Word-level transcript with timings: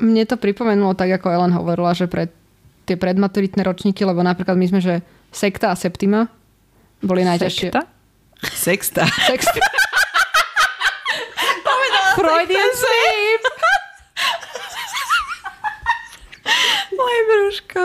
Mne 0.00 0.24
to 0.24 0.40
pripomenulo 0.40 0.96
tak, 0.96 1.12
ako 1.12 1.28
Ellen 1.28 1.52
hovorila, 1.52 1.92
že 1.92 2.08
pre 2.08 2.32
tie 2.88 2.96
predmaturitné 2.96 3.62
ročníky, 3.62 4.02
lebo 4.02 4.24
napríklad 4.24 4.56
my 4.56 4.66
sme, 4.66 4.80
že 4.80 5.04
sekta 5.30 5.70
a 5.70 5.78
septima 5.78 6.26
boli 7.04 7.22
najťažšie. 7.22 7.68
Sekta? 7.70 7.82
Sexta. 8.40 9.04
Sexta. 9.28 9.60
Freudian 12.16 12.72
slip. 12.74 13.42
Moje 16.98 17.20
brúško. 17.28 17.82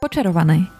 Počarované. 0.00 0.79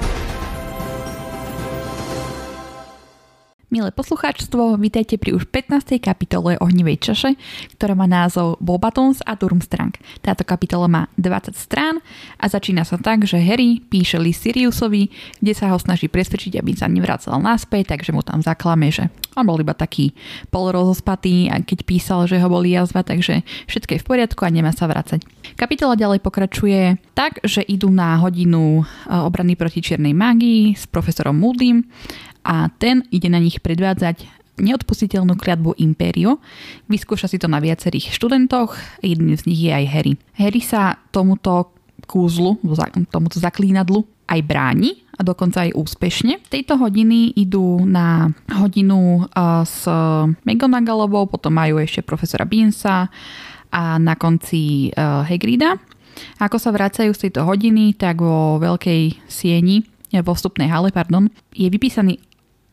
Milé 3.71 3.87
poslucháčstvo, 3.87 4.75
vítajte 4.75 5.15
pri 5.15 5.31
už 5.31 5.47
15. 5.47 5.95
kapitole 6.03 6.59
Ohnivej 6.59 7.07
čaše, 7.07 7.39
ktorá 7.79 7.95
má 7.95 8.03
názov 8.03 8.59
Bobatons 8.59 9.23
a 9.23 9.39
Durmstrang. 9.39 9.95
Táto 10.19 10.43
kapitola 10.43 10.91
má 10.91 11.07
20 11.15 11.55
strán 11.55 12.03
a 12.35 12.51
začína 12.51 12.83
sa 12.83 12.99
tak, 12.99 13.23
že 13.23 13.39
Harry 13.39 13.79
píše 13.79 14.19
list 14.19 14.43
Siriusovi, 14.43 15.07
kde 15.39 15.53
sa 15.55 15.71
ho 15.71 15.79
snaží 15.79 16.11
presvedčiť, 16.11 16.59
aby 16.59 16.75
sa 16.75 16.91
nevracal 16.91 17.39
naspäť, 17.39 17.95
takže 17.95 18.11
mu 18.11 18.19
tam 18.19 18.43
zaklame, 18.43 18.91
že 18.91 19.07
on 19.39 19.47
bol 19.47 19.55
iba 19.63 19.71
taký 19.71 20.11
polrozospatý 20.51 21.47
a 21.47 21.63
keď 21.63 21.87
písal, 21.87 22.27
že 22.27 22.43
ho 22.43 22.51
boli 22.51 22.75
jazva, 22.75 23.07
takže 23.07 23.47
všetko 23.71 23.95
je 23.95 24.03
v 24.03 24.07
poriadku 24.11 24.43
a 24.43 24.51
nemá 24.51 24.75
sa 24.75 24.91
vracať. 24.91 25.23
Kapitola 25.55 25.95
ďalej 25.95 26.19
pokračuje 26.19 26.99
tak, 27.15 27.39
že 27.47 27.63
idú 27.63 27.87
na 27.87 28.19
hodinu 28.19 28.83
e, 28.83 29.13
obrany 29.15 29.55
proti 29.55 29.79
čiernej 29.79 30.11
mágii 30.11 30.75
s 30.75 30.83
profesorom 30.91 31.39
Moodym 31.39 31.87
a 32.41 32.69
ten 32.73 33.05
ide 33.13 33.29
na 33.29 33.39
nich 33.39 33.61
predvádzať 33.61 34.41
neodpustiteľnú 34.61 35.33
kliatbu 35.39 35.79
Imperio. 35.81 36.37
Vyskúša 36.85 37.25
si 37.25 37.41
to 37.41 37.49
na 37.49 37.57
viacerých 37.57 38.13
študentoch, 38.13 38.77
jedným 39.01 39.33
z 39.33 39.43
nich 39.49 39.61
je 39.65 39.71
aj 39.73 39.85
Harry. 39.89 40.13
Harry 40.37 40.61
sa 40.61 41.01
tomuto 41.09 41.73
kúzlu, 42.05 42.59
tomuto 43.09 43.37
zaklínadlu 43.39 44.03
aj 44.31 44.39
bráni 44.47 45.03
a 45.17 45.21
dokonca 45.23 45.67
aj 45.67 45.75
úspešne. 45.75 46.39
Tejto 46.47 46.79
hodiny 46.79 47.35
idú 47.35 47.83
na 47.83 48.31
hodinu 48.47 49.27
uh, 49.27 49.61
s 49.67 49.85
McGonagallovou, 50.47 51.27
potom 51.27 51.55
majú 51.55 51.77
ešte 51.77 52.01
profesora 52.01 52.47
Beansa 52.47 53.11
a 53.71 53.81
na 53.99 54.15
konci 54.15 54.91
uh, 54.91 55.23
Hagrida. 55.27 55.77
Ako 56.39 56.59
sa 56.59 56.75
vracajú 56.75 57.11
z 57.15 57.27
tejto 57.27 57.47
hodiny, 57.47 57.95
tak 57.95 58.19
vo 58.19 58.59
veľkej 58.59 59.31
sieni, 59.31 59.87
vo 60.11 60.35
vstupnej 60.35 60.67
hale, 60.67 60.91
pardon, 60.91 61.31
je 61.55 61.71
vypísaný 61.71 62.19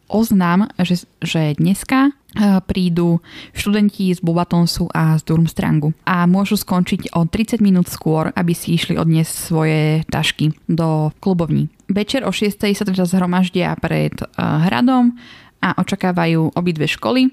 oznám, 0.09 0.73
že, 0.81 1.05
že 1.20 1.55
dneska 1.55 2.11
eh, 2.11 2.59
prídu 2.64 3.20
študenti 3.53 4.11
z 4.11 4.20
Bubatonsu 4.25 4.89
a 4.91 5.20
z 5.20 5.23
Durmstrangu 5.28 5.92
a 6.09 6.25
môžu 6.25 6.56
skončiť 6.56 7.14
o 7.14 7.28
30 7.28 7.61
minút 7.61 7.87
skôr, 7.92 8.33
aby 8.33 8.56
si 8.56 8.75
išli 8.75 8.97
odniesť 8.97 9.33
svoje 9.33 9.81
tašky 10.09 10.56
do 10.67 11.12
klubovní. 11.20 11.69
Večer 11.89 12.25
o 12.25 12.33
6. 12.33 12.59
sa 12.77 12.84
teda 12.84 13.05
zhromaždia 13.09 13.73
pred 13.81 14.12
uh, 14.20 14.61
hradom 14.69 15.17
a 15.64 15.73
očakávajú 15.81 16.53
obidve 16.53 16.84
školy. 16.84 17.33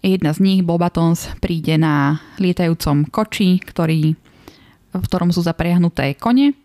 Jedna 0.00 0.32
z 0.32 0.38
nich, 0.40 0.60
Bobatons, 0.64 1.28
príde 1.44 1.76
na 1.76 2.16
lietajúcom 2.40 3.10
koči, 3.12 3.60
ktorý, 3.60 4.16
v 4.96 5.02
ktorom 5.02 5.28
sú 5.28 5.44
zapriahnuté 5.44 6.16
kone 6.16 6.56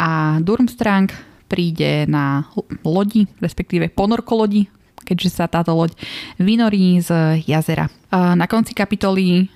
a 0.00 0.40
Durmstrang 0.40 1.29
príde 1.50 2.06
na 2.06 2.46
lodi, 2.86 3.26
respektíve 3.42 3.90
ponorko 3.90 4.46
lodi, 4.46 4.70
keďže 5.02 5.42
sa 5.42 5.50
táto 5.50 5.74
loď 5.74 5.98
vynorí 6.38 7.02
z 7.02 7.42
jazera. 7.42 7.90
Na 8.14 8.46
konci 8.46 8.70
kapitoly 8.70 9.50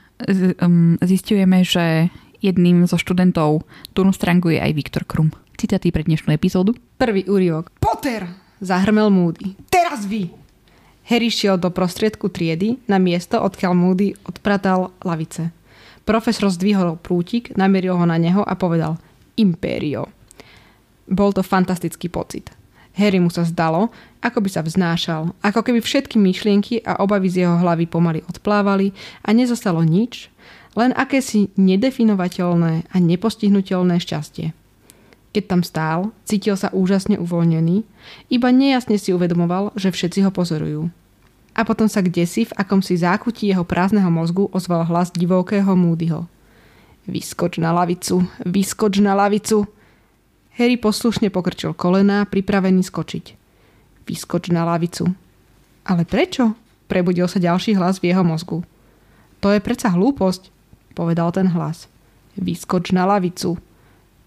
um, 0.58 0.98
zistujeme, 0.98 1.62
že 1.62 2.10
jedným 2.42 2.90
zo 2.90 2.98
študentov 2.98 3.62
Turnstrangu 3.94 4.50
je 4.50 4.58
aj 4.58 4.72
Viktor 4.74 5.06
Krum. 5.06 5.30
Citáty 5.54 5.94
pre 5.94 6.02
dnešnú 6.02 6.34
epizódu. 6.34 6.74
Prvý 6.98 7.22
úryvok. 7.30 7.70
Potter! 7.78 8.26
Zahrmel 8.58 9.14
Moody. 9.14 9.54
Teraz 9.70 10.02
vy! 10.04 10.34
Harry 11.04 11.28
šiel 11.28 11.60
do 11.60 11.68
prostriedku 11.68 12.32
triedy 12.32 12.80
na 12.88 12.96
miesto, 12.96 13.36
odkiaľ 13.36 13.76
Moody 13.76 14.16
odpratal 14.24 14.90
lavice. 15.04 15.52
Profesor 16.08 16.48
zdvihol 16.48 16.96
prútik, 16.96 17.52
namieril 17.56 17.96
ho 17.96 18.04
na 18.08 18.16
neho 18.16 18.40
a 18.40 18.56
povedal 18.56 18.96
Imperio. 19.36 20.08
Bol 21.08 21.36
to 21.36 21.44
fantastický 21.44 22.08
pocit. 22.08 22.50
Harry 22.94 23.18
mu 23.18 23.26
sa 23.26 23.42
zdalo, 23.42 23.90
ako 24.22 24.38
by 24.38 24.48
sa 24.48 24.62
vznášal, 24.62 25.34
ako 25.42 25.60
keby 25.66 25.82
všetky 25.82 26.14
myšlienky 26.14 26.78
a 26.86 27.02
obavy 27.02 27.26
z 27.26 27.42
jeho 27.42 27.58
hlavy 27.58 27.90
pomaly 27.90 28.22
odplávali 28.30 28.94
a 29.26 29.34
nezostalo 29.34 29.82
nič, 29.82 30.30
len 30.78 30.94
akési 30.94 31.50
nedefinovateľné 31.58 32.86
a 32.86 32.96
nepostihnutelné 33.02 33.98
šťastie. 33.98 34.54
Keď 35.34 35.44
tam 35.50 35.66
stál, 35.66 36.14
cítil 36.22 36.54
sa 36.54 36.70
úžasne 36.70 37.18
uvoľnený, 37.18 37.82
iba 38.30 38.48
nejasne 38.54 38.94
si 38.94 39.10
uvedomoval, 39.10 39.74
že 39.74 39.90
všetci 39.90 40.22
ho 40.22 40.30
pozorujú. 40.30 40.86
A 41.58 41.66
potom 41.66 41.90
sa 41.90 42.02
kdesi 42.02 42.46
v 42.46 42.54
akomsi 42.54 42.94
zákutí 42.94 43.50
jeho 43.50 43.66
prázdneho 43.66 44.10
mozgu 44.10 44.46
ozval 44.54 44.86
hlas 44.86 45.10
divokého 45.10 45.74
Moodyho. 45.74 46.30
Vyskoč 47.10 47.58
na 47.58 47.74
lavicu, 47.74 48.22
vyskoč 48.46 49.02
na 49.02 49.18
lavicu, 49.18 49.66
Harry 50.54 50.78
poslušne 50.78 51.34
pokrčil 51.34 51.74
kolená, 51.74 52.22
pripravený 52.30 52.86
skočiť. 52.86 53.34
Vyskoč 54.06 54.54
na 54.54 54.62
lavicu. 54.62 55.10
Ale 55.82 56.06
prečo? 56.06 56.54
Prebudil 56.86 57.26
sa 57.26 57.42
ďalší 57.42 57.74
hlas 57.74 57.98
v 57.98 58.14
jeho 58.14 58.22
mozgu. 58.22 58.62
To 59.42 59.50
je 59.50 59.58
predsa 59.58 59.90
hlúposť, 59.90 60.48
povedal 60.94 61.34
ten 61.34 61.50
hlas. 61.50 61.90
Vyskoč 62.38 62.94
na 62.94 63.04
lavicu. 63.04 63.58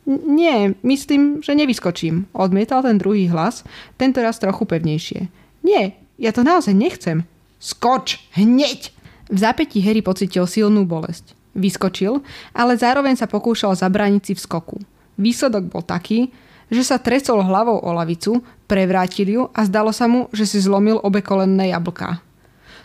Nie, 0.08 0.76
myslím, 0.84 1.44
že 1.44 1.56
nevyskočím, 1.56 2.32
odmietal 2.32 2.84
ten 2.84 2.96
druhý 2.96 3.28
hlas, 3.28 3.68
tento 4.00 4.24
raz 4.24 4.40
trochu 4.40 4.64
pevnejšie. 4.64 5.28
Nie, 5.64 6.00
ja 6.16 6.32
to 6.32 6.48
naozaj 6.48 6.72
nechcem. 6.76 7.28
Skoč, 7.60 8.20
hneď! 8.36 8.92
V 9.28 9.38
zápätí 9.38 9.84
Harry 9.84 10.00
pocitil 10.00 10.48
silnú 10.48 10.88
bolesť. 10.88 11.36
Vyskočil, 11.58 12.24
ale 12.56 12.80
zároveň 12.80 13.20
sa 13.20 13.28
pokúšal 13.28 13.76
zabrániť 13.76 14.24
si 14.24 14.34
v 14.36 14.44
skoku. 14.44 14.78
Výsledok 15.18 15.74
bol 15.74 15.82
taký, 15.82 16.30
že 16.70 16.84
sa 16.86 17.02
tresol 17.02 17.42
hlavou 17.42 17.82
o 17.82 17.90
lavicu, 17.96 18.40
prevrátil 18.70 19.28
ju 19.28 19.42
a 19.52 19.66
zdalo 19.66 19.90
sa 19.90 20.06
mu, 20.06 20.30
že 20.36 20.46
si 20.46 20.62
zlomil 20.62 21.00
obe 21.02 21.26
kolenné 21.26 21.74
jablká. 21.74 22.22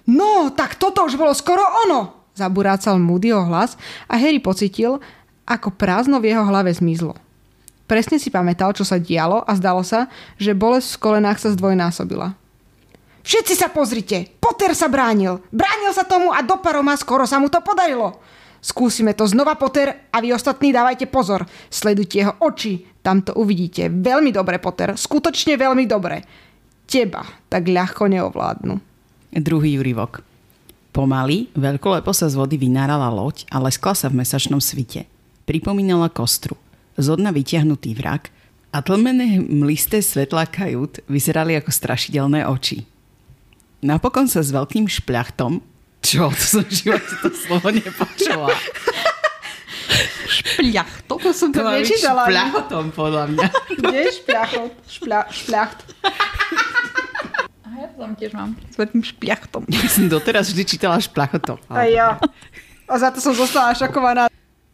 No, 0.09 0.51
tak 0.51 0.81
toto 0.81 1.07
už 1.07 1.15
bolo 1.15 1.31
skoro 1.37 1.63
ono! 1.87 2.25
Zaburácal 2.33 2.97
Moodyho 2.97 3.45
hlas 3.45 3.77
a 4.09 4.17
Harry 4.17 4.41
pocitil, 4.41 4.99
ako 5.45 5.75
prázdno 5.77 6.17
v 6.17 6.33
jeho 6.33 6.45
hlave 6.49 6.73
zmizlo. 6.73 7.13
Presne 7.85 8.17
si 8.17 8.33
pamätal, 8.33 8.73
čo 8.73 8.89
sa 8.89 8.97
dialo 8.97 9.45
a 9.45 9.53
zdalo 9.53 9.85
sa, 9.85 10.09
že 10.41 10.57
bolesť 10.57 10.97
v 10.97 11.03
kolenách 11.03 11.39
sa 11.45 11.53
zdvojnásobila. 11.53 12.33
Všetci 13.23 13.55
sa 13.55 13.69
pozrite! 13.69 14.33
Potter 14.41 14.73
sa 14.73 14.89
bránil! 14.89 15.45
Bránil 15.53 15.93
sa 15.95 16.09
tomu 16.09 16.33
a 16.33 16.41
do 16.43 16.59
paroma 16.59 16.97
skoro 16.97 17.29
sa 17.29 17.37
mu 17.37 17.53
to 17.53 17.61
podarilo! 17.61 18.19
Skúsime 18.63 19.11
to 19.19 19.27
znova, 19.27 19.59
Potter, 19.59 20.07
a 20.15 20.23
vy 20.23 20.31
ostatní 20.31 20.71
dávajte 20.71 21.11
pozor. 21.11 21.43
Sledujte 21.67 22.23
jeho 22.23 22.39
oči, 22.39 22.87
tam 23.03 23.19
to 23.27 23.35
uvidíte. 23.35 23.91
Veľmi 23.91 24.31
dobre, 24.31 24.63
Potter, 24.63 24.95
skutočne 24.95 25.59
veľmi 25.59 25.83
dobre. 25.91 26.23
Teba 26.87 27.27
tak 27.51 27.67
ľahko 27.67 28.07
neovládnu. 28.07 28.79
Druhý 29.35 29.83
úryvok. 29.83 30.23
Pomaly, 30.95 31.51
veľkolepo 31.59 32.15
sa 32.15 32.31
z 32.31 32.39
vody 32.39 32.55
vynárala 32.55 33.11
loď 33.11 33.49
a 33.51 33.59
leskla 33.59 33.99
sa 33.99 34.07
v 34.13 34.23
mesačnom 34.23 34.63
svite. 34.63 35.11
Pripomínala 35.43 36.07
kostru. 36.13 36.55
Z 36.95 37.19
dna 37.19 37.35
vytiahnutý 37.35 37.97
vrak 37.99 38.31
a 38.71 38.79
tlmené 38.85 39.41
mlisté 39.41 40.05
svetlá 40.05 40.47
kajút 40.47 41.03
vyzerali 41.11 41.57
ako 41.59 41.73
strašidelné 41.73 42.45
oči. 42.45 42.85
Napokon 43.83 44.31
sa 44.31 44.45
s 44.45 44.55
veľkým 44.55 44.87
špľachtom 44.87 45.65
čo? 46.03 46.29
To 46.29 46.45
som 46.45 46.63
v 46.67 46.73
živote 46.75 47.15
to 47.23 47.29
slovo 47.31 47.69
nepočula. 47.71 48.51
Špľach. 50.27 50.93
Toto 51.07 51.31
som 51.31 51.53
to, 51.53 51.61
To 51.61 51.71
nečítala. 51.71 52.27
špľachotom, 52.27 52.85
podľa 52.93 53.25
mňa. 53.31 53.47
Kde 53.79 53.99
je 54.01 54.13
špľachot? 54.19 54.73
Špľa, 54.89 55.19
špľacht. 55.29 55.79
A 57.63 57.69
ja 57.79 57.87
to 57.89 57.97
tam 58.01 58.13
tiež 58.17 58.33
mám. 58.33 58.51
S 58.69 58.77
veľkým 58.77 59.03
špliachtom. 59.05 59.63
Ja 59.69 59.87
som 59.89 60.09
doteraz 60.09 60.51
vždy 60.51 60.63
čítala 60.67 60.97
špľachotom. 60.99 61.61
A 61.69 61.85
ja. 61.87 62.17
A 62.89 62.95
za 62.97 63.13
to 63.13 63.21
som 63.21 63.33
zostala 63.33 63.73
šokovaná. 63.73 64.29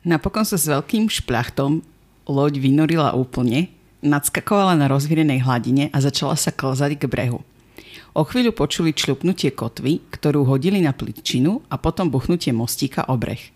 Napokon 0.06 0.46
sa 0.46 0.56
s 0.56 0.66
veľkým 0.66 1.10
špľachtom 1.10 1.82
loď 2.26 2.52
vynorila 2.58 3.12
úplne 3.12 3.68
Nadskakovala 3.98 4.78
na 4.78 4.86
rozvírenej 4.86 5.42
hladine 5.42 5.90
a 5.90 5.98
začala 5.98 6.38
sa 6.38 6.54
klzať 6.54 6.94
k 6.94 7.10
brehu. 7.10 7.42
O 8.18 8.26
chvíľu 8.26 8.50
počuli 8.50 8.90
čľupnutie 8.90 9.54
kotvy, 9.54 10.02
ktorú 10.10 10.42
hodili 10.42 10.82
na 10.82 10.90
pličinu 10.90 11.62
a 11.70 11.78
potom 11.78 12.10
buchnutie 12.10 12.50
mostíka 12.50 13.06
o 13.06 13.14
breh. 13.14 13.54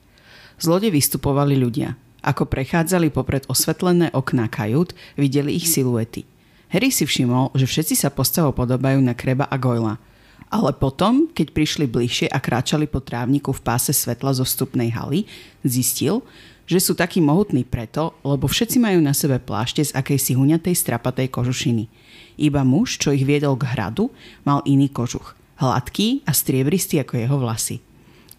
Z 0.62 0.70
lode 0.70 0.86
vystupovali 0.86 1.58
ľudia. 1.58 1.98
Ako 2.22 2.46
prechádzali 2.46 3.10
popred 3.10 3.42
osvetlené 3.50 4.14
okná 4.14 4.46
kajút, 4.46 4.94
videli 5.18 5.58
ich 5.58 5.66
siluety. 5.66 6.22
Harry 6.70 6.94
si 6.94 7.02
všimol, 7.02 7.50
že 7.58 7.66
všetci 7.66 8.06
sa 8.06 8.14
postavou 8.14 8.54
podobajú 8.54 9.02
na 9.02 9.18
Kreba 9.18 9.50
a 9.50 9.58
Goyla. 9.58 9.98
Ale 10.46 10.70
potom, 10.78 11.26
keď 11.34 11.50
prišli 11.50 11.90
bližšie 11.90 12.30
a 12.30 12.38
kráčali 12.38 12.86
po 12.86 13.02
trávniku 13.02 13.50
v 13.50 13.64
páse 13.66 13.90
svetla 13.90 14.30
zo 14.30 14.46
vstupnej 14.46 14.94
haly, 14.94 15.26
zistil, 15.66 16.22
že 16.70 16.78
sú 16.78 16.94
takí 16.94 17.18
mohutní 17.18 17.66
preto, 17.66 18.14
lebo 18.22 18.46
všetci 18.46 18.78
majú 18.78 19.02
na 19.02 19.10
sebe 19.10 19.42
plášte 19.42 19.82
z 19.82 19.90
akejsi 19.90 20.38
huňatej 20.38 20.78
strapatej 20.78 21.34
kožušiny. 21.34 21.90
Iba 22.40 22.64
muž, 22.64 22.96
čo 22.96 23.12
ich 23.12 23.24
viedol 23.24 23.56
k 23.60 23.68
hradu, 23.72 24.12
mal 24.46 24.64
iný 24.64 24.88
kožuch. 24.88 25.36
Hladký 25.60 26.24
a 26.26 26.32
striebristý 26.32 27.00
ako 27.00 27.14
jeho 27.18 27.36
vlasy. 27.38 27.78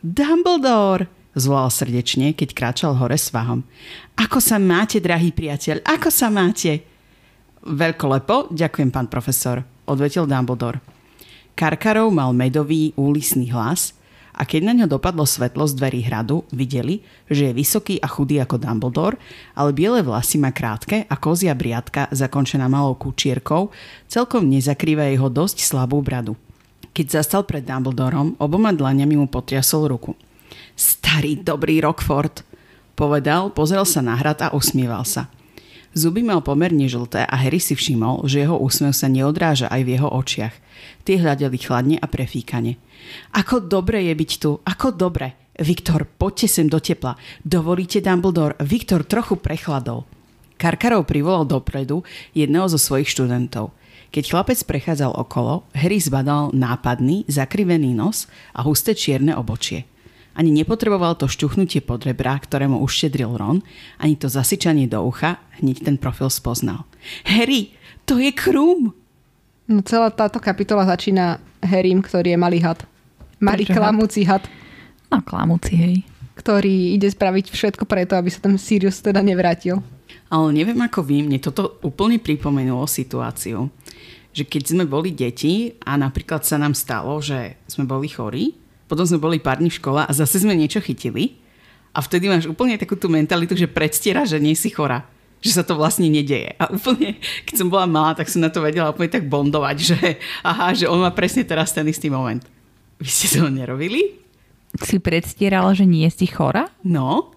Dumbledore! 0.03 1.07
zvolal 1.33 1.73
srdečne, 1.73 2.37
keď 2.37 2.49
kráčal 2.53 2.93
hore 2.93 3.17
svahom. 3.17 3.65
Ako 4.13 4.37
sa 4.37 4.61
máte, 4.61 5.01
drahý 5.01 5.33
priateľ? 5.33 5.81
Ako 5.81 6.13
sa 6.13 6.29
máte? 6.29 6.85
Veľkolepo, 7.65 8.53
ďakujem, 8.53 8.93
pán 8.93 9.09
profesor, 9.09 9.65
odvetil 9.89 10.29
Dumbledore. 10.29 10.83
Karkarov 11.57 12.13
mal 12.13 12.33
medový, 12.37 12.93
úlisný 12.93 13.49
hlas– 13.49 13.91
a 14.33 14.49
keď 14.49 14.61
na 14.65 14.73
ňo 14.73 14.87
dopadlo 14.89 15.29
svetlo 15.29 15.69
z 15.69 15.77
dverí 15.77 16.01
hradu, 16.09 16.41
videli, 16.49 17.05
že 17.29 17.49
je 17.49 17.57
vysoký 17.57 17.95
a 18.01 18.09
chudý 18.09 18.41
ako 18.41 18.57
Dumbledore, 18.57 19.21
ale 19.53 19.77
biele 19.77 20.01
vlasy 20.01 20.41
má 20.41 20.49
krátke 20.49 21.05
a 21.05 21.15
kozia 21.21 21.53
briadka 21.53 22.09
zakončená 22.09 22.65
malou 22.65 22.97
kučierkou 22.97 23.69
celkom 24.09 24.49
nezakrýva 24.49 25.13
jeho 25.13 25.29
dosť 25.29 25.61
slabú 25.61 26.01
bradu. 26.01 26.33
Keď 26.97 27.21
zastal 27.21 27.45
pred 27.45 27.61
Dumbledorom, 27.61 28.37
oboma 28.41 28.73
dlaňami 28.73 29.17
mu 29.17 29.29
potriasol 29.29 29.89
ruku. 29.89 30.17
Starý 30.73 31.37
dobrý 31.37 31.81
Rockford, 31.81 32.41
povedal, 32.97 33.53
pozrel 33.53 33.85
sa 33.85 34.01
na 34.01 34.17
hrad 34.17 34.41
a 34.41 34.53
usmieval 34.53 35.05
sa. 35.05 35.29
Zuby 35.93 36.25
mal 36.25 36.41
pomerne 36.41 36.89
žlté 36.89 37.21
a 37.21 37.35
Harry 37.37 37.61
si 37.61 37.77
všimol, 37.77 38.25
že 38.25 38.41
jeho 38.41 38.57
úsmev 38.57 38.97
sa 38.97 39.05
neodráža 39.05 39.69
aj 39.69 39.81
v 39.85 39.91
jeho 39.93 40.09
očiach. 40.09 40.55
Tie 41.05 41.21
hľadeli 41.21 41.57
chladne 41.61 42.01
a 42.01 42.09
prefíkane. 42.09 42.81
Ako 43.37 43.61
dobre 43.61 44.09
je 44.09 44.13
byť 44.17 44.31
tu, 44.41 44.57
ako 44.65 44.97
dobre. 44.97 45.53
Viktor, 45.53 46.09
poďte 46.09 46.49
sem 46.49 46.65
do 46.65 46.81
tepla. 46.81 47.13
Dovolíte, 47.45 48.01
Dumbledore, 48.01 48.57
Viktor 48.65 49.05
trochu 49.05 49.37
prechladol. 49.37 50.09
Karkarov 50.57 51.05
privolal 51.05 51.45
dopredu 51.45 52.01
jedného 52.33 52.65
zo 52.73 52.81
svojich 52.81 53.13
študentov. 53.13 53.69
Keď 54.09 54.23
chlapec 54.33 54.57
prechádzal 54.65 55.13
okolo, 55.13 55.69
Harry 55.77 56.01
zbadal 56.01 56.53
nápadný, 56.57 57.25
zakrivený 57.29 57.93
nos 57.93 58.25
a 58.57 58.65
husté 58.65 58.97
čierne 58.97 59.37
obočie. 59.37 59.85
Ani 60.33 60.49
nepotreboval 60.49 61.13
to 61.13 61.29
šťuchnutie 61.29 61.85
pod 61.85 62.01
rebra, 62.09 62.41
ktorému 62.41 62.81
uštedril 62.81 63.37
Ron, 63.37 63.61
ani 64.01 64.17
to 64.17 64.25
zasyčanie 64.25 64.89
do 64.89 65.01
ucha, 65.05 65.37
hneď 65.61 65.85
ten 65.85 65.95
profil 66.01 66.33
spoznal. 66.33 66.89
Harry, 67.29 67.73
to 68.09 68.17
je 68.17 68.33
Krum! 68.33 68.97
No 69.63 69.79
celá 69.85 70.09
táto 70.11 70.41
kapitola 70.41 70.83
začína 70.83 71.37
Harrym, 71.63 72.03
ktorý 72.03 72.35
je 72.35 72.39
malý 72.39 72.59
had. 72.59 72.83
Malý 73.39 73.63
Prečo 73.63 73.77
klamúci 73.79 74.21
had, 74.27 74.43
No, 75.07 75.21
klamúci, 75.21 75.77
hej. 75.77 75.95
ktorý 76.33 76.97
ide 76.97 77.05
spraviť 77.05 77.53
všetko 77.53 77.85
preto, 77.85 78.17
aby 78.17 78.33
sa 78.33 78.41
ten 78.41 78.57
Sirius 78.57 78.97
teda 79.05 79.21
nevrátil. 79.21 79.77
Ale 80.33 80.49
neviem 80.49 80.81
ako 80.81 81.05
vy, 81.05 81.21
mne 81.21 81.37
toto 81.37 81.77
úplne 81.85 82.17
pripomenulo 82.17 82.89
situáciu, 82.89 83.69
že 84.33 84.43
keď 84.49 84.63
sme 84.73 84.83
boli 84.89 85.13
deti 85.13 85.77
a 85.85 85.93
napríklad 85.93 86.41
sa 86.41 86.57
nám 86.57 86.73
stalo, 86.73 87.21
že 87.21 87.61
sme 87.69 87.85
boli 87.85 88.09
chorí, 88.09 88.57
potom 88.87 89.07
sme 89.07 89.19
boli 89.19 89.37
pár 89.39 89.59
dní 89.59 89.71
v 89.71 89.79
škole 89.79 90.01
a 90.03 90.11
zase 90.11 90.43
sme 90.43 90.53
niečo 90.53 90.83
chytili 90.83 91.39
a 91.93 92.01
vtedy 92.01 92.29
máš 92.29 92.49
úplne 92.49 92.77
takú 92.77 92.97
tú 92.97 93.07
mentalitu, 93.07 93.53
že 93.53 93.69
predstiera, 93.69 94.25
že 94.25 94.41
nie 94.41 94.57
si 94.57 94.73
chora 94.73 95.07
že 95.43 95.59
sa 95.59 95.63
to 95.67 95.75
vlastne 95.75 96.07
nedeje. 96.07 96.55
A 96.55 96.71
úplne, 96.71 97.19
keď 97.43 97.55
som 97.59 97.67
bola 97.67 97.83
malá, 97.83 98.15
tak 98.15 98.31
som 98.31 98.39
na 98.39 98.47
to 98.47 98.63
vedela 98.63 98.95
úplne 98.95 99.11
tak 99.11 99.27
bondovať, 99.27 99.75
že 99.75 99.99
aha, 100.39 100.71
že 100.71 100.87
on 100.87 101.03
má 101.03 101.11
presne 101.11 101.43
teraz 101.43 101.75
ten 101.75 101.83
istý 101.83 102.07
moment. 102.07 102.39
Vy 103.03 103.11
ste 103.11 103.43
to 103.43 103.51
nerobili? 103.51 104.23
Si 104.79 105.03
predstierala, 105.03 105.75
že 105.75 105.83
nie 105.83 106.07
si 106.07 106.31
chora? 106.31 106.71
No, 106.87 107.35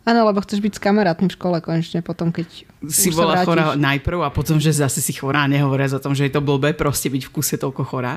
Áno, 0.00 0.24
lebo 0.24 0.40
chceš 0.40 0.64
byť 0.64 0.72
s 0.74 0.80
kamarátmi 0.80 1.28
v 1.28 1.36
škole 1.36 1.60
konečne 1.60 2.00
potom, 2.00 2.32
keď 2.32 2.64
si 2.88 3.12
už 3.12 3.20
bola 3.20 3.36
sa 3.36 3.44
vrátiš. 3.44 3.48
chorá 3.52 3.64
najprv 3.76 4.18
a 4.24 4.30
potom, 4.32 4.56
že 4.56 4.72
zase 4.72 5.04
si 5.04 5.12
chorá, 5.12 5.44
nehovoriac 5.44 5.92
o 5.92 6.00
tom, 6.00 6.16
že 6.16 6.24
je 6.24 6.32
to 6.32 6.40
blbé 6.40 6.72
proste 6.72 7.12
byť 7.12 7.28
v 7.28 7.30
kuse 7.30 7.60
toľko 7.60 7.84
chorá. 7.84 8.16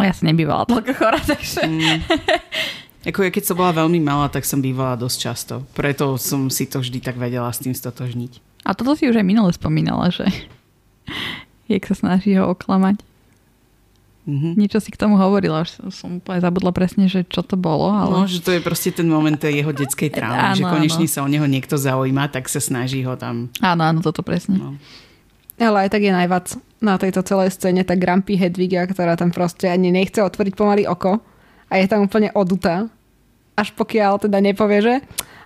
No 0.00 0.08
ja 0.08 0.16
som 0.16 0.24
nebývala 0.32 0.64
toľko 0.64 0.92
chora, 1.00 1.20
takže... 1.20 1.60
Mm. 1.68 2.00
Ako 3.00 3.24
ja 3.24 3.30
keď 3.32 3.44
som 3.52 3.56
bola 3.56 3.72
veľmi 3.72 4.00
malá, 4.00 4.28
tak 4.32 4.44
som 4.44 4.60
bývala 4.60 4.96
dosť 4.96 5.16
často. 5.20 5.54
Preto 5.76 6.16
som 6.20 6.48
si 6.48 6.68
to 6.68 6.80
vždy 6.80 7.00
tak 7.00 7.20
vedela 7.20 7.48
s 7.52 7.60
tým 7.60 7.72
stotožniť. 7.76 8.64
A 8.64 8.76
toto 8.76 8.92
si 8.92 9.08
už 9.08 9.20
aj 9.20 9.26
minule 9.28 9.52
spomínala, 9.52 10.12
že 10.12 10.28
jak 11.72 11.84
sa 11.84 11.96
snaží 11.96 12.36
ho 12.40 12.48
oklamať. 12.48 13.00
Mhm. 14.28 14.56
Niečo 14.56 14.84
si 14.84 14.92
k 14.92 15.00
tomu 15.00 15.16
hovorila, 15.16 15.64
už 15.64 15.80
som 15.92 16.20
úplne 16.20 16.44
zabudla 16.44 16.76
presne, 16.76 17.08
že 17.08 17.24
čo 17.24 17.40
to 17.40 17.56
bolo, 17.56 17.88
ale... 17.88 18.12
No, 18.12 18.28
že 18.28 18.44
to 18.44 18.52
je 18.52 18.60
proste 18.60 18.92
ten 18.92 19.08
moment 19.08 19.34
tej 19.34 19.64
jeho 19.64 19.72
detskej 19.72 20.12
traumy, 20.12 20.52
Áno, 20.52 20.60
že 20.60 20.64
konečne 20.68 21.08
áno. 21.08 21.12
sa 21.12 21.24
o 21.24 21.28
neho 21.28 21.48
niekto 21.48 21.80
zaujíma, 21.80 22.28
tak 22.28 22.52
sa 22.52 22.60
snaží 22.60 23.00
ho 23.00 23.16
tam... 23.16 23.48
Áno, 23.64 23.80
áno, 23.80 24.04
toto 24.04 24.20
presne. 24.20 24.60
No. 24.60 24.76
Ale 25.60 25.86
aj 25.86 25.92
tak 25.92 26.02
je 26.02 26.12
najvac 26.16 26.46
na 26.80 26.96
tejto 26.96 27.20
celej 27.20 27.52
scéne 27.52 27.84
tá 27.84 27.92
Grumpy 27.92 28.40
Hedviga, 28.40 28.88
ktorá 28.88 29.12
tam 29.14 29.28
proste 29.28 29.68
ani 29.68 29.92
nechce 29.92 30.24
otvoriť 30.24 30.56
pomaly 30.56 30.88
oko 30.88 31.20
a 31.68 31.72
je 31.76 31.86
tam 31.86 32.08
úplne 32.08 32.32
odutá. 32.32 32.88
Až 33.60 33.76
pokiaľ 33.76 34.24
teda 34.24 34.40
nepovie, 34.40 34.80
že 34.80 34.94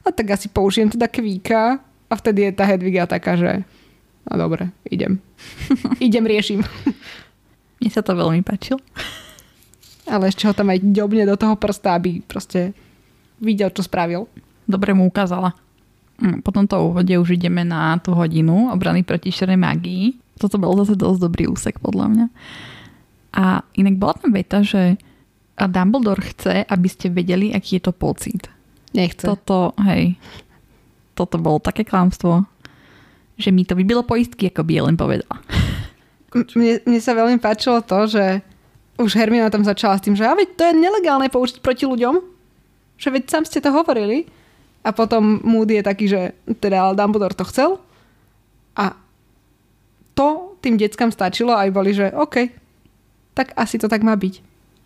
a 0.07 0.09
tak 0.15 0.39
asi 0.39 0.47
použijem 0.47 0.87
teda 0.87 1.11
kvíka 1.11 1.83
a 2.07 2.15
vtedy 2.15 2.47
je 2.47 2.53
tá 2.55 2.63
Hedviga 2.63 3.11
taká, 3.11 3.35
že 3.35 3.67
no 4.31 4.33
dobre, 4.39 4.71
idem. 4.87 5.19
idem, 6.07 6.23
riešim. 6.23 6.63
Mne 7.83 7.91
sa 7.91 8.07
to 8.07 8.15
veľmi 8.15 8.47
páčilo. 8.47 8.79
Ale 10.07 10.31
ešte 10.31 10.47
ho 10.47 10.55
tam 10.55 10.71
aj 10.71 10.85
ďobne 10.85 11.27
do 11.27 11.35
toho 11.35 11.59
prsta, 11.59 11.99
aby 11.99 12.23
proste 12.23 12.77
videl, 13.43 13.73
čo 13.75 13.83
spravil. 13.83 14.31
Dobre 14.69 14.95
mu 14.95 15.09
ukázala. 15.11 15.57
Mm, 16.21 16.43
Po 16.47 16.51
tomto 16.55 16.79
úvode 16.91 17.15
už 17.19 17.35
ideme 17.39 17.67
na 17.67 17.99
tú 17.99 18.15
hodinu 18.15 18.71
obrany 18.71 19.03
proti 19.03 19.35
šerej 19.35 19.59
magii. 19.59 20.15
Toto 20.39 20.59
bol 20.59 20.75
zase 20.83 20.99
dosť 20.99 21.19
dobrý 21.23 21.45
úsek 21.51 21.79
podľa 21.79 22.07
mňa. 22.11 22.27
A 23.35 23.67
inak 23.75 23.99
bola 23.99 24.15
tam 24.15 24.31
veta, 24.31 24.63
že 24.63 24.99
a 25.55 25.71
Dumbledore 25.71 26.23
chce, 26.35 26.67
aby 26.67 26.89
ste 26.91 27.15
vedeli, 27.15 27.55
aký 27.55 27.79
je 27.79 27.87
to 27.87 27.93
pocit. 27.95 28.51
Nechce. 28.91 29.23
Toto, 29.23 29.75
hej, 29.87 30.19
toto 31.15 31.39
bolo 31.39 31.63
také 31.63 31.87
klamstvo, 31.87 32.43
že 33.39 33.55
mi 33.55 33.63
to 33.63 33.79
vybilo 33.79 34.03
poistky, 34.03 34.51
ako 34.51 34.67
by 34.67 34.91
len 34.91 34.99
povedala. 34.99 35.39
Mne, 36.35 36.83
mne 36.83 36.99
sa 36.99 37.15
veľmi 37.15 37.39
páčilo 37.39 37.79
to, 37.79 38.11
že 38.11 38.43
už 38.99 39.15
Hermiona 39.15 39.55
tam 39.55 39.63
začala 39.63 39.95
s 39.99 40.03
tým, 40.03 40.19
že 40.19 40.27
a 40.27 40.35
veď 40.35 40.59
to 40.59 40.63
je 40.67 40.75
nelegálne 40.75 41.31
použiť 41.31 41.63
proti 41.63 41.87
ľuďom. 41.87 42.19
Že 42.99 43.09
veď 43.15 43.23
sám 43.31 43.47
ste 43.47 43.63
to 43.63 43.71
hovorili. 43.71 44.27
A 44.85 44.93
potom 44.93 45.41
Moody 45.41 45.81
je 45.81 45.89
taký, 45.89 46.07
že 46.07 46.21
teda 46.61 46.85
ale 46.85 46.95
Dumbledore 46.95 47.33
to 47.33 47.49
chcel. 47.49 47.81
A 48.77 48.93
to 50.13 50.57
tým 50.61 50.77
deckám 50.77 51.09
stačilo 51.09 51.57
aj 51.57 51.69
boli, 51.73 51.97
že 51.97 52.13
OK, 52.13 52.53
tak 53.33 53.57
asi 53.57 53.81
to 53.81 53.89
tak 53.89 54.05
má 54.05 54.13
byť. 54.15 54.45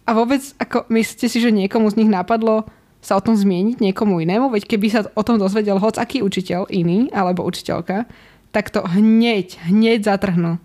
A 0.08 0.16
vôbec, 0.16 0.40
ako 0.56 0.88
myslíte 0.88 1.26
si, 1.28 1.38
že 1.42 1.52
niekomu 1.52 1.92
z 1.92 2.00
nich 2.00 2.08
napadlo 2.08 2.64
sa 3.04 3.18
o 3.18 3.22
tom 3.22 3.36
zmieniť 3.36 3.76
niekomu 3.78 4.24
inému? 4.24 4.48
Veď 4.48 4.64
keby 4.64 4.86
sa 4.88 5.00
o 5.12 5.22
tom 5.22 5.36
dozvedel 5.36 5.76
hoc 5.76 6.00
aký 6.00 6.24
učiteľ 6.24 6.72
iný, 6.72 7.12
alebo 7.12 7.44
učiteľka, 7.44 8.08
tak 8.48 8.72
to 8.72 8.80
hneď, 8.80 9.60
hneď 9.68 10.08
zatrhnú. 10.08 10.56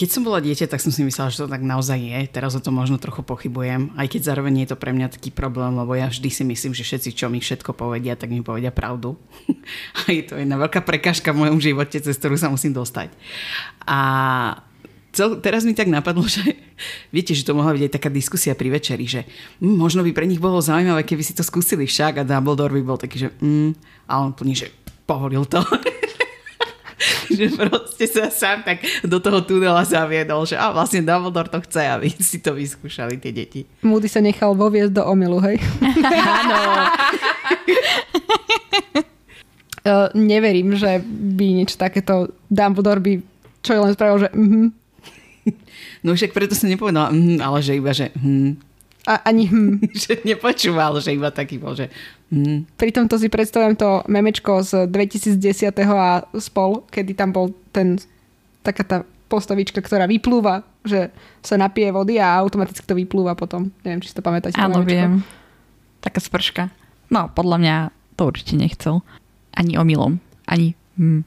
Keď 0.00 0.08
som 0.08 0.24
bola 0.24 0.40
dieťa, 0.40 0.64
tak 0.64 0.80
som 0.80 0.88
si 0.88 1.04
myslela, 1.04 1.28
že 1.28 1.44
to 1.44 1.52
tak 1.52 1.60
naozaj 1.60 2.00
je. 2.00 2.24
Teraz 2.32 2.56
o 2.56 2.64
tom 2.64 2.80
možno 2.80 2.96
trochu 2.96 3.20
pochybujem, 3.20 3.92
aj 4.00 4.08
keď 4.08 4.32
zároveň 4.32 4.64
je 4.64 4.72
to 4.72 4.80
pre 4.80 4.96
mňa 4.96 5.12
taký 5.12 5.28
problém, 5.28 5.76
lebo 5.76 5.92
ja 5.92 6.08
vždy 6.08 6.32
si 6.32 6.40
myslím, 6.40 6.72
že 6.72 6.88
všetci, 6.88 7.12
čo 7.12 7.28
mi 7.28 7.36
všetko 7.36 7.76
povedia, 7.76 8.16
tak 8.16 8.32
mi 8.32 8.40
povedia 8.40 8.72
pravdu. 8.72 9.20
a 10.00 10.08
je 10.08 10.24
to 10.24 10.40
jedna 10.40 10.56
veľká 10.56 10.80
prekážka 10.88 11.36
v 11.36 11.44
mojom 11.44 11.60
živote, 11.60 12.00
cez 12.00 12.16
ktorú 12.16 12.40
sa 12.40 12.48
musím 12.48 12.72
dostať. 12.72 13.12
A 13.84 14.00
cel, 15.12 15.36
teraz 15.44 15.68
mi 15.68 15.76
tak 15.76 15.92
napadlo, 15.92 16.24
že 16.32 16.48
viete, 17.12 17.36
že 17.36 17.44
to 17.44 17.52
mohla 17.52 17.76
byť 17.76 17.84
aj 17.84 17.92
taká 18.00 18.08
diskusia 18.08 18.56
pri 18.56 18.72
večeri, 18.72 19.04
že 19.04 19.28
mm, 19.60 19.76
možno 19.76 20.00
by 20.00 20.16
pre 20.16 20.24
nich 20.24 20.40
bolo 20.40 20.64
zaujímavé, 20.64 21.04
keby 21.04 21.20
si 21.20 21.36
to 21.36 21.44
skúsili 21.44 21.84
však 21.84 22.24
a 22.24 22.26
Dumbledore 22.26 22.72
by 22.72 22.82
bol 22.88 22.96
taký, 22.96 23.28
že 23.28 23.36
mm, 23.36 23.76
a 24.08 24.24
on 24.24 24.32
plne, 24.32 24.56
že 24.56 24.72
pohodil 25.04 25.44
to. 25.44 25.60
že 27.36 27.46
proste 27.56 28.04
sa 28.06 28.28
sám 28.28 28.62
tak 28.62 28.84
do 29.04 29.18
toho 29.18 29.40
tunela 29.40 29.82
zaviedol, 29.82 30.44
že 30.44 30.54
a 30.54 30.70
vlastne 30.70 31.00
Dumbledore 31.04 31.48
to 31.48 31.60
chce, 31.64 31.82
aby 31.86 32.08
si 32.30 32.38
to 32.40 32.52
vyskúšali 32.52 33.16
tie 33.16 33.32
deti. 33.32 33.60
Moody 33.82 34.06
sa 34.06 34.20
nechal 34.20 34.52
voviesť 34.52 34.92
do 34.92 35.02
omilu, 35.04 35.40
hej? 35.40 35.56
Áno. 36.04 36.58
Uh, 39.80 40.08
neverím, 40.32 40.76
že 40.76 41.00
by 41.04 41.64
niečo 41.64 41.80
takéto 41.80 42.30
Dumbledore 42.52 43.00
by 43.00 43.12
čo 43.60 43.76
je 43.76 43.80
len 43.80 43.92
spravil, 43.92 44.18
že 44.26 44.30
mhm. 44.32 44.72
No 46.00 46.16
však 46.16 46.32
preto 46.32 46.56
som 46.56 46.72
nepovedala, 46.72 47.12
mm, 47.12 47.44
ale 47.44 47.60
že 47.60 47.76
iba, 47.76 47.92
že 47.92 48.08
hm. 48.16 48.56
A 49.08 49.24
ani 49.24 49.48
hm. 49.48 49.86
že 50.02 50.20
nepočúval, 50.26 51.00
že 51.00 51.16
iba 51.16 51.32
taký 51.32 51.56
bol, 51.56 51.72
že 51.72 51.88
hm. 52.30 52.68
Pritom 52.76 53.08
to 53.08 53.16
si 53.16 53.32
predstavujem 53.32 53.74
to 53.76 54.04
memečko 54.06 54.60
z 54.62 54.86
2010. 54.88 55.72
a 55.88 56.24
spol, 56.36 56.84
kedy 56.92 57.16
tam 57.16 57.32
bol 57.32 57.52
ten, 57.74 57.96
taká 58.62 58.82
tá 58.84 58.98
postavička, 59.30 59.78
ktorá 59.78 60.10
vyplúva, 60.10 60.66
že 60.82 61.14
sa 61.40 61.54
napije 61.54 61.94
vody 61.94 62.18
a 62.18 62.38
automaticky 62.42 62.82
to 62.82 62.98
vyplúva 62.98 63.38
potom. 63.38 63.70
Neviem, 63.86 64.02
či 64.02 64.10
si 64.10 64.16
to 64.18 64.26
pamätáte. 64.26 64.58
Áno, 64.58 64.82
memečko. 64.82 64.90
viem. 64.90 65.12
Taká 66.02 66.18
sprška. 66.18 66.62
No, 67.10 67.30
podľa 67.30 67.56
mňa 67.62 67.76
to 68.18 68.26
určite 68.26 68.58
nechcel. 68.58 69.02
Ani 69.54 69.78
omylom. 69.78 70.18
Ani 70.50 70.74
hm. 70.98 71.22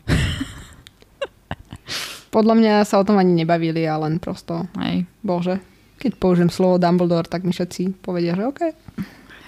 Podľa 2.34 2.56
mňa 2.58 2.74
sa 2.90 2.98
o 2.98 3.06
tom 3.06 3.22
ani 3.22 3.46
nebavili 3.46 3.86
a 3.86 3.94
len 4.02 4.18
prosto, 4.18 4.66
Hej. 4.82 5.06
bože. 5.22 5.62
Keď 6.04 6.20
použijem 6.20 6.52
slovo 6.52 6.76
Dumbledore, 6.76 7.32
tak 7.32 7.48
mi 7.48 7.56
všetci 7.56 8.04
povedia, 8.04 8.36
že 8.36 8.44
OK. 8.44 8.62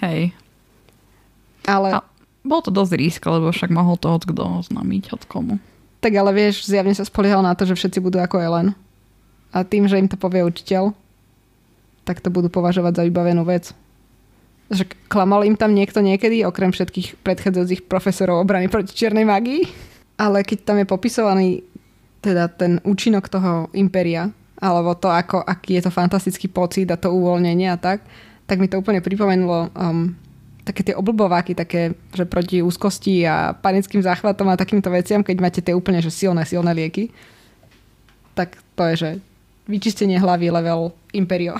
Hej. 0.00 0.32
Ale, 1.68 2.00
A 2.00 2.00
bol 2.40 2.64
to 2.64 2.72
dosť 2.72 2.92
risk, 2.96 3.22
lebo 3.28 3.52
však 3.52 3.68
mohol 3.68 4.00
to 4.00 4.16
kto 4.16 4.64
oznámiť, 4.64 5.12
od 5.12 5.22
komu. 5.28 5.60
tak 6.00 6.16
ale 6.16 6.32
vieš, 6.32 6.64
zjavne 6.64 6.94
sa 6.96 7.04
spoliehal 7.04 7.44
na 7.44 7.52
to, 7.52 7.66
že 7.68 7.76
všetci 7.76 7.98
budú 8.00 8.22
ako 8.22 8.40
Ellen. 8.40 8.72
A 9.52 9.66
tým, 9.66 9.84
že 9.90 9.98
im 10.00 10.08
to 10.08 10.16
povie 10.16 10.46
učiteľ, 10.46 10.94
tak 12.06 12.22
to 12.22 12.30
budú 12.30 12.46
považovať 12.46 12.92
za 12.94 13.02
vybavenú 13.02 13.42
vec. 13.42 13.74
Že 14.70 14.86
klamal 15.10 15.42
im 15.42 15.58
tam 15.58 15.74
niekto 15.74 15.98
niekedy, 15.98 16.46
okrem 16.46 16.70
všetkých 16.70 17.20
predchádzajúcich 17.20 17.90
profesorov 17.90 18.40
obrany 18.46 18.70
proti 18.70 18.94
čiernej 18.94 19.26
magii. 19.26 19.66
Ale 20.16 20.46
keď 20.46 20.58
tam 20.62 20.76
je 20.78 20.86
popisovaný 20.86 21.48
teda 22.22 22.48
ten 22.48 22.78
účinok 22.86 23.26
toho 23.26 23.68
imperia, 23.74 24.30
alebo 24.56 24.96
to, 24.96 25.12
ako, 25.12 25.44
aký 25.44 25.80
je 25.80 25.86
to 25.86 25.92
fantastický 25.92 26.48
pocit 26.48 26.88
a 26.88 26.96
to 26.96 27.12
uvoľnenie 27.12 27.68
a 27.68 27.76
tak, 27.76 28.04
tak 28.46 28.56
mi 28.56 28.70
to 28.70 28.80
úplne 28.80 29.04
pripomenulo 29.04 29.68
um, 29.74 30.14
také 30.66 30.82
tie 30.82 30.94
oblbováky, 30.98 31.54
také, 31.54 31.94
že 32.10 32.26
proti 32.26 32.58
úzkosti 32.58 33.22
a 33.22 33.54
panickým 33.54 34.02
záchvatom 34.02 34.50
a 34.50 34.58
takýmto 34.58 34.90
veciam, 34.90 35.22
keď 35.22 35.36
máte 35.38 35.60
tie 35.62 35.76
úplne 35.76 36.02
že 36.02 36.10
silné, 36.10 36.42
silné 36.42 36.74
lieky, 36.74 37.14
tak 38.34 38.58
to 38.74 38.82
je, 38.92 38.94
že 38.96 39.10
vyčistenie 39.66 40.18
hlavy 40.18 40.50
level 40.50 40.94
Imperio. 41.14 41.58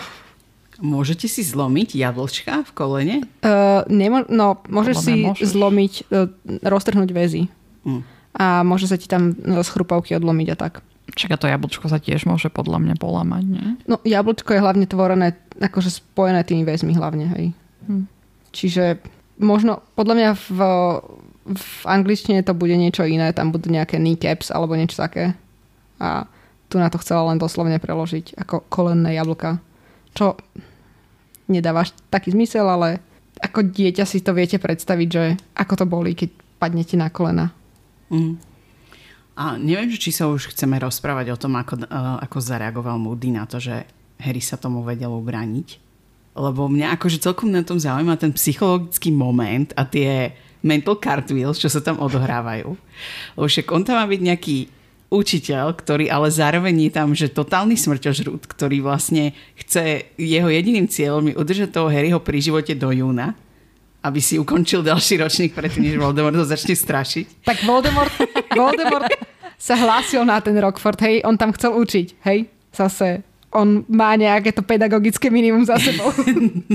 Môžete 0.77 1.25
si 1.25 1.41
zlomiť 1.41 1.97
jablčka 1.97 2.61
v 2.69 2.71
kolene? 2.77 3.17
Uh, 3.41 3.81
nemo- 3.89 4.29
no, 4.29 4.61
môžeš 4.69 4.97
si 5.01 5.15
môžeš. 5.25 5.57
zlomiť, 5.57 5.93
uh, 6.13 6.29
roztrhnúť 6.67 7.11
väzy 7.17 7.49
Hm. 7.87 8.03
a 8.35 8.67
môže 8.67 8.91
sa 8.91 8.99
ti 8.99 9.07
tam 9.07 9.31
no, 9.31 9.63
z 9.63 9.71
chrupavky 9.71 10.19
odlomiť 10.19 10.49
a 10.53 10.57
tak. 10.59 10.83
Čaká 11.15 11.39
to 11.39 11.47
jablčko 11.47 11.87
sa 11.87 12.03
tiež 12.03 12.27
môže 12.27 12.51
podľa 12.51 12.83
mňa 12.83 12.95
polamať, 12.99 13.45
nie? 13.47 13.67
No, 13.87 14.03
jablčko 14.03 14.59
je 14.59 14.65
hlavne 14.65 14.87
tvorené, 14.91 15.39
akože 15.63 16.03
spojené 16.03 16.43
tými 16.43 16.67
väzmi 16.67 16.99
hlavne, 16.99 17.27
hej. 17.39 17.47
Hm. 17.87 18.11
Čiže 18.51 18.99
možno, 19.39 19.87
podľa 19.95 20.15
mňa 20.19 20.31
v, 20.35 20.59
v 21.55 21.69
angličtine 21.87 22.43
to 22.43 22.57
bude 22.59 22.75
niečo 22.75 23.07
iné, 23.07 23.31
tam 23.31 23.55
budú 23.55 23.71
nejaké 23.71 24.03
kneecaps 24.03 24.51
alebo 24.51 24.75
niečo 24.75 24.99
také. 24.99 25.39
A 26.03 26.27
tu 26.67 26.83
na 26.83 26.91
to 26.91 26.99
chcela 26.99 27.31
len 27.31 27.39
doslovne 27.39 27.79
preložiť 27.79 28.35
ako 28.43 28.67
kolenné 28.67 29.15
jablka. 29.15 29.63
Čo 30.17 30.35
nedáva 31.47 31.87
až 31.87 31.95
taký 32.11 32.35
zmysel, 32.35 32.67
ale 32.67 32.99
ako 33.39 33.71
dieťa 33.71 34.05
si 34.09 34.25
to 34.25 34.35
viete 34.35 34.59
predstaviť, 34.59 35.09
že 35.09 35.25
ako 35.55 35.75
to 35.79 35.87
boli, 35.87 36.17
keď 36.17 36.31
padnete 36.59 36.97
na 36.99 37.09
kolena. 37.13 37.53
Mhm. 38.11 38.46
A 39.37 39.61
neviem, 39.61 39.93
či 39.93 40.17
sa 40.17 40.33
už 40.33 40.57
chceme 40.57 40.81
rozprávať 40.81 41.37
o 41.37 41.37
tom, 41.37 41.61
ako, 41.61 41.85
uh, 41.85 42.17
ako 42.25 42.41
zareagoval 42.41 42.97
Moody 42.97 43.37
na 43.37 43.45
to, 43.45 43.61
že 43.61 43.85
Harry 44.17 44.41
sa 44.41 44.57
tomu 44.57 44.81
vedel 44.81 45.13
ubrániť. 45.13 45.77
Lebo 46.37 46.69
mňa 46.69 46.97
akože 46.97 47.21
celkom 47.21 47.53
na 47.53 47.61
tom 47.61 47.77
zaujíma 47.77 48.17
ten 48.17 48.33
psychologický 48.33 49.13
moment 49.13 49.73
a 49.77 49.85
tie 49.85 50.33
mental 50.65 50.97
cartwheels, 50.97 51.61
čo 51.61 51.69
sa 51.69 51.85
tam 51.85 52.01
odohrávajú. 52.01 52.77
Lebo 53.37 53.47
však 53.47 53.69
on 53.73 53.85
tam 53.85 54.01
má 54.01 54.09
byť 54.09 54.21
nejaký 54.25 54.57
učiteľ, 55.13 55.79
ktorý 55.79 56.11
ale 56.11 56.29
zároveň 56.33 56.89
je 56.89 56.91
tam, 56.91 57.09
že 57.15 57.31
totálny 57.31 57.79
smrťožrút, 57.79 58.49
ktorý 58.49 58.83
vlastne 58.83 59.37
chce, 59.55 60.13
jeho 60.19 60.49
jediným 60.51 60.91
cieľom 60.91 61.31
je 61.31 61.39
udržať 61.39 61.71
toho 61.71 61.93
Harryho 61.93 62.19
pri 62.19 62.43
živote 62.43 62.75
do 62.75 62.91
júna, 62.91 63.37
aby 64.03 64.19
si 64.19 64.39
ukončil 64.39 64.83
ďalší 64.83 65.23
ročník 65.23 65.53
predtým, 65.55 65.87
než 65.87 65.97
Voldemort 65.99 66.35
ho 66.35 66.47
začne 66.47 66.75
strašiť. 66.75 67.47
Tak 67.47 67.63
Voldemort, 67.67 68.13
Voldemort 68.55 69.11
sa 69.57 69.75
hlásil 69.75 70.23
na 70.25 70.41
ten 70.41 70.57
Rockford, 70.57 71.01
hej, 71.01 71.17
on 71.25 71.41
tam 71.41 71.53
chcel 71.57 71.73
učiť, 71.75 72.07
hej, 72.25 72.49
zase 72.73 73.25
on 73.57 73.89
má 73.89 74.13
nejaké 74.21 74.53
to 74.53 74.61
pedagogické 74.61 75.33
minimum 75.33 75.65
za 75.65 75.81
sebou. 75.81 76.13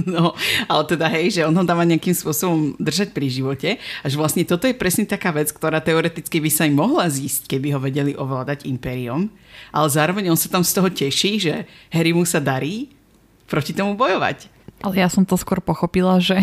No, 0.02 0.34
ale 0.66 0.84
teda 0.90 1.06
hej, 1.14 1.40
že 1.40 1.42
on 1.46 1.54
ho 1.54 1.64
dáva 1.64 1.86
nejakým 1.86 2.16
spôsobom 2.16 2.74
držať 2.82 3.14
pri 3.14 3.28
živote 3.30 3.70
a 3.78 4.06
že 4.10 4.18
vlastne 4.18 4.42
toto 4.44 4.66
je 4.66 4.76
presne 4.76 5.06
taká 5.06 5.30
vec, 5.30 5.54
ktorá 5.54 5.78
teoreticky 5.78 6.42
by 6.42 6.50
sa 6.50 6.66
im 6.66 6.76
mohla 6.80 7.06
zísť, 7.08 7.48
keby 7.48 7.78
ho 7.78 7.80
vedeli 7.80 8.18
ovládať 8.18 8.66
impériom, 8.66 9.30
ale 9.70 9.88
zároveň 9.88 10.34
on 10.34 10.40
sa 10.40 10.50
tam 10.50 10.66
z 10.66 10.74
toho 10.74 10.90
teší, 10.90 11.32
že 11.38 11.54
Harry 11.94 12.12
mu 12.12 12.26
sa 12.26 12.42
darí 12.42 12.92
proti 13.46 13.78
tomu 13.78 13.94
bojovať. 13.94 14.50
Ale 14.82 15.00
ja 15.00 15.08
som 15.08 15.22
to 15.22 15.38
skôr 15.38 15.62
pochopila, 15.62 16.18
že 16.18 16.42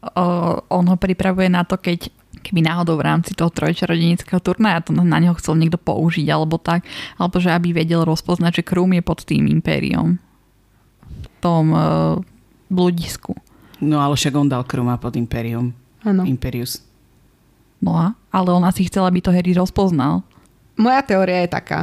o, 0.00 0.58
on 0.72 0.84
ho 0.88 0.96
pripravuje 0.96 1.52
na 1.52 1.62
to, 1.68 1.76
keď 1.76 2.08
keby 2.48 2.64
náhodou 2.64 2.96
v 2.96 3.06
rámci 3.06 3.36
toho 3.36 3.52
trojčarodenického 3.52 4.40
turnaja 4.40 4.82
to 4.82 4.96
na 4.96 5.18
neho 5.20 5.36
chcel 5.36 5.54
niekto 5.54 5.76
použiť 5.76 6.26
alebo 6.32 6.56
tak, 6.56 6.88
alebo 7.20 7.36
že 7.38 7.52
aby 7.52 7.76
vedel 7.76 8.02
rozpoznať, 8.08 8.62
že 8.62 8.66
Krum 8.66 8.96
je 8.96 9.02
pod 9.04 9.22
tým 9.22 9.46
impériom. 9.46 10.16
V 11.08 11.26
tom 11.44 11.64
uh, 11.70 12.18
bludisku. 12.72 13.36
No 13.78 14.02
ale 14.02 14.18
však 14.18 14.34
on 14.34 14.50
dal 14.50 14.66
Kruma 14.66 14.98
pod 14.98 15.14
impérium. 15.14 15.70
Áno. 16.02 16.26
Imperius. 16.26 16.82
No 17.78 17.94
a? 17.94 18.06
Ale 18.34 18.50
on 18.50 18.66
asi 18.66 18.90
chcel, 18.90 19.06
aby 19.06 19.22
to 19.22 19.30
Harry 19.30 19.54
rozpoznal. 19.54 20.26
Moja 20.74 21.02
teória 21.02 21.46
je 21.46 21.50
taká, 21.50 21.80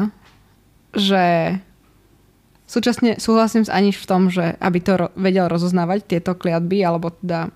že 0.95 1.55
súčasne 2.67 3.19
súhlasím 3.19 3.63
s 3.63 3.71
Aniš 3.71 4.03
v 4.03 4.09
tom, 4.09 4.27
že 4.27 4.55
aby 4.59 4.79
to 4.83 4.93
ro- 4.95 5.13
vedel 5.15 5.47
rozoznávať 5.47 6.07
tieto 6.07 6.35
kliatby, 6.35 6.83
alebo 6.83 7.11
teda 7.11 7.51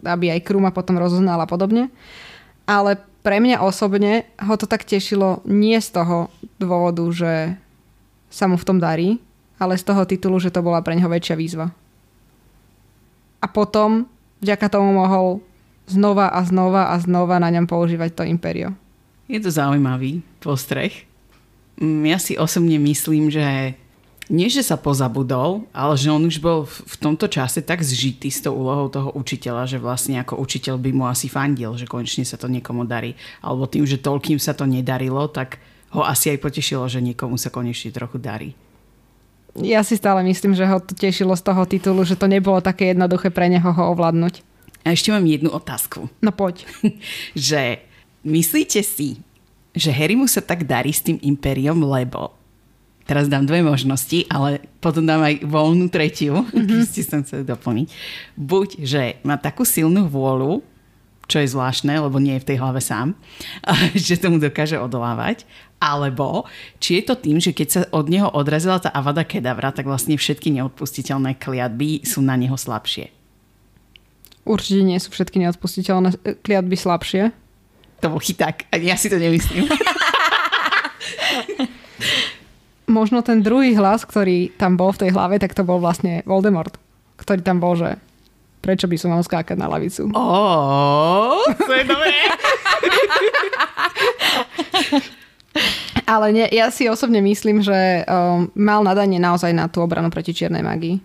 aby 0.00 0.32
aj 0.32 0.44
Kruma 0.48 0.72
potom 0.72 0.96
rozoznal 0.96 1.36
a 1.42 1.50
podobne. 1.50 1.92
Ale 2.64 2.96
pre 3.22 3.38
mňa 3.38 3.62
osobne 3.62 4.26
ho 4.40 4.54
to 4.56 4.66
tak 4.66 4.88
tešilo 4.88 5.44
nie 5.44 5.76
z 5.78 5.94
toho 5.94 6.32
dôvodu, 6.58 7.04
že 7.12 7.32
sa 8.32 8.48
mu 8.48 8.56
v 8.56 8.66
tom 8.66 8.78
darí, 8.80 9.20
ale 9.60 9.76
z 9.76 9.84
toho 9.84 10.02
titulu, 10.08 10.40
že 10.40 10.50
to 10.50 10.64
bola 10.64 10.80
pre 10.80 10.96
neho 10.96 11.06
väčšia 11.06 11.36
výzva. 11.38 11.70
A 13.42 13.46
potom 13.46 14.06
vďaka 14.42 14.66
tomu 14.70 14.94
mohol 14.96 15.42
znova 15.86 16.30
a 16.30 16.40
znova 16.42 16.94
a 16.94 16.96
znova 16.98 17.38
na 17.42 17.50
ňom 17.50 17.66
používať 17.66 18.10
to 18.14 18.22
Imperio. 18.26 18.74
Je 19.30 19.38
to 19.38 19.50
zaujímavý 19.50 20.22
postreh. 20.42 21.06
Mm, 21.78 22.14
Ja 22.14 22.18
si 22.18 22.34
osobne 22.38 22.78
myslím, 22.82 23.30
že 23.30 23.78
nie, 24.32 24.48
že 24.48 24.64
sa 24.64 24.80
pozabudol, 24.80 25.68
ale 25.76 25.92
že 26.00 26.08
on 26.08 26.24
už 26.24 26.40
bol 26.40 26.64
v 26.64 26.96
tomto 26.96 27.28
čase 27.28 27.60
tak 27.60 27.84
zžitý 27.84 28.32
s 28.32 28.40
tou 28.40 28.56
úlohou 28.56 28.88
toho 28.88 29.12
učiteľa, 29.12 29.68
že 29.68 29.76
vlastne 29.76 30.16
ako 30.16 30.40
učiteľ 30.40 30.80
by 30.80 30.90
mu 30.96 31.04
asi 31.04 31.28
fandil, 31.28 31.76
že 31.76 31.84
konečne 31.84 32.24
sa 32.24 32.40
to 32.40 32.48
niekomu 32.48 32.88
darí. 32.88 33.12
Alebo 33.44 33.68
tým, 33.68 33.84
že 33.84 34.00
toľkým 34.00 34.40
sa 34.40 34.56
to 34.56 34.64
nedarilo, 34.64 35.28
tak 35.28 35.60
ho 35.92 36.00
asi 36.00 36.32
aj 36.32 36.40
potešilo, 36.40 36.88
že 36.88 37.04
niekomu 37.04 37.36
sa 37.36 37.52
konečne 37.52 37.92
trochu 37.92 38.16
darí. 38.16 38.56
Ja 39.60 39.84
si 39.84 40.00
stále 40.00 40.24
myslím, 40.24 40.56
že 40.56 40.64
ho 40.64 40.80
to 40.80 40.96
tešilo 40.96 41.36
z 41.36 41.44
toho 41.44 41.68
titulu, 41.68 42.00
že 42.08 42.16
to 42.16 42.24
nebolo 42.24 42.64
také 42.64 42.96
jednoduché 42.96 43.28
pre 43.28 43.52
neho 43.52 43.68
ho 43.68 43.92
ovládnuť. 43.92 44.40
A 44.88 44.96
ešte 44.96 45.12
mám 45.12 45.28
jednu 45.28 45.52
otázku. 45.52 46.08
No 46.24 46.32
poď. 46.32 46.64
že 47.36 47.84
myslíte 48.24 48.80
si, 48.80 49.20
že 49.76 49.92
Harry 49.92 50.16
mu 50.16 50.24
sa 50.24 50.40
tak 50.40 50.64
darí 50.64 50.88
s 50.88 51.04
tým 51.04 51.20
impériom, 51.20 51.84
lebo 51.84 52.32
teraz 53.06 53.26
dám 53.26 53.46
dve 53.46 53.62
možnosti, 53.62 54.26
ale 54.30 54.62
potom 54.78 55.06
dám 55.06 55.22
aj 55.22 55.46
voľnú 55.46 55.86
tretiu, 55.90 56.42
mm-hmm. 56.50 56.82
ste 56.86 57.02
sa 57.02 57.22
chceli 57.22 57.46
doplniť. 57.46 57.88
Buď, 58.38 58.68
že 58.82 59.02
má 59.26 59.38
takú 59.38 59.66
silnú 59.66 60.06
vôľu, 60.06 60.62
čo 61.30 61.40
je 61.40 61.48
zvláštne, 61.48 61.96
lebo 61.96 62.18
nie 62.18 62.36
je 62.36 62.42
v 62.44 62.48
tej 62.52 62.60
hlave 62.60 62.82
sám, 62.82 63.14
že 63.96 64.20
tomu 64.20 64.36
dokáže 64.42 64.76
odolávať, 64.76 65.46
alebo 65.82 66.46
či 66.78 67.00
je 67.00 67.08
to 67.10 67.14
tým, 67.18 67.42
že 67.42 67.50
keď 67.50 67.68
sa 67.68 67.80
od 67.90 68.06
neho 68.06 68.30
odrazila 68.30 68.78
tá 68.78 68.90
Avada 68.92 69.26
Kedavra, 69.26 69.74
tak 69.74 69.90
vlastne 69.90 70.14
všetky 70.14 70.54
neodpustiteľné 70.54 71.40
kliatby 71.42 72.06
sú 72.06 72.22
na 72.22 72.38
neho 72.38 72.54
slabšie. 72.54 73.10
Určite 74.42 74.82
nie 74.82 74.98
sú 74.98 75.14
všetky 75.14 75.38
neodpustiteľné 75.38 76.08
e, 76.22 76.34
kliatby 76.42 76.74
slabšie. 76.74 77.30
To 78.02 78.10
bol 78.10 78.18
chyták, 78.18 78.66
ja 78.82 78.98
si 78.98 79.06
to 79.06 79.18
nemyslím. 79.18 79.70
Možno 82.92 83.24
ten 83.24 83.40
druhý 83.40 83.72
hlas, 83.72 84.04
ktorý 84.04 84.52
tam 84.60 84.76
bol 84.76 84.92
v 84.92 85.08
tej 85.08 85.16
hlave, 85.16 85.40
tak 85.40 85.56
to 85.56 85.64
bol 85.64 85.80
vlastne 85.80 86.20
Voldemort, 86.28 86.76
ktorý 87.16 87.40
tam 87.40 87.56
bol, 87.56 87.72
že 87.72 87.96
prečo 88.60 88.84
by 88.84 88.96
som 89.00 89.16
mal 89.16 89.24
skákať 89.24 89.56
na 89.56 89.64
lavicu. 89.72 90.12
Ó, 90.12 91.40
to 91.56 91.72
je 91.72 91.84
dobré. 91.88 92.12
Ale 96.04 96.36
nie, 96.36 96.46
ja 96.52 96.68
si 96.68 96.84
osobne 96.84 97.24
myslím, 97.24 97.64
že 97.64 98.04
um, 98.04 98.52
mal 98.52 98.84
nadanie 98.84 99.16
naozaj 99.16 99.56
na 99.56 99.72
tú 99.72 99.80
obranu 99.80 100.12
proti 100.12 100.36
čiernej 100.36 100.60
magii. 100.60 101.00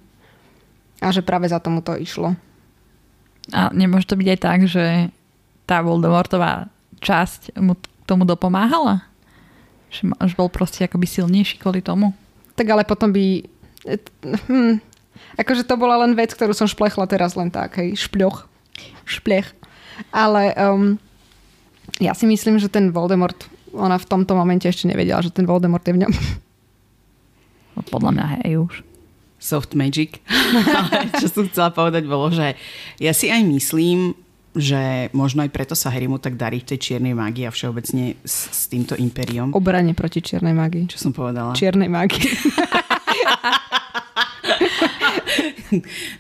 A 1.00 1.16
že 1.16 1.24
práve 1.24 1.48
za 1.48 1.64
tomu 1.64 1.80
to 1.80 1.96
išlo. 1.96 2.36
A 3.56 3.72
nemôže 3.72 4.12
to 4.12 4.20
byť 4.20 4.28
aj 4.28 4.40
tak, 4.44 4.60
že 4.68 5.08
tá 5.64 5.80
Voldemortová 5.80 6.68
časť 7.00 7.56
mu 7.64 7.80
tomu 8.04 8.28
dopomáhala? 8.28 9.07
Že, 9.98 10.14
že 10.14 10.36
bol 10.38 10.50
proste 10.54 10.86
akoby 10.86 11.10
silnejší 11.10 11.58
kvôli 11.58 11.82
tomu? 11.82 12.14
Tak 12.54 12.68
ale 12.70 12.86
potom 12.86 13.10
by... 13.10 13.46
Hm, 14.48 14.78
akože 15.42 15.66
to 15.66 15.76
bola 15.78 16.06
len 16.06 16.14
vec, 16.14 16.34
ktorú 16.34 16.54
som 16.54 16.70
šplechla 16.70 17.10
teraz 17.10 17.34
len 17.34 17.50
tak, 17.50 17.82
hej, 17.82 17.98
špľoch. 17.98 18.46
Šplech. 19.10 19.50
Ale 20.14 20.54
um, 20.54 21.02
ja 21.98 22.14
si 22.14 22.30
myslím, 22.30 22.62
že 22.62 22.70
ten 22.70 22.94
Voldemort 22.94 23.50
ona 23.74 23.98
v 23.98 24.10
tomto 24.10 24.34
momente 24.38 24.66
ešte 24.70 24.90
nevedela, 24.90 25.22
že 25.22 25.34
ten 25.34 25.46
Voldemort 25.46 25.84
je 25.84 25.94
v 25.96 26.02
ňom. 26.06 26.14
No, 27.78 27.86
podľa 27.94 28.12
mňa 28.18 28.26
hej 28.42 28.58
už. 28.58 28.74
Soft 29.38 29.78
magic. 29.78 30.18
Ale 30.78 31.14
čo 31.22 31.30
som 31.30 31.46
chcela 31.46 31.70
povedať 31.70 32.10
bolo, 32.10 32.34
že 32.34 32.58
ja 32.98 33.14
si 33.14 33.30
aj 33.30 33.46
myslím, 33.46 34.18
že 34.58 35.14
možno 35.14 35.46
aj 35.46 35.54
preto 35.54 35.78
sa 35.78 35.94
Harrymu 35.94 36.18
tak 36.18 36.36
darí 36.36 36.66
v 36.66 36.74
tej 36.74 36.80
čiernej 36.82 37.14
mágii 37.14 37.46
a 37.46 37.54
všeobecne 37.54 38.18
s, 38.26 38.50
s 38.50 38.62
týmto 38.68 38.98
impériom. 38.98 39.54
Obrane 39.54 39.94
proti 39.94 40.26
čiernej 40.26 40.58
mágii. 40.58 40.90
Čo 40.90 41.10
som 41.10 41.12
povedala? 41.14 41.54
Čiernej 41.54 41.88
mágii. 41.88 42.28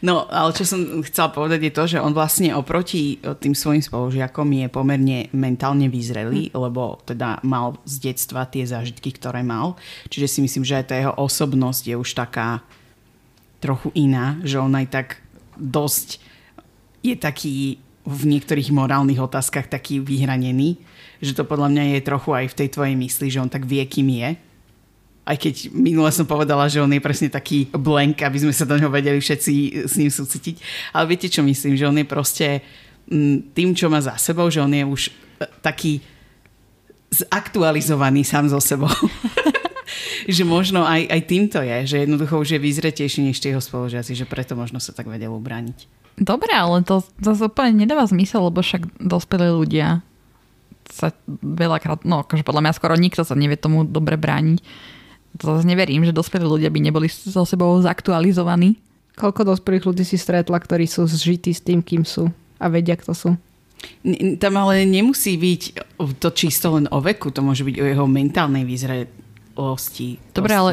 No, 0.04 0.28
ale 0.28 0.52
čo 0.52 0.68
som 0.68 1.02
chcela 1.08 1.32
povedať 1.32 1.72
je 1.72 1.74
to, 1.74 1.84
že 1.88 2.04
on 2.04 2.12
vlastne 2.12 2.52
oproti 2.52 3.20
tým 3.40 3.56
svojim 3.56 3.80
spolužiakom 3.80 4.44
je 4.44 4.68
pomerne 4.68 5.32
mentálne 5.32 5.88
vyzrelý, 5.88 6.52
lebo 6.52 7.00
teda 7.08 7.40
mal 7.48 7.80
z 7.88 8.12
detstva 8.12 8.44
tie 8.46 8.68
zážitky, 8.68 9.16
ktoré 9.16 9.42
mal. 9.42 9.80
Čiže 10.12 10.28
si 10.28 10.40
myslím, 10.44 10.68
že 10.68 10.84
aj 10.84 10.86
tá 10.92 10.96
jeho 11.00 11.14
osobnosť 11.16 11.84
je 11.88 11.96
už 11.96 12.10
taká 12.12 12.62
trochu 13.64 13.90
iná, 13.98 14.38
že 14.44 14.62
on 14.62 14.76
aj 14.76 14.88
tak 14.92 15.08
dosť 15.58 16.22
je 17.02 17.16
taký 17.18 17.82
v 18.08 18.22
niektorých 18.24 18.72
morálnych 18.72 19.20
otázkach 19.20 19.68
taký 19.68 20.00
vyhranený, 20.00 20.80
že 21.20 21.36
to 21.36 21.44
podľa 21.44 21.76
mňa 21.76 21.84
je 22.00 22.08
trochu 22.08 22.32
aj 22.32 22.46
v 22.56 22.58
tej 22.64 22.70
tvojej 22.72 22.96
mysli, 22.96 23.28
že 23.28 23.42
on 23.44 23.52
tak 23.52 23.68
vie, 23.68 23.84
kým 23.84 24.08
je 24.08 24.30
aj 25.28 25.38
keď 25.44 25.56
minule 25.76 26.08
som 26.16 26.24
povedala, 26.24 26.72
že 26.72 26.80
on 26.80 26.88
je 26.88 27.04
presne 27.04 27.28
taký 27.28 27.68
blank, 27.76 28.24
aby 28.24 28.48
sme 28.48 28.56
sa 28.56 28.64
do 28.64 28.80
neho 28.80 28.88
vedeli 28.88 29.20
všetci 29.20 29.84
s 29.84 30.00
ním 30.00 30.08
súcitiť. 30.08 30.56
Ale 30.96 31.12
viete, 31.12 31.28
čo 31.28 31.44
myslím? 31.44 31.76
Že 31.76 31.92
on 31.92 32.00
je 32.00 32.08
proste 32.08 32.48
mm, 33.12 33.52
tým, 33.52 33.76
čo 33.76 33.92
má 33.92 34.00
za 34.00 34.16
sebou, 34.16 34.48
že 34.48 34.64
on 34.64 34.72
je 34.72 34.88
už 34.88 35.12
e, 35.12 35.12
taký 35.60 36.00
zaktualizovaný 37.12 38.24
sám 38.24 38.48
so 38.48 38.64
sebou. 38.64 38.88
že 40.32 40.48
možno 40.48 40.88
aj, 40.88 41.12
aj 41.12 41.22
týmto 41.28 41.60
je, 41.60 41.78
že 41.84 42.08
jednoducho 42.08 42.40
už 42.40 42.56
je 42.56 42.64
vyzretejší 42.64 43.28
než 43.28 43.44
tie 43.44 43.52
jeho 43.52 43.60
spolužiaci, 43.60 44.16
že 44.16 44.24
preto 44.24 44.56
možno 44.56 44.80
sa 44.80 44.96
tak 44.96 45.12
vedel 45.12 45.36
ubrániť. 45.36 46.07
Dobre, 46.18 46.50
ale 46.52 46.82
to 46.82 47.06
zase 47.22 47.46
úplne 47.46 47.86
nedáva 47.86 48.10
zmysel, 48.10 48.50
lebo 48.50 48.66
však 48.66 49.00
dospelí 49.00 49.54
ľudia 49.54 50.02
sa 50.88 51.14
veľakrát, 51.30 52.08
no 52.08 52.26
akože 52.26 52.48
podľa 52.48 52.64
mňa 52.64 52.78
skoro 52.80 52.96
nikto 52.98 53.22
sa 53.22 53.36
nevie 53.38 53.60
tomu 53.60 53.84
dobre 53.84 54.16
brániť 54.16 54.60
to 55.38 55.54
zase 55.54 55.70
neverím, 55.70 56.02
že 56.04 56.16
dospelí 56.16 56.44
ľudia 56.44 56.74
by 56.74 56.80
neboli 56.82 57.08
so 57.08 57.46
sebou 57.46 57.78
zaktualizovaní. 57.80 58.82
Koľko 59.18 59.54
dospelých 59.54 59.86
ľudí 59.86 60.04
si 60.06 60.18
stretla, 60.18 60.58
ktorí 60.58 60.86
sú 60.90 61.06
zžití 61.06 61.54
s 61.54 61.62
tým, 61.62 61.82
kým 61.82 62.06
sú 62.06 62.30
a 62.58 62.66
vedia, 62.70 62.98
kto 62.98 63.14
sú? 63.14 63.30
Tam 64.42 64.54
ale 64.58 64.86
nemusí 64.90 65.38
byť 65.38 65.62
to 66.18 66.30
čisto 66.34 66.74
len 66.78 66.90
o 66.90 67.02
veku, 67.02 67.30
to 67.30 67.46
môže 67.46 67.62
byť 67.62 67.76
o 67.78 67.86
jeho 67.86 68.06
mentálnej 68.10 68.66
výzrelosti. 68.66 70.34
Dobre, 70.34 70.54
ale 70.54 70.72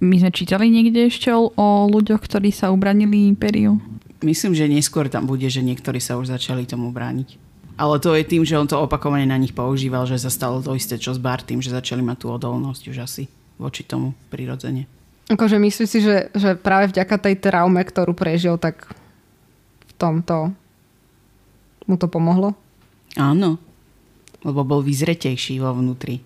my 0.00 0.16
sme 0.20 0.30
čítali 0.32 0.68
niekde 0.68 1.08
ešte 1.08 1.32
o, 1.32 1.52
o 1.52 1.88
ľuďoch, 1.88 2.20
ktorí 2.24 2.52
sa 2.52 2.72
ubranili 2.72 3.28
impériu? 3.32 3.80
Myslím, 4.24 4.56
že 4.56 4.64
neskôr 4.64 5.12
tam 5.12 5.28
bude, 5.28 5.44
že 5.52 5.60
niektorí 5.60 6.00
sa 6.00 6.16
už 6.16 6.32
začali 6.32 6.64
tomu 6.64 6.88
brániť. 6.88 7.36
Ale 7.76 8.00
to 8.00 8.16
je 8.16 8.24
tým, 8.24 8.46
že 8.46 8.56
on 8.56 8.64
to 8.64 8.80
opakovane 8.80 9.26
na 9.28 9.36
nich 9.36 9.52
používal, 9.52 10.08
že 10.08 10.16
sa 10.16 10.32
stalo 10.32 10.64
to 10.64 10.72
isté, 10.72 10.96
čo 10.96 11.12
s 11.12 11.20
Bartým, 11.20 11.60
že 11.60 11.74
začali 11.74 12.00
mať 12.00 12.24
tú 12.24 12.26
odolnosť 12.32 12.82
už 12.88 12.98
asi 13.04 13.28
voči 13.60 13.84
tomu 13.84 14.16
prirodzene. 14.32 14.88
Akože 15.28 15.58
myslíš 15.58 15.88
si, 15.88 15.98
že, 16.00 16.30
že 16.32 16.54
práve 16.56 16.92
vďaka 16.92 17.16
tej 17.20 17.34
traume, 17.40 17.80
ktorú 17.82 18.14
prežil, 18.16 18.56
tak 18.56 18.88
v 19.88 19.92
tomto 19.98 20.54
mu 21.84 21.96
to 21.98 22.06
pomohlo? 22.08 22.54
Áno, 23.18 23.60
lebo 24.46 24.62
bol 24.62 24.80
vyzretejší 24.84 25.58
vo 25.58 25.74
vnútri. 25.74 26.20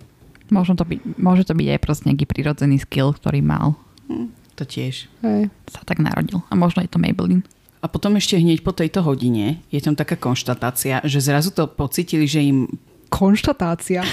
Možno 0.48 0.76
to 0.76 0.84
byť, 0.84 1.00
môže 1.20 1.44
to 1.44 1.52
byť 1.52 1.68
aj 1.76 1.80
proste 1.80 2.04
nejaký 2.08 2.24
prirodzený 2.24 2.80
skill, 2.80 3.12
ktorý 3.12 3.40
mal. 3.44 3.76
Hm, 4.08 4.32
to 4.56 4.64
tiež. 4.64 5.06
Hej. 5.24 5.52
Sa 5.68 5.84
tak 5.84 6.00
narodil. 6.00 6.40
A 6.48 6.56
možno 6.56 6.80
je 6.84 6.90
to 6.90 7.00
Maybelline. 7.00 7.44
A 7.78 7.86
potom 7.86 8.18
ešte 8.18 8.34
hneď 8.38 8.66
po 8.66 8.74
tejto 8.74 9.06
hodine 9.06 9.62
je 9.70 9.78
tam 9.78 9.94
taká 9.94 10.18
konštatácia, 10.18 10.98
že 11.06 11.22
zrazu 11.22 11.54
to 11.54 11.70
pocitili, 11.70 12.26
že 12.26 12.42
im... 12.42 12.66
Konštatácia? 13.08 14.02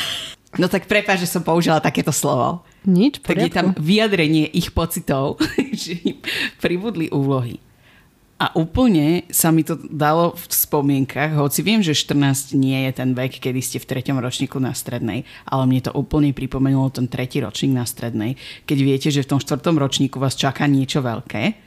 No 0.55 0.71
tak 0.71 0.87
prepáč, 0.87 1.27
že 1.27 1.31
som 1.35 1.43
použila 1.43 1.83
takéto 1.83 2.15
slovo. 2.15 2.63
Nič, 2.87 3.19
Tak 3.19 3.35
je 3.35 3.51
tam 3.51 3.75
vyjadrenie 3.75 4.47
ich 4.55 4.71
pocitov, 4.71 5.35
že 5.75 5.99
im 5.99 6.23
pribudli 6.63 7.11
úlohy. 7.11 7.59
A 8.35 8.51
úplne 8.51 9.23
sa 9.31 9.47
mi 9.47 9.63
to 9.63 9.79
dalo 9.79 10.35
v 10.35 10.43
spomienkach, 10.51 11.39
hoci 11.39 11.63
viem, 11.63 11.79
že 11.79 11.95
14 11.95 12.51
nie 12.55 12.83
je 12.87 12.91
ten 12.91 13.15
vek, 13.15 13.39
kedy 13.39 13.63
ste 13.63 13.79
v 13.79 13.87
treťom 13.87 14.19
ročníku 14.19 14.59
na 14.59 14.75
strednej, 14.75 15.23
ale 15.47 15.63
mne 15.63 15.87
to 15.87 15.91
úplne 15.95 16.35
pripomenulo 16.35 16.91
ten 16.91 17.07
tretí 17.07 17.39
ročník 17.39 17.71
na 17.71 17.87
strednej, 17.87 18.35
keď 18.67 18.77
viete, 18.83 19.07
že 19.07 19.23
v 19.23 19.35
tom 19.35 19.39
štvrtom 19.39 19.79
ročníku 19.79 20.19
vás 20.19 20.35
čaká 20.35 20.67
niečo 20.67 20.99
veľké 20.99 21.64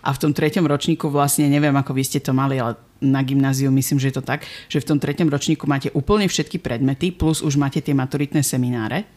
a 0.00 0.10
v 0.12 0.20
tom 0.20 0.32
treťom 0.32 0.64
ročníku 0.64 1.12
vlastne, 1.12 1.48
neviem 1.48 1.74
ako 1.76 1.92
vy 1.92 2.02
ste 2.04 2.20
to 2.20 2.32
mali, 2.32 2.56
ale 2.56 2.76
na 3.00 3.24
gymnáziu 3.24 3.72
myslím, 3.72 4.00
že 4.00 4.12
je 4.12 4.16
to 4.20 4.24
tak, 4.24 4.44
že 4.68 4.80
v 4.80 4.88
tom 4.88 4.98
treťom 5.00 5.28
ročníku 5.28 5.64
máte 5.64 5.88
úplne 5.92 6.28
všetky 6.28 6.60
predmety, 6.60 7.12
plus 7.12 7.40
už 7.40 7.56
máte 7.56 7.80
tie 7.80 7.96
maturitné 7.96 8.44
semináre 8.44 9.08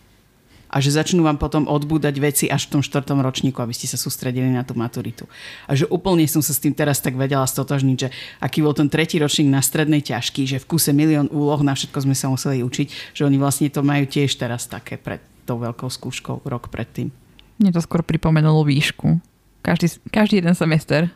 a 0.73 0.81
že 0.81 0.97
začnú 0.97 1.21
vám 1.21 1.37
potom 1.37 1.69
odbúdať 1.69 2.15
veci 2.17 2.45
až 2.49 2.65
v 2.65 2.79
tom 2.79 2.81
štvrtom 2.81 3.21
ročníku, 3.21 3.61
aby 3.61 3.77
ste 3.77 3.85
sa 3.85 3.93
sústredili 3.93 4.49
na 4.49 4.65
tú 4.65 4.73
maturitu. 4.73 5.29
A 5.69 5.77
že 5.77 5.85
úplne 5.85 6.25
som 6.25 6.41
sa 6.41 6.49
s 6.49 6.57
tým 6.57 6.73
teraz 6.73 6.97
tak 6.97 7.13
vedela 7.13 7.45
stotožniť, 7.45 7.97
že 8.01 8.09
aký 8.41 8.65
bol 8.65 8.73
ten 8.73 8.89
tretí 8.89 9.21
ročník 9.21 9.53
na 9.53 9.61
strednej 9.61 10.01
ťažký, 10.01 10.49
že 10.49 10.57
v 10.57 10.65
kuse 10.65 10.89
milión 10.89 11.29
úloh, 11.29 11.61
na 11.61 11.77
všetko 11.77 12.09
sme 12.09 12.17
sa 12.17 12.33
museli 12.33 12.65
učiť, 12.65 13.13
že 13.13 13.21
oni 13.21 13.37
vlastne 13.37 13.69
to 13.69 13.85
majú 13.85 14.09
tiež 14.09 14.33
teraz 14.33 14.65
také 14.65 14.97
pred 14.97 15.21
tou 15.45 15.61
veľkou 15.61 15.93
skúškou 15.93 16.41
rok 16.49 16.73
predtým. 16.73 17.13
Mne 17.61 17.69
to 17.69 17.85
skôr 17.85 18.01
pripomenulo 18.01 18.65
výšku. 18.65 19.21
Každý, 19.63 19.87
každý 20.11 20.35
jeden 20.37 20.53
semester. 20.53 21.07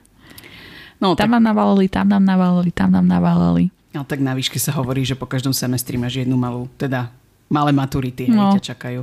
No, 0.98 1.14
tam 1.14 1.28
tak, 1.28 1.34
nám 1.36 1.44
navalili, 1.46 1.86
tam 1.86 2.08
nám 2.08 2.24
navalili, 2.24 2.72
tam 2.72 2.90
nám 2.90 3.06
navalili. 3.06 3.70
no, 3.92 4.02
tak 4.02 4.18
na 4.18 4.32
výške 4.32 4.56
sa 4.56 4.72
hovorí, 4.74 5.04
že 5.04 5.14
po 5.14 5.26
každom 5.26 5.52
semestri 5.52 5.94
máš 5.94 6.18
jednu 6.18 6.34
malú, 6.34 6.66
teda 6.74 7.12
malé 7.48 7.70
maturity, 7.70 8.26
hej, 8.26 8.34
No. 8.34 8.56
ťa 8.56 8.74
čakajú. 8.74 9.02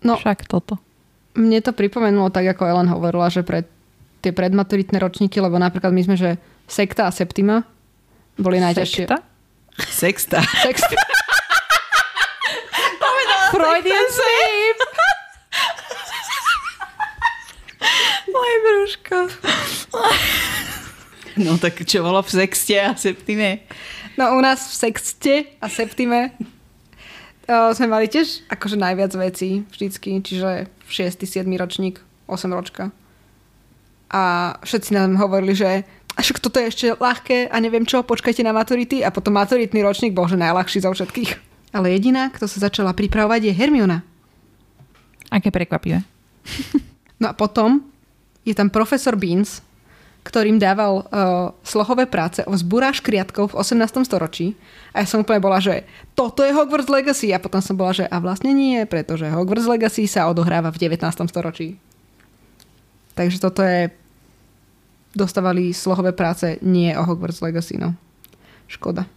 No, 0.00 0.14
Však 0.14 0.44
toto. 0.44 0.76
mne 1.32 1.58
to 1.58 1.70
pripomenulo 1.70 2.28
tak, 2.28 2.46
ako 2.48 2.66
Ellen 2.66 2.88
hovorila, 2.88 3.26
že 3.28 3.40
pre 3.40 3.64
tie 4.18 4.30
predmaturitné 4.30 4.96
ročníky, 4.96 5.38
lebo 5.38 5.54
napríklad 5.56 5.90
my 5.90 6.02
sme, 6.02 6.16
že 6.16 6.30
sekta 6.66 7.06
a 7.06 7.14
septima 7.14 7.62
boli 8.34 8.58
najťažšie. 8.58 9.06
Sekta? 9.06 9.18
Sexta. 9.78 10.38
Sexta. 10.66 10.96
Freudian 13.50 14.08
slip. 14.08 14.78
Moje 18.38 18.56
brúško. 18.62 19.16
No 21.38 21.58
tak 21.58 21.82
čo 21.82 22.02
bolo 22.06 22.22
v 22.22 22.30
sexte 22.30 22.78
a 22.78 22.94
septime? 22.94 23.66
No 24.14 24.34
u 24.34 24.42
nás 24.42 24.62
v 24.70 24.74
sexte 24.74 25.34
a 25.58 25.66
septime 25.70 26.34
uh, 27.46 27.70
sme 27.74 27.86
mali 27.86 28.06
tiež 28.10 28.46
akože 28.50 28.78
najviac 28.78 29.14
vecí 29.14 29.62
vždycky, 29.70 30.22
čiže 30.22 30.66
6. 30.86 31.26
7. 31.26 31.46
ročník, 31.58 32.02
8 32.26 32.50
ročka. 32.50 32.90
A 34.10 34.54
všetci 34.62 34.90
nám 34.94 35.18
hovorili, 35.18 35.54
že 35.54 35.86
a 36.14 36.18
však 36.18 36.42
toto 36.42 36.58
je 36.58 36.70
ešte 36.74 36.86
ľahké 36.98 37.46
a 37.46 37.56
neviem 37.62 37.86
čo, 37.86 38.02
počkajte 38.02 38.42
na 38.42 38.50
maturity 38.50 39.06
a 39.06 39.14
potom 39.14 39.38
maturitný 39.38 39.82
ročník 39.86 40.18
bol 40.18 40.26
že 40.26 40.34
najľahší 40.34 40.82
zo 40.82 40.90
všetkých. 40.90 41.30
Ale 41.70 41.94
jediná, 41.94 42.34
kto 42.34 42.50
sa 42.50 42.66
začala 42.66 42.90
pripravovať 42.96 43.50
je 43.50 43.52
Hermiona. 43.54 44.02
Aké 45.30 45.54
prekvapivé. 45.54 46.02
No 47.18 47.30
a 47.30 47.34
potom 47.34 47.82
je 48.48 48.56
tam 48.56 48.72
profesor 48.72 49.12
Beans, 49.12 49.60
ktorým 50.24 50.60
dával 50.60 51.04
uh, 51.04 51.56
slohové 51.64 52.04
práce 52.04 52.44
o 52.44 52.52
vzbúrách 52.52 53.00
škriatkov 53.00 53.56
v 53.56 53.64
18. 53.64 54.04
storočí. 54.04 54.56
A 54.92 55.04
ja 55.04 55.06
som 55.08 55.24
úplne 55.24 55.40
bola, 55.40 55.56
že 55.56 55.88
toto 56.12 56.44
je 56.44 56.52
Hogwarts 56.52 56.92
Legacy. 56.92 57.32
A 57.32 57.40
potom 57.40 57.60
som 57.64 57.76
bola, 57.76 57.96
že 57.96 58.04
a 58.04 58.16
vlastne 58.20 58.52
nie, 58.52 58.84
pretože 58.84 59.24
Hogwarts 59.28 59.64
Legacy 59.64 60.04
sa 60.04 60.28
odohráva 60.28 60.68
v 60.68 60.80
19. 60.84 61.00
storočí. 61.28 61.80
Takže 63.16 63.38
toto 63.40 63.64
je... 63.64 63.88
Dostávali 65.16 65.72
slohové 65.72 66.12
práce 66.12 66.60
nie 66.60 66.92
o 66.92 67.02
Hogwarts 67.02 67.40
Legacy, 67.40 67.80
no. 67.80 67.96
Škoda. 68.68 69.08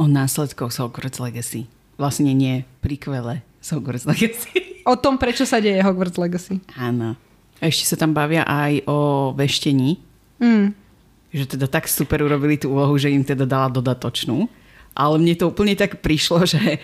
O 0.00 0.08
následkoch 0.08 0.72
z 0.72 0.80
Hogwarts 0.80 1.20
Legacy. 1.20 1.68
Vlastne 2.00 2.32
nie, 2.32 2.64
prikvele. 2.80 3.44
z 3.60 3.68
Hogwarts 3.76 4.08
Legacy. 4.08 4.80
O 4.88 4.96
tom, 4.96 5.20
prečo 5.20 5.44
sa 5.44 5.60
deje 5.60 5.84
Hogwarts 5.84 6.16
Legacy. 6.16 6.64
Áno. 6.80 7.20
A 7.58 7.66
ešte 7.66 7.84
sa 7.84 7.96
tam 7.96 8.12
bavia 8.12 8.42
aj 8.42 8.84
o 8.84 8.98
veštení, 9.32 9.98
Mm. 10.38 10.70
že 11.28 11.44
teda 11.48 11.66
tak 11.66 11.84
super 11.84 12.22
urobili 12.22 12.54
tú 12.54 12.70
úlohu, 12.70 12.94
že 12.94 13.10
im 13.10 13.20
teda 13.20 13.42
dala 13.42 13.66
dodatočnú. 13.68 14.46
Ale 14.94 15.14
mne 15.16 15.34
to 15.34 15.50
úplne 15.50 15.74
tak 15.74 15.98
prišlo, 15.98 16.46
že 16.46 16.78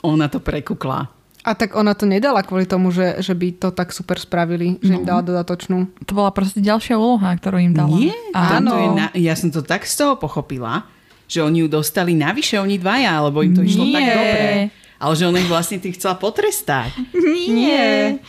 ona 0.00 0.26
to 0.26 0.40
prekukla. 0.40 1.12
A 1.40 1.52
tak 1.52 1.72
ona 1.72 1.92
to 1.92 2.04
nedala 2.04 2.40
kvôli 2.40 2.64
tomu, 2.64 2.88
že, 2.88 3.20
že 3.20 3.32
by 3.32 3.48
to 3.54 3.68
tak 3.70 3.92
super 3.92 4.16
spravili, 4.16 4.76
že 4.78 4.92
im 4.94 5.04
dala 5.04 5.20
dodatočnú. 5.20 5.88
To 6.04 6.12
bola 6.14 6.28
proste 6.30 6.60
ďalšia 6.60 6.96
úloha, 6.96 7.32
ktorú 7.32 7.56
im 7.58 7.72
dala. 7.72 7.92
Nie, 7.92 8.12
Áno. 8.32 8.68
to 8.70 8.76
je 8.76 8.88
na, 8.92 9.06
ja 9.14 9.32
som 9.32 9.48
to 9.48 9.60
tak 9.60 9.84
z 9.84 9.92
toho 9.94 10.16
pochopila, 10.16 10.84
že 11.24 11.40
oni 11.40 11.64
ju 11.64 11.68
dostali 11.70 12.12
navyše, 12.12 12.56
oni 12.56 12.76
dvaja, 12.76 13.24
lebo 13.24 13.40
im 13.40 13.52
to 13.52 13.60
išlo 13.60 13.84
tak 13.86 14.00
Nie. 14.00 14.12
dobre. 14.14 14.44
Ale 15.00 15.12
že 15.16 15.24
ona 15.24 15.40
ich 15.40 15.48
vlastne 15.48 15.76
tým 15.76 15.92
chcela 15.92 16.12
potrestať. 16.14 16.92
nie. 17.46 18.20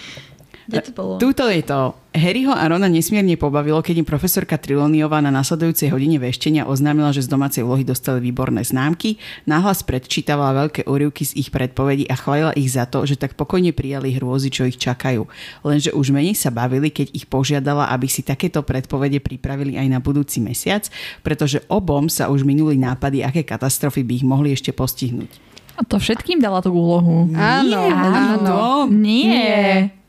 Kde 0.72 0.88
to 0.88 0.92
bolo? 0.96 1.14
Tuto 1.20 1.52
je 1.52 1.62
to. 1.68 2.00
Harryho 2.12 2.52
a 2.52 2.68
Rona 2.68 2.92
nesmierne 2.92 3.40
pobavilo, 3.40 3.80
keď 3.80 4.04
im 4.04 4.08
profesorka 4.08 4.60
Triloniová 4.60 5.24
na 5.24 5.32
nasledujúcej 5.32 5.96
hodine 5.96 6.20
veštenia 6.20 6.68
oznámila, 6.68 7.16
že 7.16 7.24
z 7.24 7.32
domácej 7.32 7.64
úlohy 7.64 7.88
dostali 7.88 8.20
výborné 8.20 8.68
známky, 8.68 9.16
náhlas 9.48 9.80
predčítavala 9.84 10.68
veľké 10.68 10.92
úryvky 10.92 11.24
z 11.24 11.40
ich 11.40 11.50
predpovedí 11.56 12.08
a 12.12 12.20
chválila 12.20 12.52
ich 12.56 12.68
za 12.68 12.84
to, 12.84 13.08
že 13.08 13.16
tak 13.16 13.40
pokojne 13.40 13.72
prijali 13.72 14.12
hrôzy, 14.16 14.52
čo 14.52 14.68
ich 14.68 14.76
čakajú. 14.76 15.24
Lenže 15.64 15.96
už 15.96 16.12
menej 16.12 16.36
sa 16.36 16.52
bavili, 16.52 16.92
keď 16.92 17.16
ich 17.16 17.32
požiadala, 17.32 17.88
aby 17.96 18.12
si 18.12 18.28
takéto 18.28 18.60
predpovede 18.60 19.24
pripravili 19.24 19.80
aj 19.80 19.88
na 19.88 20.04
budúci 20.04 20.44
mesiac, 20.44 20.92
pretože 21.24 21.64
obom 21.72 22.12
sa 22.12 22.28
už 22.28 22.44
minuli 22.44 22.76
nápady, 22.76 23.24
aké 23.24 23.48
katastrofy 23.48 24.04
by 24.04 24.14
ich 24.20 24.28
mohli 24.28 24.52
ešte 24.52 24.76
postihnúť. 24.76 25.52
A 25.80 25.88
to 25.88 25.96
všetkým 25.96 26.44
dala 26.44 26.60
tú 26.60 26.76
úlohu. 26.76 27.32
Áno, 27.32 27.88
áno. 27.88 28.44
To, 28.44 28.64
Nie. 28.92 30.01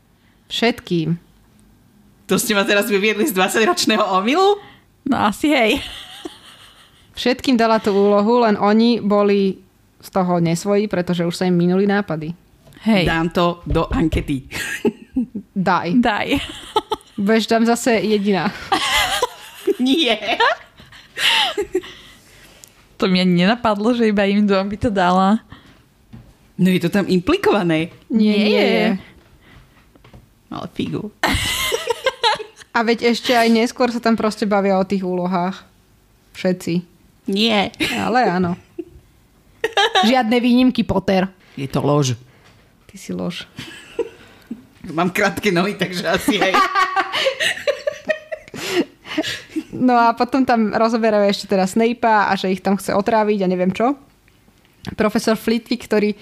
Všetkým. 0.53 1.17
to 2.29 2.37
ste 2.37 2.53
ma 2.53 2.61
teraz 2.61 2.85
vyviedli 2.85 3.25
z 3.25 3.33
20-ročného 3.33 4.05
omylu? 4.21 4.61
No 5.09 5.15
asi 5.25 5.49
hej. 5.49 5.81
Všetkým 7.17 7.57
dala 7.57 7.81
tú 7.81 7.89
úlohu, 7.89 8.45
len 8.45 8.53
oni 8.57 9.01
boli 9.01 9.57
z 9.97 10.09
toho 10.13 10.37
nesvoji, 10.37 10.85
pretože 10.85 11.25
už 11.25 11.33
sa 11.33 11.49
im 11.49 11.57
minuli 11.57 11.89
nápady. 11.89 12.37
Hej. 12.85 13.09
Dám 13.09 13.33
to 13.33 13.65
do 13.65 13.89
ankety. 13.89 14.45
Daj. 15.55 15.97
Daj. 15.97 16.37
Budeš 17.17 17.45
tam 17.49 17.65
zase 17.65 18.01
jediná. 18.05 18.53
Nie. 19.81 20.37
To 22.97 23.09
mi 23.09 23.19
ani 23.19 23.43
nenapadlo, 23.43 23.93
že 23.97 24.07
iba 24.07 24.23
im 24.23 24.45
dvom 24.45 24.69
by 24.69 24.77
to 24.79 24.89
dala. 24.93 25.41
No 26.55 26.69
je 26.69 26.79
to 26.79 26.93
tam 26.93 27.09
implikované. 27.09 27.89
Nie, 28.07 28.37
nie 28.37 28.63
je. 28.63 28.85
Ale 30.53 30.69
figu. 30.77 31.09
A 32.73 32.81
veď 32.85 33.13
ešte 33.13 33.33
aj 33.33 33.49
neskôr 33.49 33.89
sa 33.89 34.01
tam 34.01 34.13
proste 34.13 34.45
bavia 34.45 34.77
o 34.77 34.85
tých 34.85 35.01
úlohách. 35.01 35.65
Všetci. 36.37 36.81
Nie. 37.29 37.73
Ale 37.97 38.25
áno. 38.29 38.57
Žiadne 40.05 40.37
výnimky, 40.37 40.85
Potter. 40.85 41.29
Je 41.57 41.69
to 41.69 41.81
lož. 41.81 42.17
Ty 42.89 42.95
si 42.97 43.13
lož. 43.13 43.45
Mám 44.89 45.13
krátke 45.15 45.53
nohy, 45.53 45.77
takže 45.77 46.05
asi 46.05 46.41
aj. 46.41 46.53
No 49.73 49.97
a 49.97 50.13
potom 50.13 50.45
tam 50.45 50.73
rozoberajú 50.73 51.29
ešte 51.29 51.45
teda 51.49 51.65
Snape'a 51.65 52.29
a 52.29 52.37
že 52.37 52.53
ich 52.53 52.61
tam 52.61 52.77
chce 52.77 52.93
otráviť 52.93 53.45
a 53.45 53.47
neviem 53.49 53.73
čo. 53.73 53.97
Profesor 54.99 55.39
Flitwick, 55.39 55.87
ktorý 55.87 56.13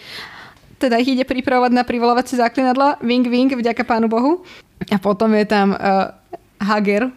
teda 0.81 0.97
ich 0.97 1.13
ide 1.13 1.21
pripravovať 1.21 1.71
na 1.71 1.85
privolovacie 1.85 2.41
záklinadla. 2.41 3.05
Wing, 3.05 3.29
wing, 3.29 3.53
vďaka 3.53 3.85
pánu 3.85 4.09
Bohu. 4.09 4.41
A 4.89 4.97
potom 4.97 5.29
je 5.37 5.45
tam 5.45 5.77
uh, 5.77 6.09
Hager 6.57 7.13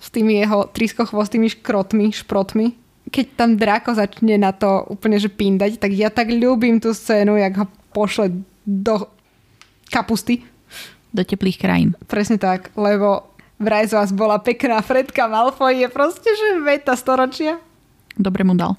s 0.00 0.08
tými 0.08 0.40
jeho 0.40 0.68
trískochvostými 0.72 1.52
škrotmi, 1.60 2.08
šprotmi. 2.16 2.72
Keď 3.12 3.26
tam 3.36 3.60
Draco 3.60 3.92
začne 3.92 4.40
na 4.40 4.56
to 4.56 4.88
úplne 4.88 5.20
že 5.20 5.28
pindať, 5.28 5.76
tak 5.76 5.92
ja 5.92 6.08
tak 6.08 6.32
ľúbim 6.32 6.80
tú 6.80 6.96
scénu, 6.96 7.36
jak 7.36 7.54
ho 7.60 7.66
pošle 7.92 8.32
do 8.64 9.06
kapusty. 9.92 10.42
Do 11.14 11.22
teplých 11.22 11.60
krajín. 11.60 11.94
Presne 12.10 12.36
tak, 12.36 12.74
lebo 12.76 13.30
vraj 13.56 13.88
z 13.88 13.96
vás 13.96 14.10
bola 14.12 14.36
pekná 14.42 14.82
Fredka 14.84 15.30
Malfoy 15.30 15.80
je 15.80 15.88
proste, 15.88 16.28
že 16.28 16.60
veta 16.60 16.92
storočia. 16.92 17.56
Dobre 18.16 18.44
mu 18.44 18.56
dal. 18.56 18.76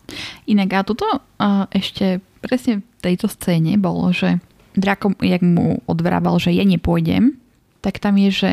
Inak 0.49 0.69
a 0.73 0.81
tuto 0.85 1.05
uh, 1.05 1.65
ešte 1.69 2.21
presne 2.47 2.81
v 2.81 3.01
tejto 3.03 3.27
scéne 3.27 3.75
bolo, 3.75 4.09
že 4.15 4.39
Draco, 4.77 5.11
jak 5.19 5.41
mu 5.41 5.81
odvrával, 5.89 6.37
že 6.37 6.53
ja 6.53 6.61
nepôjdem, 6.61 7.33
tak 7.81 7.97
tam 7.97 8.15
je, 8.21 8.29
že 8.29 8.51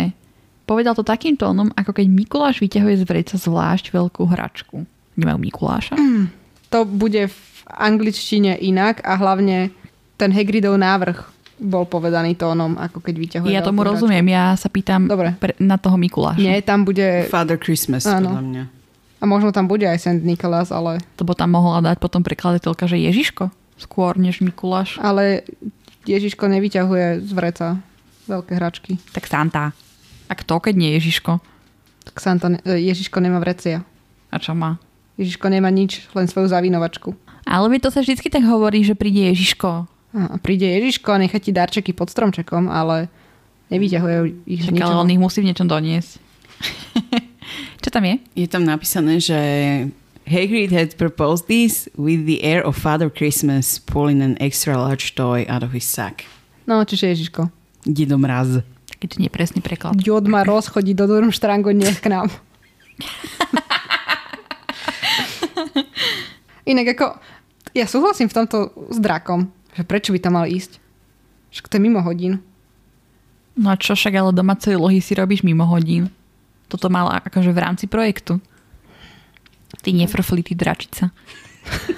povedal 0.65 0.97
to 0.97 1.05
takým 1.05 1.37
tónom, 1.37 1.69
ako 1.77 2.01
keď 2.01 2.07
Mikuláš 2.09 2.65
vyťahuje 2.65 3.05
z 3.05 3.05
vreca 3.05 3.37
zvlášť 3.37 3.93
veľkú 3.93 4.25
hračku. 4.25 4.89
Nemajú 5.21 5.39
Mikuláša? 5.39 5.95
To 6.73 6.89
bude 6.89 7.29
v 7.31 7.39
angličtine 7.69 8.57
inak 8.59 9.05
a 9.05 9.15
hlavne 9.21 9.71
ten 10.17 10.33
Hagridov 10.33 10.81
návrh 10.81 11.35
bol 11.55 11.87
povedaný 11.87 12.35
tónom, 12.35 12.75
ako 12.75 12.99
keď 12.99 13.15
vyťahuje. 13.15 13.55
Ja 13.55 13.63
tomu 13.63 13.87
hračku. 13.87 13.95
rozumiem, 13.95 14.27
ja 14.27 14.59
sa 14.59 14.67
pýtam 14.67 15.07
Dobre. 15.07 15.39
pre, 15.39 15.55
na 15.63 15.79
toho 15.79 15.95
Mikuláša. 15.95 16.43
Nie, 16.43 16.65
tam 16.67 16.83
bude... 16.83 17.31
Father 17.31 17.61
Christmas, 17.61 18.03
Áno. 18.09 18.33
podľa 18.33 18.43
mňa. 18.43 18.65
A 19.23 19.25
možno 19.25 19.55
tam 19.55 19.71
bude 19.71 19.87
aj 19.87 20.03
St. 20.03 20.21
Nicholas, 20.27 20.75
ale, 20.75 21.01
Lebo 21.17 21.33
tam 21.33 21.55
mohla 21.55 21.81
dať 21.81 21.97
potom 22.03 22.21
prekladateľka, 22.27 22.91
že 22.91 22.99
Ježiško 22.99 23.49
skôr 23.79 24.17
než 24.17 24.41
Mikuláš. 24.41 24.97
ale 25.03 25.43
Ježiško 26.05 26.47
nevyťahuje 26.49 27.25
z 27.25 27.31
vreca 27.33 27.81
veľké 28.29 28.53
hračky. 28.57 28.93
Tak 29.13 29.25
Santa. 29.29 29.73
A 30.29 30.33
kto, 30.33 30.61
keď 30.61 30.75
nie 30.77 30.97
Ježiško? 30.97 31.41
Tak 32.05 32.17
Santa, 32.21 32.49
ne- 32.53 32.63
e, 32.65 32.81
Ježiško 32.93 33.21
nemá 33.21 33.41
vrecia. 33.41 33.85
A 34.29 34.37
čo 34.37 34.53
má? 34.53 34.77
Ježiško 35.17 35.47
nemá 35.49 35.71
nič, 35.71 36.11
len 36.13 36.27
svoju 36.29 36.49
zavinovačku. 36.51 37.15
Ale 37.45 37.69
mi 37.69 37.79
to 37.79 37.93
sa 37.93 38.01
vždy 38.01 38.19
tak 38.33 38.45
hovorí, 38.45 38.83
že 38.83 38.97
príde 38.97 39.31
Ježiško. 39.33 39.71
A 40.15 40.39
príde 40.41 40.65
Ježiško 40.65 41.09
a 41.13 41.21
nechá 41.21 41.39
ti 41.39 41.51
darčeky 41.53 41.93
pod 41.93 42.09
stromčekom, 42.09 42.71
ale 42.71 43.09
nevyťahuje 43.69 44.17
ich 44.49 44.61
Však 44.65 44.81
ale 44.81 44.97
on 44.97 45.13
ich 45.13 45.21
musí 45.21 45.43
v 45.45 45.49
niečom 45.53 45.69
doniesť. 45.69 46.21
čo 47.85 47.89
tam 47.93 48.05
je? 48.07 48.17
Je 48.37 48.49
tam 48.49 48.65
napísané, 48.65 49.21
že 49.21 49.39
Hagrid 50.25 50.73
had 50.73 50.97
proposed 50.97 51.49
this 51.53 51.89
with 52.01 52.25
the 52.25 52.41
air 52.41 52.65
of 52.65 52.77
Father 52.77 53.13
Christmas 53.13 53.77
pulling 53.79 54.25
an 54.25 54.41
extra 54.41 54.73
large 54.77 55.15
toy 55.15 55.45
out 55.49 55.63
of 55.63 55.77
his 55.77 55.85
sack. 55.85 56.25
No, 56.65 56.81
čiže 56.81 57.13
Ježiško. 57.13 57.53
Dedo 57.85 58.17
mraz. 58.17 58.65
Keď 58.97 59.09
to 59.13 59.21
nie 59.21 59.29
je 59.29 59.37
presný 59.37 59.61
preklad. 59.61 60.01
Jod 60.01 60.25
ma 60.25 60.41
rozchodí 60.41 60.97
do 60.97 61.05
Durmštrangu, 61.05 61.77
nech 61.77 62.01
k 62.01 62.09
nám. 62.09 62.33
Inak 66.65 66.97
ako, 66.97 67.21
ja 67.77 67.85
súhlasím 67.85 68.33
v 68.33 68.37
tomto 68.41 68.73
s 68.89 68.97
drakom, 68.97 69.53
že 69.77 69.85
prečo 69.85 70.17
by 70.17 70.19
tam 70.25 70.41
mal 70.41 70.49
ísť. 70.49 70.81
Však 71.53 71.69
to 71.69 71.77
je 71.77 71.85
mimo 71.85 72.01
hodín. 72.01 72.41
No 73.61 73.71
a 73.71 73.77
čo 73.77 73.93
však 73.93 74.17
ale 74.17 74.33
domácej 74.33 74.81
lohy 74.81 75.05
si 75.05 75.13
robíš 75.13 75.45
mimo 75.45 75.69
hodín? 75.69 76.09
Toto 76.73 76.89
mal 76.89 77.13
akože 77.21 77.53
v 77.53 77.61
rámci 77.61 77.85
projektu. 77.85 78.41
Ty 79.85 79.93
nefrflitý 79.93 80.57
dračica. 80.57 81.13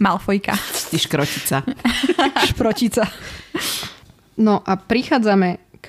Malfojka. 0.00 0.56
Ty 0.88 0.96
škrotica. 0.96 1.56
Šprotica. 2.50 3.04
No 4.40 4.64
a 4.64 4.72
prichádzame 4.80 5.60
k 5.84 5.88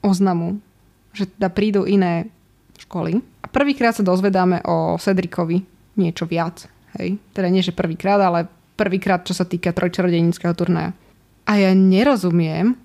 oznamu, 0.00 0.62
že 1.12 1.26
teda 1.26 1.52
prídu 1.52 1.84
iné 1.84 2.30
školy. 2.80 3.20
A 3.42 3.46
prvýkrát 3.50 3.92
sa 3.92 4.06
dozvedáme 4.06 4.64
o 4.64 4.96
Cedricovi 4.96 5.60
niečo 5.98 6.24
viac. 6.24 6.64
Hej? 6.96 7.18
Teda 7.34 7.50
nie, 7.50 7.60
že 7.60 7.76
prvýkrát, 7.76 8.22
ale 8.22 8.46
prvýkrát, 8.78 9.26
čo 9.26 9.34
sa 9.34 9.44
týka 9.44 9.74
trojčarodejníckého 9.74 10.54
turnaja. 10.54 10.94
A 11.46 11.52
ja 11.58 11.74
nerozumiem, 11.74 12.78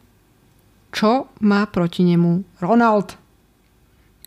čo 0.91 1.32
má 1.39 1.63
proti 1.69 2.04
nemu 2.04 2.60
Ronald. 2.60 3.20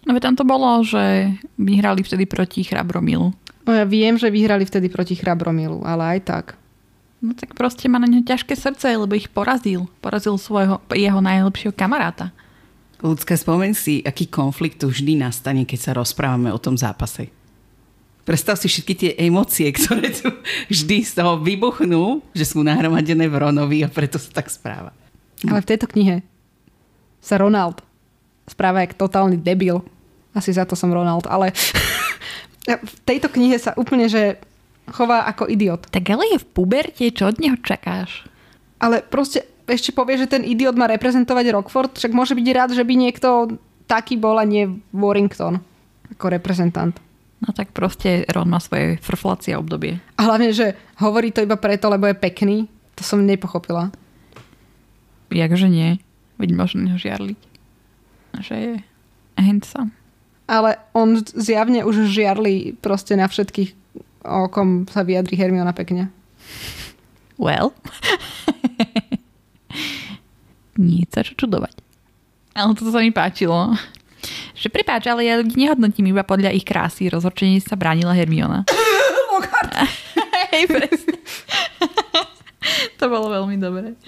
No 0.05 0.13
veď 0.13 0.23
tam 0.33 0.37
to 0.37 0.45
bolo, 0.45 0.85
že 0.85 1.33
vyhrali 1.57 2.05
vtedy 2.05 2.29
proti 2.29 2.61
Chrabromilu. 2.65 3.33
No 3.65 3.71
ja 3.73 3.89
viem, 3.89 4.21
že 4.21 4.29
vyhrali 4.29 4.69
vtedy 4.69 4.93
proti 4.93 5.17
Chrabromilu, 5.17 5.81
ale 5.85 6.17
aj 6.17 6.21
tak. 6.29 6.47
No 7.25 7.33
tak 7.33 7.57
proste 7.57 7.89
má 7.89 7.97
na 7.97 8.05
ňo 8.05 8.21
ťažké 8.21 8.53
srdce, 8.53 8.93
lebo 9.01 9.17
ich 9.17 9.33
porazil. 9.33 9.89
Porazil 10.05 10.37
svojho, 10.37 10.85
jeho 10.93 11.25
najlepšieho 11.25 11.73
kamaráta. 11.73 12.37
Ľudská, 13.01 13.37
spomeň 13.37 13.73
si, 13.73 14.05
aký 14.05 14.29
konflikt 14.29 14.85
tu 14.85 14.93
vždy 14.93 15.17
nastane, 15.17 15.65
keď 15.65 15.79
sa 15.81 15.93
rozprávame 15.97 16.53
o 16.53 16.61
tom 16.61 16.77
zápase. 16.77 17.33
Predstav 18.25 18.57
si 18.57 18.69
všetky 18.73 18.95
tie 18.97 19.11
emócie, 19.21 19.69
ktoré 19.73 20.13
tu 20.13 20.33
vždy 20.73 21.05
z 21.05 21.13
toho 21.17 21.41
vybuchnú, 21.41 22.25
že 22.33 22.49
sú 22.49 22.65
nahromadené 22.65 23.29
v 23.29 23.37
Ronovi 23.37 23.85
a 23.85 23.93
preto 23.93 24.17
sa 24.17 24.33
tak 24.33 24.49
správa. 24.49 24.93
Ale 25.45 25.61
v 25.61 25.69
tejto 25.69 25.89
knihe 25.89 26.25
sa 27.21 27.37
Ronald 27.37 27.85
správa 28.49 28.85
jak 28.85 28.97
totálny 28.97 29.37
debil. 29.41 29.85
Asi 30.35 30.51
za 30.51 30.67
to 30.67 30.75
som 30.75 30.91
Ronald, 30.91 31.31
ale 31.31 31.55
v 32.67 32.95
tejto 33.07 33.31
knihe 33.31 33.57
sa 33.57 33.73
úplne, 33.79 34.11
že 34.11 34.37
chová 34.91 35.25
ako 35.31 35.49
idiot. 35.49 35.89
Tak 35.89 36.05
ale 36.11 36.37
je 36.37 36.43
v 36.43 36.51
puberte, 36.51 37.07
čo 37.15 37.31
od 37.31 37.41
neho 37.41 37.57
čakáš? 37.63 38.27
Ale 38.83 39.01
proste 39.01 39.47
ešte 39.65 39.97
povie, 39.97 40.21
že 40.21 40.29
ten 40.29 40.45
idiot 40.45 40.77
má 40.77 40.85
reprezentovať 40.91 41.55
Rockford, 41.57 41.97
však 41.97 42.13
môže 42.13 42.37
byť 42.37 42.47
rád, 42.53 42.71
že 42.77 42.85
by 42.85 42.95
niekto 42.99 43.57
taký 43.89 44.21
bol 44.21 44.37
a 44.37 44.45
nie 44.45 44.69
Warrington 44.93 45.65
ako 46.13 46.31
reprezentant. 46.31 46.95
No 47.45 47.53
tak 47.53 47.75
proste 47.77 48.25
Ron 48.31 48.49
má 48.49 48.63
svoje 48.63 48.97
frflacie 49.03 49.59
obdobie. 49.59 50.01
A 50.17 50.31
hlavne, 50.31 50.55
že 50.55 50.79
hovorí 51.03 51.35
to 51.35 51.45
iba 51.45 51.59
preto, 51.59 51.93
lebo 51.93 52.09
je 52.09 52.17
pekný, 52.17 52.71
to 52.97 53.03
som 53.05 53.21
nepochopila. 53.21 53.93
Jakže 55.35 55.69
nie? 55.69 55.99
Veď 56.39 56.51
možno 56.55 56.95
žiarliť. 56.97 57.41
Že 58.39 58.55
je 58.55 58.73
handsome. 59.37 59.93
Ale 60.45 60.77
on 60.93 61.25
zjavne 61.25 61.89
už 61.89 62.09
žiarli 62.13 62.77
proste 62.85 63.17
na 63.17 63.25
všetkých, 63.25 63.73
o 64.29 64.49
kom 64.53 64.85
sa 64.93 65.01
vyjadri 65.01 65.41
Hermiona 65.41 65.73
pekne. 65.73 66.13
Well. 67.41 67.73
Nie 70.77 71.09
sa 71.09 71.25
čo 71.25 71.35
čudovať. 71.35 71.81
Ale 72.55 72.77
toto 72.77 72.93
sa 72.93 73.01
mi 73.01 73.11
páčilo. 73.11 73.75
Že 74.55 74.69
prepáč, 74.71 75.09
ale 75.11 75.27
ja 75.27 75.41
ľudí 75.41 75.59
nehodnotím 75.59 76.15
iba 76.15 76.23
podľa 76.23 76.55
ich 76.55 76.63
krásy. 76.63 77.11
Rozhorčenie 77.11 77.59
sa 77.59 77.75
bránila 77.75 78.15
Hermiona. 78.15 78.69
Hej, 80.53 80.65
presne. 80.71 81.17
to 82.99 83.05
bolo 83.11 83.33
veľmi 83.33 83.57
dobré. 83.59 83.99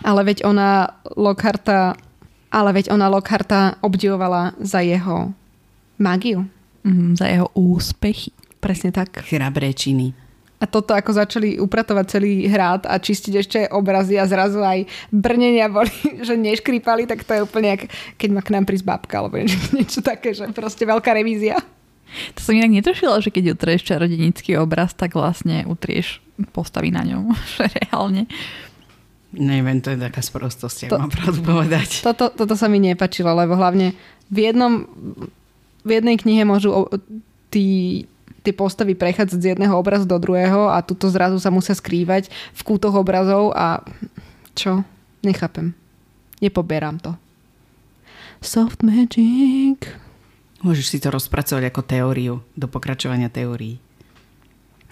Ale 0.00 0.20
veď 0.24 0.48
ona 0.48 0.96
Lockharta 1.16 1.96
ale 2.50 2.74
veď 2.74 2.90
ona 2.90 3.06
Lockharta 3.06 3.78
obdivovala 3.78 4.58
za 4.58 4.82
jeho 4.82 5.30
mágiu. 6.00 6.48
Mm, 6.80 7.12
za 7.14 7.28
jeho 7.28 7.52
úspechy. 7.52 8.32
Presne 8.60 8.90
tak. 8.92 9.20
Chrabré 9.24 9.72
činy. 9.76 10.16
A 10.60 10.68
toto 10.68 10.92
ako 10.92 11.16
začali 11.16 11.56
upratovať 11.56 12.20
celý 12.20 12.44
hrad 12.44 12.84
a 12.84 13.00
čistiť 13.00 13.34
ešte 13.40 13.58
obrazy 13.72 14.20
a 14.20 14.28
zrazu 14.28 14.60
aj 14.60 14.84
brnenia 15.08 15.72
boli, 15.72 15.92
že 16.26 16.36
neškrípali, 16.36 17.08
tak 17.08 17.24
to 17.24 17.32
je 17.32 17.44
úplne 17.44 17.76
jak, 17.76 17.82
keď 18.20 18.28
má 18.28 18.40
k 18.44 18.52
nám 18.52 18.64
prísť 18.68 18.84
babka 18.84 19.24
alebo 19.24 19.40
niečo, 19.40 19.56
niečo 19.78 20.00
také, 20.04 20.36
že 20.36 20.48
proste 20.52 20.84
veľká 20.84 21.16
revízia. 21.16 21.56
To 22.36 22.40
som 22.42 22.58
inak 22.58 22.82
netušila, 22.82 23.22
že 23.22 23.30
keď 23.30 23.54
utrieš 23.54 23.86
čarodenický 23.86 24.58
obraz, 24.58 24.92
tak 24.98 25.14
vlastne 25.14 25.62
utrieš 25.64 26.18
postavy 26.52 26.90
na 26.90 27.06
ňom. 27.06 27.30
Že 27.56 27.64
reálne. 27.86 28.26
Neviem, 29.30 29.78
to 29.78 29.94
je 29.94 29.98
taká 30.02 30.26
sprostosť, 30.26 30.90
to, 30.90 30.98
mám 30.98 31.14
pravdu 31.14 31.38
povedať. 31.46 32.02
Toto, 32.02 32.34
toto 32.34 32.58
sa 32.58 32.66
mi 32.66 32.82
nepačilo, 32.82 33.30
lebo 33.30 33.54
hlavne 33.54 33.94
v 34.26 34.38
jednom 34.42 34.90
v 35.84 35.90
jednej 36.00 36.16
knihe 36.16 36.44
môžu 36.44 36.88
tí, 37.48 38.04
tie 38.44 38.54
postavy 38.54 38.96
prechádzať 38.96 39.38
z 39.40 39.48
jedného 39.56 39.74
obrazu 39.76 40.08
do 40.08 40.16
druhého 40.16 40.72
a 40.72 40.80
tuto 40.80 41.08
zrazu 41.12 41.36
sa 41.36 41.52
musia 41.52 41.76
skrývať 41.76 42.32
v 42.56 42.60
kútoch 42.64 42.96
obrazov 42.96 43.52
a 43.52 43.84
čo? 44.56 44.84
Nechápem. 45.20 45.76
Nepoberám 46.40 46.96
to. 47.00 47.12
Soft 48.40 48.80
magic. 48.80 49.84
Môžeš 50.64 50.86
si 50.96 50.98
to 51.00 51.12
rozpracovať 51.12 51.68
ako 51.68 51.80
teóriu, 51.84 52.34
do 52.56 52.68
pokračovania 52.68 53.28
teórií. 53.28 53.76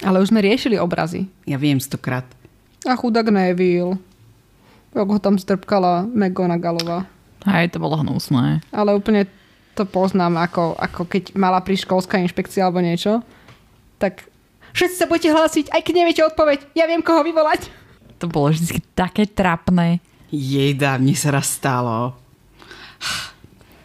Ale 0.05 0.21
už 0.21 0.31
sme 0.31 0.45
riešili 0.45 0.77
obrazy. 0.77 1.27
Ja 1.49 1.57
viem 1.57 1.81
stokrát. 1.81 2.25
A 2.85 2.95
chudák 2.95 3.29
Neville. 3.33 3.99
Ako 4.93 5.19
ho 5.19 5.21
tam 5.21 5.37
strpkala 5.37 6.07
McGonagallová. 6.09 7.05
Aj 7.45 7.67
to 7.69 7.81
bolo 7.81 8.01
hnusné. 8.01 8.65
Ale 8.73 8.97
úplne 8.97 9.29
to 9.79 9.85
poznám, 9.87 10.35
ako, 10.43 10.75
ako 10.75 11.07
keď 11.07 11.39
mala 11.39 11.63
prísť 11.63 11.87
školská 11.87 12.19
inšpekcia 12.19 12.67
alebo 12.67 12.83
niečo. 12.83 13.23
Tak 14.03 14.27
všetci 14.75 14.97
sa 14.99 15.07
budete 15.07 15.31
hlásiť, 15.31 15.71
aj 15.71 15.81
keď 15.87 15.95
neviete 15.95 16.23
odpoveď. 16.27 16.75
Ja 16.75 16.91
viem, 16.91 17.07
koho 17.07 17.23
vyvolať. 17.23 17.71
To 18.19 18.27
bolo 18.27 18.51
vždy 18.51 18.83
také 18.99 19.31
trapné. 19.31 20.03
Jejda, 20.35 20.99
mne 20.99 21.15
sa 21.15 21.31
raz 21.31 21.55
stalo 21.55 22.19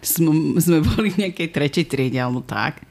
sme, 0.04 0.60
sme 0.60 0.84
boli 0.84 1.10
v 1.10 1.28
nejakej 1.28 1.50
tretej 1.50 1.86
triede 1.88 2.20
alebo 2.20 2.44
tak. 2.44 2.84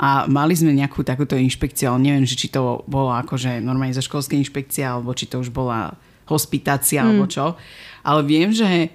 A 0.00 0.24
mali 0.24 0.56
sme 0.56 0.72
nejakú 0.72 1.04
takúto 1.04 1.36
inšpekciu, 1.36 1.92
ale 1.92 2.08
neviem, 2.08 2.24
že 2.24 2.38
či 2.38 2.48
to 2.48 2.80
bola 2.88 3.20
akože 3.20 3.60
normálne 3.60 3.92
zo 3.92 4.00
školskej 4.00 4.40
inšpekcia, 4.40 4.96
alebo 4.96 5.12
či 5.12 5.28
to 5.28 5.44
už 5.44 5.52
bola 5.52 5.92
hospitácia, 6.24 7.04
mm. 7.04 7.08
alebo 7.12 7.24
čo. 7.28 7.52
Ale 8.00 8.24
viem, 8.24 8.48
že 8.48 8.88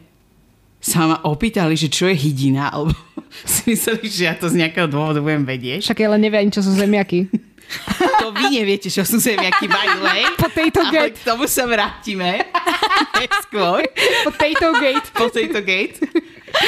sa 0.81 1.05
ma 1.05 1.17
opýtali, 1.21 1.77
že 1.77 1.93
čo 1.93 2.09
je 2.09 2.17
hydina, 2.17 2.73
alebo 2.73 2.97
si 3.51 3.61
mysleli, 3.73 4.05
že 4.07 4.23
ja 4.29 4.33
to 4.37 4.47
z 4.47 4.65
nejakého 4.65 4.87
dôvodu 4.87 5.19
budem 5.19 5.43
vedieť. 5.43 5.91
Však 5.91 5.99
ja 5.99 6.09
len 6.13 6.21
neviem, 6.21 6.47
čo 6.51 6.63
sú 6.63 6.71
zemiaky. 6.73 7.27
to 8.21 8.29
vy 8.33 8.45
neviete, 8.53 8.87
čo 8.93 9.01
sú 9.01 9.17
zemiaky, 9.17 9.65
by 9.65 9.85
the 9.97 10.01
way. 10.01 10.23
Potato 10.37 10.79
ale 10.85 10.93
gate. 10.93 11.17
k 11.17 11.25
tomu 11.25 11.45
sa 11.49 11.65
vrátime. 11.65 12.45
Neskôr. 13.21 13.81
Potato 14.25 14.67
gate. 14.77 15.07
Potato 15.11 15.59
gate. 15.65 15.97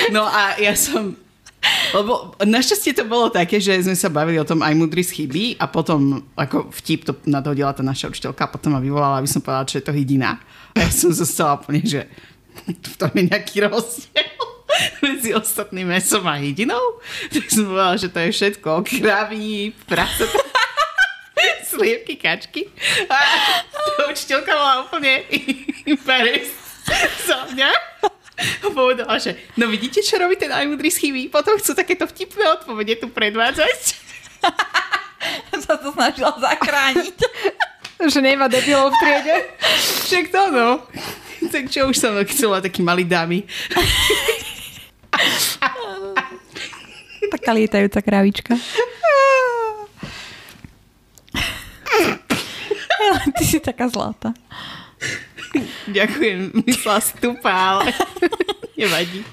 No 0.10 0.26
a 0.26 0.58
ja 0.58 0.74
som... 0.74 1.16
Lebo 1.92 2.38
našťastie 2.40 2.96
to 2.96 3.04
bolo 3.10 3.28
také, 3.28 3.60
že 3.60 3.76
sme 3.84 3.98
sa 3.98 4.08
bavili 4.08 4.40
o 4.40 4.48
tom 4.48 4.64
aj 4.64 4.72
mudry 4.78 5.04
z 5.04 5.20
chyby 5.20 5.60
a 5.60 5.68
potom 5.68 6.24
ako 6.38 6.72
vtip 6.72 7.04
to 7.04 7.14
nadhodila 7.28 7.76
tá 7.76 7.84
naša 7.84 8.08
učiteľka 8.14 8.48
a 8.48 8.54
potom 8.54 8.78
ma 8.78 8.80
vyvolala, 8.80 9.20
aby 9.20 9.28
som 9.28 9.44
povedala, 9.44 9.68
že 9.68 9.84
je 9.84 9.88
to 9.90 9.92
hydina. 9.92 10.40
A 10.78 10.86
ja 10.86 10.90
som 10.94 11.12
zostala 11.12 11.60
úplne, 11.60 11.84
že 11.84 12.08
v 12.64 12.96
tom 12.96 13.12
je 13.12 13.24
nejaký 13.28 13.68
rozdiel 13.68 14.57
medzi 15.06 15.34
ostatným 15.34 15.88
mesom 15.90 16.26
a 16.28 16.38
hydinou. 16.38 17.02
Tak 17.32 17.46
som 17.50 17.70
povedala, 17.70 17.96
že 17.98 18.08
to 18.10 18.20
je 18.24 18.30
všetko. 18.34 18.70
Kraví, 18.86 19.74
prasa, 19.86 20.26
sliepky, 21.72 22.18
kačky. 22.18 22.70
A 23.10 23.18
tá 23.98 24.04
učiteľka 24.10 24.52
bola 24.54 24.76
úplne 24.86 25.24
za 27.28 27.38
mňa. 27.54 27.72
A 28.38 28.70
povedala, 28.70 29.18
že 29.18 29.34
no 29.58 29.66
vidíte, 29.66 30.06
čo 30.06 30.22
robí 30.22 30.38
ten 30.38 30.54
najmudrý 30.54 30.94
z 30.94 31.10
chyby? 31.10 31.34
Potom 31.34 31.58
chcú 31.58 31.74
takéto 31.74 32.06
vtipné 32.06 32.46
odpovede 32.54 33.02
tu 33.02 33.10
predvádzať. 33.10 33.80
sa 35.66 35.74
to 35.76 35.90
snažila 35.92 36.38
zachrániť. 36.38 37.18
že 37.98 38.20
nemá 38.22 38.46
debilov 38.46 38.94
v 38.94 38.98
triede. 39.02 39.38
Však 40.06 40.26
to 40.30 40.42
no. 40.54 40.70
Tak 41.50 41.74
čo 41.74 41.90
už 41.90 41.98
som 41.98 42.14
chcela 42.30 42.62
taký 42.62 42.86
malý 42.86 43.04
dámy. 43.04 43.42
Taká 47.28 47.52
lietajúca 47.52 48.00
krávička. 48.02 48.56
Ty 53.38 53.44
si 53.44 53.60
taká 53.60 53.88
zlatá. 53.92 54.34
Ďakujem, 55.88 56.52
myslela 56.68 57.00
si 57.00 57.14
tupá, 57.18 57.80
ale 57.80 57.96
nevadí. 58.76 59.24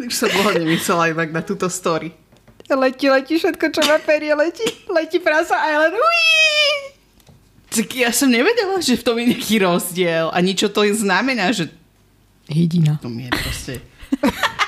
Už 0.00 0.12
som 0.16 0.28
dlho 0.32 0.50
nemyslela 0.56 1.12
inak 1.12 1.30
na 1.32 1.42
túto 1.44 1.68
story. 1.68 2.12
Letí, 2.70 3.10
letí 3.10 3.34
všetko, 3.34 3.66
čo 3.74 3.82
má 3.82 3.98
perie, 3.98 4.30
letí, 4.30 4.62
letí 4.86 5.18
prasa 5.18 5.58
Island. 5.58 5.96
Uí! 5.98 6.99
Tak 7.70 7.86
ja 7.94 8.10
som 8.10 8.26
nevedela, 8.26 8.82
že 8.82 8.98
v 8.98 9.04
tom 9.06 9.16
je 9.22 9.30
nejaký 9.30 9.62
rozdiel 9.62 10.26
a 10.34 10.38
niečo 10.42 10.66
to 10.70 10.82
znamená, 10.90 11.54
že 11.54 11.70
Hydina. 12.50 12.98
To 12.98 13.06
mi 13.06 13.30
je 13.30 13.32
proste... 13.32 13.72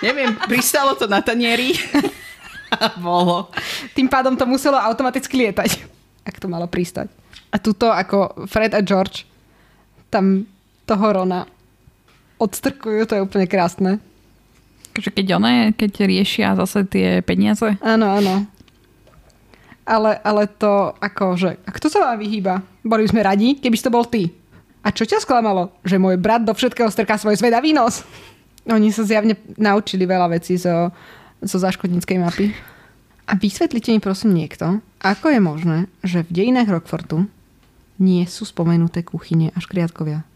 Neviem, 0.07 0.39
pristalo 0.47 0.95
to 0.95 1.11
na 1.11 1.19
tanieri 1.19 1.75
a 2.71 2.95
bolo. 2.95 3.51
Tým 3.91 4.07
pádom 4.07 4.39
to 4.39 4.47
muselo 4.47 4.79
automaticky 4.79 5.35
lietať 5.35 5.93
ak 6.23 6.39
to 6.39 6.47
malo 6.47 6.71
pristať. 6.71 7.11
A 7.53 7.59
tuto 7.59 7.91
ako 7.91 8.47
Fred 8.49 8.73
a 8.73 8.81
George 8.81 9.27
tam 10.09 10.47
toho 10.87 11.07
Rona 11.13 11.45
odstrkujú, 12.39 13.07
to 13.07 13.15
je 13.19 13.25
úplne 13.25 13.47
krásne. 13.47 13.99
Keď 14.93 15.41
one, 15.41 15.73
keď 15.73 16.05
riešia 16.05 16.53
zase 16.53 16.85
tie 16.85 17.25
peniaze? 17.25 17.81
Áno, 17.81 18.13
áno. 18.13 18.45
Ale, 19.83 20.15
ale 20.23 20.47
to 20.47 20.95
ako, 21.03 21.35
že 21.35 21.59
a 21.67 21.71
kto 21.75 21.91
sa 21.91 21.99
vám 22.07 22.23
vyhýba? 22.23 22.63
Boli 22.87 23.07
sme 23.11 23.27
radi, 23.27 23.59
keby 23.59 23.77
to 23.79 23.91
bol 23.91 24.07
ty. 24.07 24.31
A 24.83 24.91
čo 24.91 25.07
ťa 25.07 25.23
sklamalo? 25.23 25.75
Že 25.83 26.03
môj 26.03 26.17
brat 26.19 26.43
do 26.43 26.55
všetkého 26.55 26.91
strká 26.91 27.19
svoj 27.19 27.39
zvedavý 27.39 27.75
nos? 27.75 28.03
Oni 28.67 28.95
sa 28.95 29.03
zjavne 29.03 29.35
naučili 29.59 30.07
veľa 30.07 30.39
vecí 30.39 30.55
zo, 30.55 30.91
zo 31.43 31.57
záškodníckej 31.59 32.19
mapy. 32.19 32.55
A 33.27 33.39
vysvetlite 33.39 33.95
mi 33.95 34.03
prosím 34.03 34.35
niekto, 34.35 34.83
ako 35.03 35.35
je 35.35 35.41
možné, 35.43 35.79
že 36.03 36.27
v 36.27 36.31
dejinách 36.31 36.71
Rockfortu 36.71 37.27
nie 38.03 38.27
sú 38.27 38.43
spomenuté 38.43 39.07
kuchyne 39.07 39.55
a 39.55 39.59
škriatkovia? 39.63 40.27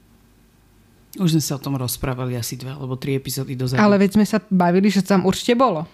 Už 1.18 1.35
sme 1.35 1.42
sa 1.42 1.59
o 1.59 1.62
tom 1.62 1.74
rozprávali 1.74 2.38
asi 2.38 2.54
dva 2.54 2.78
alebo 2.78 2.94
tri 2.94 3.18
epizódy 3.18 3.59
dozadu. 3.59 3.82
Ale 3.82 3.98
veď 3.98 4.20
sme 4.20 4.26
sa 4.28 4.38
bavili, 4.52 4.92
že 4.92 5.02
tam 5.02 5.26
určite 5.26 5.59
bolo. 5.59 5.88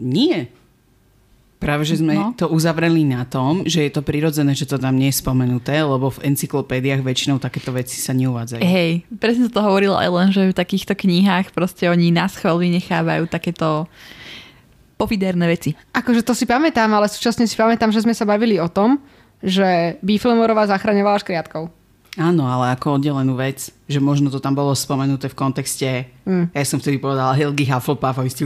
Nie. 0.00 0.50
Práve, 1.58 1.82
že 1.82 1.98
sme 1.98 2.14
no. 2.14 2.30
to 2.38 2.46
uzavreli 2.46 3.02
na 3.02 3.26
tom, 3.26 3.66
že 3.66 3.82
je 3.82 3.90
to 3.90 4.06
prirodzené, 4.06 4.54
že 4.54 4.62
to 4.62 4.78
tam 4.78 4.94
nie 4.94 5.10
je 5.10 5.18
spomenuté, 5.18 5.82
lebo 5.82 6.06
v 6.14 6.30
encyklopédiách 6.30 7.02
väčšinou 7.02 7.42
takéto 7.42 7.74
veci 7.74 7.98
sa 7.98 8.14
neuvádzajú. 8.14 8.62
Hej, 8.62 9.02
presne 9.18 9.50
to 9.50 9.58
hovorila 9.58 10.06
aj 10.06 10.10
len, 10.14 10.28
že 10.30 10.42
v 10.46 10.54
takýchto 10.54 10.94
knihách 10.94 11.50
proste 11.50 11.90
oni 11.90 12.14
nás 12.14 12.38
chvíľu 12.38 12.62
vynechávajú 12.62 13.26
takéto 13.26 13.90
pofiderné 14.94 15.50
veci. 15.50 15.74
Akože 15.94 16.22
to 16.22 16.30
si 16.30 16.46
pamätám, 16.46 16.90
ale 16.94 17.10
súčasne 17.10 17.46
si 17.50 17.58
pamätám, 17.58 17.90
že 17.90 18.06
sme 18.06 18.14
sa 18.14 18.22
bavili 18.22 18.62
o 18.62 18.70
tom, 18.70 19.02
že 19.42 19.98
Bifilmorová 20.02 20.70
zachraňovala 20.70 21.22
škriatkov. 21.22 21.74
Áno, 22.18 22.50
ale 22.50 22.74
ako 22.74 22.98
oddelenú 22.98 23.38
vec, 23.38 23.70
že 23.86 24.02
možno 24.02 24.26
to 24.26 24.42
tam 24.42 24.58
bolo 24.58 24.74
spomenuté 24.74 25.30
v 25.30 25.38
kontexte, 25.38 26.10
mm. 26.26 26.50
ja 26.50 26.66
som 26.66 26.82
vtedy 26.82 26.98
povedala 26.98 27.38
Helgi 27.38 27.70
Hufflepuff 27.70 28.18
a 28.18 28.26
vy 28.26 28.30
ste? 28.34 28.42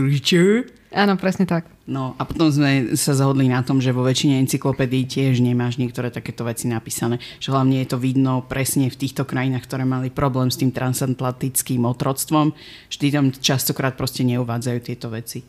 Áno, 0.93 1.17
presne 1.17 1.49
tak. 1.49 1.72
No 1.83 2.15
a 2.15 2.23
potom 2.23 2.47
sme 2.47 2.95
sa 2.95 3.11
zhodli 3.11 3.51
na 3.51 3.59
tom, 3.59 3.83
že 3.83 3.91
vo 3.91 4.07
väčšine 4.07 4.39
encyklopédií 4.47 5.03
tiež 5.03 5.43
nemáš 5.43 5.75
niektoré 5.75 6.07
takéto 6.15 6.47
veci 6.47 6.71
napísané. 6.71 7.19
Že 7.43 7.51
hlavne 7.51 7.83
je 7.83 7.87
to 7.91 7.97
vidno 7.99 8.39
presne 8.47 8.87
v 8.87 8.95
týchto 8.95 9.27
krajinách, 9.27 9.67
ktoré 9.67 9.83
mali 9.83 10.07
problém 10.07 10.47
s 10.47 10.55
tým 10.55 10.71
transatlantickým 10.71 11.83
otroctvom. 11.83 12.55
Vždy 12.87 13.07
tam 13.11 13.25
častokrát 13.35 13.99
proste 13.99 14.23
neuvádzajú 14.23 14.79
tieto 14.79 15.11
veci. 15.11 15.43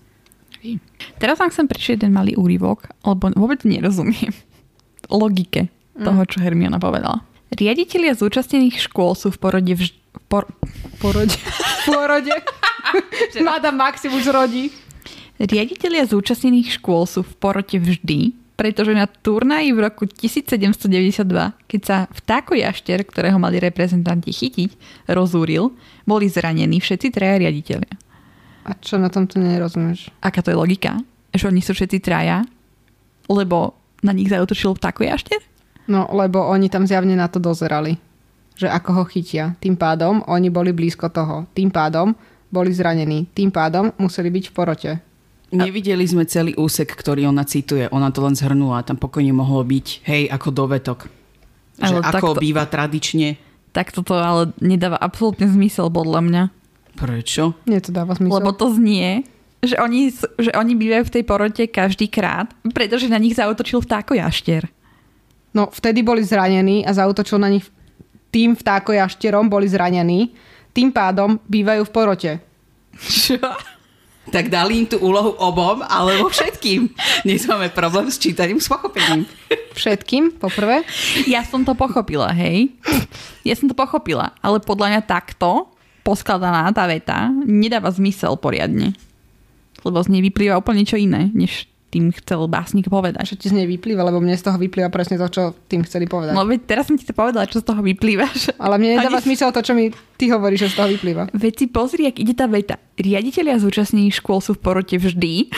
Teraz 1.22 1.38
vám 1.38 1.54
chcem 1.54 1.70
prečítať 1.70 2.02
jeden 2.02 2.16
malý 2.16 2.34
úryvok, 2.34 2.90
lebo 3.06 3.30
vôbec 3.38 3.62
nerozumiem 3.62 4.34
logike 5.22 5.70
toho, 5.94 6.20
čo 6.26 6.42
Hermiona 6.42 6.82
povedala. 6.82 7.22
Riaditelia 7.54 8.18
zúčastnených 8.18 8.82
škôl 8.82 9.14
sú 9.14 9.30
v 9.30 9.38
porode 9.38 9.74
vž... 9.78 9.94
Por... 10.26 10.50
Porode. 10.98 11.38
Porode. 11.86 12.34
Madame 13.46 13.78
Maxim 13.78 14.10
už 14.18 14.34
rodí. 14.34 14.74
Riaditelia 15.34 16.06
zúčastnených 16.06 16.78
škôl 16.78 17.10
sú 17.10 17.26
v 17.26 17.32
porote 17.42 17.82
vždy, 17.82 18.34
pretože 18.54 18.94
na 18.94 19.10
turnaji 19.10 19.74
v 19.74 19.82
roku 19.82 20.06
1792, 20.06 21.26
keď 21.66 21.80
sa 21.82 21.96
vtáko 22.14 22.54
jašter, 22.54 23.02
ktorého 23.02 23.34
mali 23.34 23.58
reprezentanti 23.58 24.30
chytiť, 24.30 24.70
rozúril, 25.10 25.74
boli 26.06 26.30
zranení 26.30 26.78
všetci 26.78 27.10
traja 27.10 27.42
riaditeľia. 27.42 27.94
A 28.64 28.78
čo 28.78 28.96
na 28.96 29.10
tomto 29.10 29.42
nerozumieš? 29.42 30.08
Aká 30.22 30.40
to 30.40 30.54
je 30.54 30.56
logika? 30.56 31.02
Že 31.34 31.50
oni 31.50 31.60
sú 31.60 31.74
všetci 31.74 31.98
traja, 31.98 32.46
lebo 33.26 33.74
na 34.06 34.14
nich 34.14 34.30
zautočil 34.30 34.78
vtáko 34.78 35.02
jašter? 35.02 35.42
No, 35.90 36.08
lebo 36.14 36.40
oni 36.46 36.70
tam 36.70 36.86
zjavne 36.86 37.18
na 37.18 37.28
to 37.28 37.42
dozerali. 37.42 37.98
Že 38.54 38.70
ako 38.70 38.90
ho 39.02 39.04
chytia. 39.10 39.58
Tým 39.58 39.74
pádom 39.74 40.22
oni 40.30 40.48
boli 40.48 40.70
blízko 40.70 41.10
toho. 41.10 41.44
Tým 41.52 41.74
pádom 41.74 42.14
boli 42.48 42.70
zranení. 42.70 43.26
Tým 43.34 43.50
pádom 43.50 43.90
museli 43.98 44.30
byť 44.30 44.44
v 44.48 44.54
porote. 44.54 44.92
Nevideli 45.54 46.04
sme 46.04 46.26
celý 46.26 46.52
úsek, 46.58 46.90
ktorý 46.90 47.30
ona 47.30 47.46
cituje. 47.46 47.86
Ona 47.94 48.10
to 48.10 48.26
len 48.26 48.34
zhrnula. 48.34 48.82
Tam 48.82 48.98
pokojne 48.98 49.30
mohlo 49.30 49.62
byť, 49.62 49.86
hej, 50.04 50.22
ako 50.28 50.48
dovetok. 50.50 51.06
Že 51.78 51.94
Ale 51.94 52.00
ako 52.02 52.28
takto- 52.34 52.42
býva 52.42 52.64
tradične. 52.66 53.28
Tak 53.74 53.90
toto 53.90 54.14
ale 54.14 54.54
nedáva 54.62 54.94
absolútne 54.98 55.50
zmysel 55.50 55.90
podľa 55.90 56.20
mňa. 56.22 56.42
Prečo? 56.94 57.58
Nie 57.66 57.82
to 57.82 57.90
dáva 57.90 58.14
zmysel. 58.14 58.38
Lebo 58.38 58.54
to 58.54 58.70
znie, 58.70 59.26
že 59.66 59.74
oni, 59.82 60.14
že 60.38 60.54
oni 60.54 60.78
bývajú 60.78 61.10
v 61.10 61.14
tej 61.18 61.24
porote 61.26 61.64
každý 61.66 62.06
krát, 62.06 62.54
pretože 62.70 63.10
na 63.10 63.18
nich 63.18 63.34
zautočil 63.34 63.82
vtáko 63.82 64.14
jaštier. 64.14 64.70
No, 65.54 65.70
vtedy 65.74 66.06
boli 66.06 66.22
zranení 66.22 66.86
a 66.86 66.94
zautočil 66.94 67.42
na 67.42 67.50
nich 67.50 67.66
tým 68.34 68.58
vtákojašterom 68.58 69.46
boli 69.46 69.70
zranení. 69.70 70.34
Tým 70.74 70.90
pádom 70.90 71.38
bývajú 71.46 71.86
v 71.86 71.94
porote. 71.94 72.32
Čo? 72.98 73.38
Tak 74.32 74.48
dali 74.48 74.84
im 74.84 74.86
tú 74.88 74.96
úlohu 75.04 75.36
obom, 75.36 75.84
alebo 75.84 76.32
všetkým. 76.32 76.88
Dnes 77.28 77.44
máme 77.44 77.68
problém 77.68 78.08
s 78.08 78.16
čítaním, 78.16 78.56
s 78.56 78.72
pochopením. 78.72 79.28
Všetkým, 79.76 80.40
poprvé. 80.40 80.86
Ja 81.28 81.44
som 81.44 81.66
to 81.66 81.76
pochopila, 81.76 82.32
hej. 82.32 82.72
Ja 83.44 83.52
som 83.58 83.68
to 83.68 83.76
pochopila, 83.76 84.32
ale 84.40 84.64
podľa 84.64 84.96
mňa 84.96 85.02
takto 85.04 85.68
poskladaná 86.06 86.72
tá 86.72 86.88
veta 86.88 87.28
nedáva 87.44 87.92
zmysel 87.92 88.36
poriadne. 88.40 88.96
Lebo 89.84 90.00
z 90.00 90.08
nej 90.08 90.22
vyplýva 90.24 90.60
úplne 90.60 90.84
niečo 90.84 90.96
iné, 90.96 91.28
než 91.36 91.68
tým 91.94 92.10
chcel 92.10 92.50
básnik 92.50 92.90
povedať. 92.90 93.22
Čo 93.22 93.38
ti 93.38 93.46
z 93.46 93.62
nej 93.62 93.70
vyplýva, 93.70 94.02
lebo 94.02 94.18
mne 94.18 94.34
z 94.34 94.42
toho 94.42 94.58
vyplýva 94.58 94.90
presne 94.90 95.14
to, 95.14 95.30
čo 95.30 95.42
tým 95.70 95.86
chceli 95.86 96.10
povedať. 96.10 96.34
No 96.34 96.42
veď 96.42 96.66
teraz 96.66 96.90
som 96.90 96.98
ti 96.98 97.06
to 97.06 97.14
povedala, 97.14 97.46
čo 97.46 97.62
z 97.62 97.66
toho 97.70 97.78
vyplýva. 97.78 98.26
Že... 98.34 98.58
Ale 98.58 98.74
mne 98.82 98.98
nedáva 98.98 99.22
Ani- 99.22 99.26
zmysel 99.30 99.54
to, 99.54 99.62
čo 99.62 99.78
mi 99.78 99.94
ty 100.18 100.26
hovoríš, 100.34 100.66
že 100.66 100.72
z 100.74 100.76
toho 100.82 100.88
vyplýva. 100.90 101.30
Veď 101.30 101.54
si 101.54 101.66
pozri, 101.70 102.10
ak 102.10 102.18
ide 102.18 102.34
tá 102.34 102.50
veta. 102.50 102.82
Riaditeľia 102.98 103.62
zúčastnených 103.62 104.18
škôl 104.18 104.42
sú 104.42 104.58
v 104.58 104.60
porote 104.60 104.98
vždy, 104.98 105.54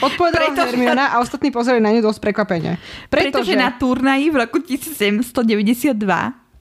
Odpovedala 0.00 0.54
Pretože- 0.54 0.80
Hermiona 0.80 1.12
a 1.12 1.20
ostatní 1.20 1.52
pozreli 1.52 1.82
na 1.82 1.92
ňu 1.92 2.00
dosť 2.00 2.24
prekvapene. 2.24 2.80
pretože, 3.12 3.52
Pretože, 3.52 3.54
na 3.58 3.68
turnaji 3.74 4.32
v 4.32 4.36
roku 4.38 4.62
1792 4.62 5.92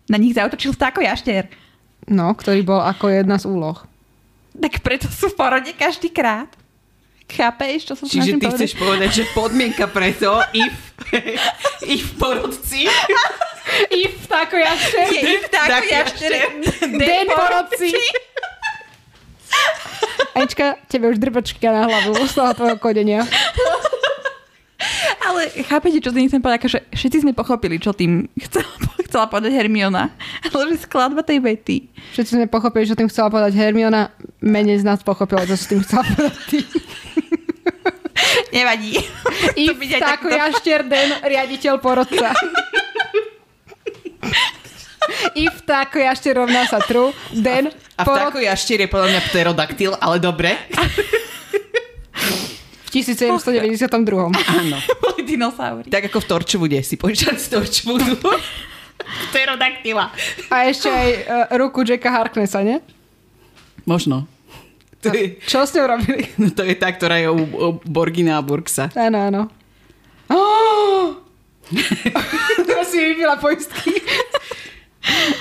na 0.09 0.17
nich 0.17 0.33
zautočil 0.35 0.75
vtáko 0.75 0.99
jašter. 0.99 1.47
No, 2.09 2.33
ktorý 2.35 2.65
bol 2.65 2.81
ako 2.81 3.07
jedna 3.07 3.37
z 3.37 3.47
úloh. 3.47 3.79
Tak 4.59 4.81
preto 4.83 5.07
sú 5.07 5.31
v 5.31 5.37
porode 5.39 5.71
každý 5.71 6.11
krát. 6.11 6.51
Chápeš, 7.29 7.85
čo 7.85 7.93
som 7.93 8.05
Čiže 8.09 8.35
ty 8.35 8.41
povedať? 8.41 8.57
chceš 8.57 8.71
povedať, 8.75 9.09
že 9.13 9.23
podmienka 9.31 9.85
preto, 9.85 10.41
if, 10.65 10.75
if 11.85 12.05
porodci, 12.17 12.89
I 13.89 14.09
vtáko 14.25 14.57
jašter. 14.57 15.07
Je 15.13 15.21
ich 15.21 15.43
vtáko 15.45 15.69
Tak 15.69 15.83
jašter. 15.85 16.31
Den 17.05 17.27
porodci. 17.29 17.93
Anička, 20.33 20.75
tebe 20.89 21.09
už 21.09 21.17
drbačka 21.21 21.69
na 21.69 21.85
hlavu 21.85 22.17
z 22.27 22.33
toho 22.33 22.53
tvojho 22.53 22.77
kodenia. 22.81 23.25
Ale 25.29 25.41
chápete, 25.61 26.01
čo 26.01 26.09
tým 26.09 26.25
chcem 26.25 26.41
povedať? 26.41 26.57
Akože 26.65 26.79
všetci 26.89 27.17
sme 27.21 27.31
pochopili, 27.37 27.77
čo 27.77 27.93
tým 27.93 28.25
chcela, 28.49 28.65
chcela 29.05 29.25
povedať 29.29 29.53
Hermiona. 29.53 30.09
Ale 30.53 30.73
že 30.73 30.89
skladba 30.89 31.21
tej 31.21 31.37
vety. 31.37 31.85
Všetci 32.17 32.31
sme 32.33 32.45
pochopili, 32.49 32.89
čo 32.89 32.97
tým 32.97 33.05
chcela 33.13 33.29
povedať 33.29 33.53
Hermiona. 33.53 34.09
Menej 34.41 34.81
z 34.81 34.85
nás 34.89 35.05
pochopilo, 35.05 35.45
čo 35.45 35.53
tým 35.53 35.85
chcela 35.85 36.01
povedať 36.01 36.37
ty. 36.49 36.59
Nevadí. 38.57 38.97
I 39.53 39.65
takto. 40.01 40.33
jašter, 40.33 40.89
den 40.89 41.09
riaditeľ 41.21 41.77
porodca. 41.77 42.33
I 45.37 45.45
vtáko 45.49 45.97
jašter 46.01 46.37
rovná 46.37 46.69
sa 46.69 46.81
tru, 46.81 47.13
den 47.33 47.69
a 47.97 48.01
porod... 48.05 48.29
vtáko 48.29 48.39
jaštier 48.41 48.85
je 48.85 48.89
podľa 48.89 49.07
mňa 49.09 49.21
pterodaktyl, 49.29 49.91
ale 49.97 50.17
dobre. 50.21 50.53
V 52.89 53.05
1792. 53.05 53.85
Áno. 54.33 54.77
Boli 55.05 55.21
dinosaury. 55.21 55.85
Tak 55.93 56.09
ako 56.09 56.17
v 56.17 56.25
Torčvude 56.25 56.79
si 56.81 56.97
požičať 56.97 57.37
z 57.37 57.47
Torčvudu. 57.53 58.17
Pterodaktyla. 59.29 60.09
A 60.49 60.55
ešte 60.67 60.89
aj 60.89 61.09
uh, 61.09 61.21
ruku 61.55 61.85
Jacka 61.85 62.09
Harknessa, 62.09 62.65
ne? 62.65 62.81
Možno. 63.85 64.25
To 64.99 65.15
je, 65.15 65.39
Čo 65.47 65.63
s 65.63 65.71
ňou 65.77 65.85
robili? 65.87 66.27
no 66.41 66.51
to 66.51 66.65
je 66.65 66.75
tá, 66.75 66.91
ktorá 66.91 67.21
je 67.21 67.29
u, 67.31 67.39
u 67.39 67.67
Borgina 67.85 68.41
a 68.41 68.43
Burksa. 68.43 68.91
Áno, 68.97 69.17
áno. 69.21 69.41
Oh! 70.27 71.15
Teraz 72.67 72.89
si 72.89 72.97
vypila 72.97 73.37
poistky. 73.37 74.01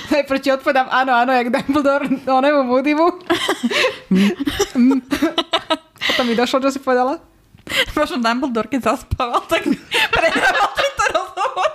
Najprv 0.09 0.39
ti 0.39 0.49
odpovedám 0.53 0.87
áno, 0.89 1.11
áno, 1.13 1.33
jak 1.35 1.51
Dumbledore 1.51 2.07
onemu 2.25 2.61
Moodymu. 2.63 3.07
Mm. 4.73 5.01
Potom 5.99 6.25
mi 6.25 6.33
došlo, 6.33 6.63
čo 6.63 6.73
si 6.73 6.79
povedala. 6.81 7.28
Možno 7.97 8.17
Dumbledore, 8.17 8.67
keď 8.67 8.95
zaspával, 8.95 9.41
tak 9.45 9.63
prehrával 10.15 10.69
tento 10.73 11.05
rozhovor. 11.13 11.69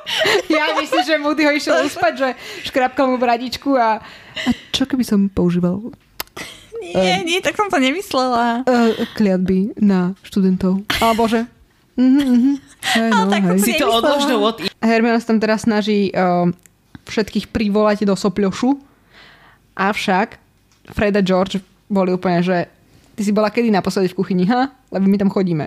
Ja 0.50 0.74
myslím, 0.76 1.02
že 1.02 1.14
Moody 1.18 1.42
ho 1.46 1.52
išiel 1.52 1.86
uspať, 1.86 2.12
že 2.14 2.28
škrapkal 2.66 3.08
mu 3.08 3.16
bradičku 3.16 3.74
a... 3.74 3.98
A 4.34 4.48
čo 4.74 4.84
keby 4.84 5.06
som 5.06 5.30
používal 5.30 5.94
Nie, 6.82 7.22
nie, 7.24 7.40
tak 7.40 7.56
som 7.56 7.70
to 7.72 7.80
nemyslela. 7.80 8.66
uh, 8.66 8.92
kliatby 9.16 9.72
na 9.80 10.12
študentov? 10.20 10.84
A 11.00 11.14
bože. 11.16 11.48
Mhm, 11.96 12.22
mhm. 12.26 12.52
Hej, 12.84 13.08
no, 13.14 13.24
tak 13.32 13.42
hej. 13.48 13.58
Si 13.64 13.72
to 13.80 13.88
odlož 13.88 14.28
do 14.28 14.36
vody. 14.36 14.68
Hermiona 14.84 15.16
sa 15.16 15.32
tam 15.32 15.40
teraz 15.40 15.64
snaží 15.64 16.12
uh, 16.12 16.50
všetkých 17.08 17.48
privolať 17.48 18.04
do 18.04 18.12
sopľošu. 18.12 18.76
Avšak 19.74 20.36
Fred 20.92 21.16
a 21.16 21.22
George 21.24 21.64
boli 21.88 22.12
úplne, 22.12 22.44
že 22.44 22.68
ty 23.16 23.22
si 23.24 23.32
bola 23.32 23.48
kedy 23.48 23.72
naposledy 23.72 24.12
v 24.12 24.18
kuchyni, 24.20 24.44
ha? 24.52 24.68
Lebo 24.94 25.10
my 25.10 25.18
tam 25.18 25.30
chodíme. 25.34 25.66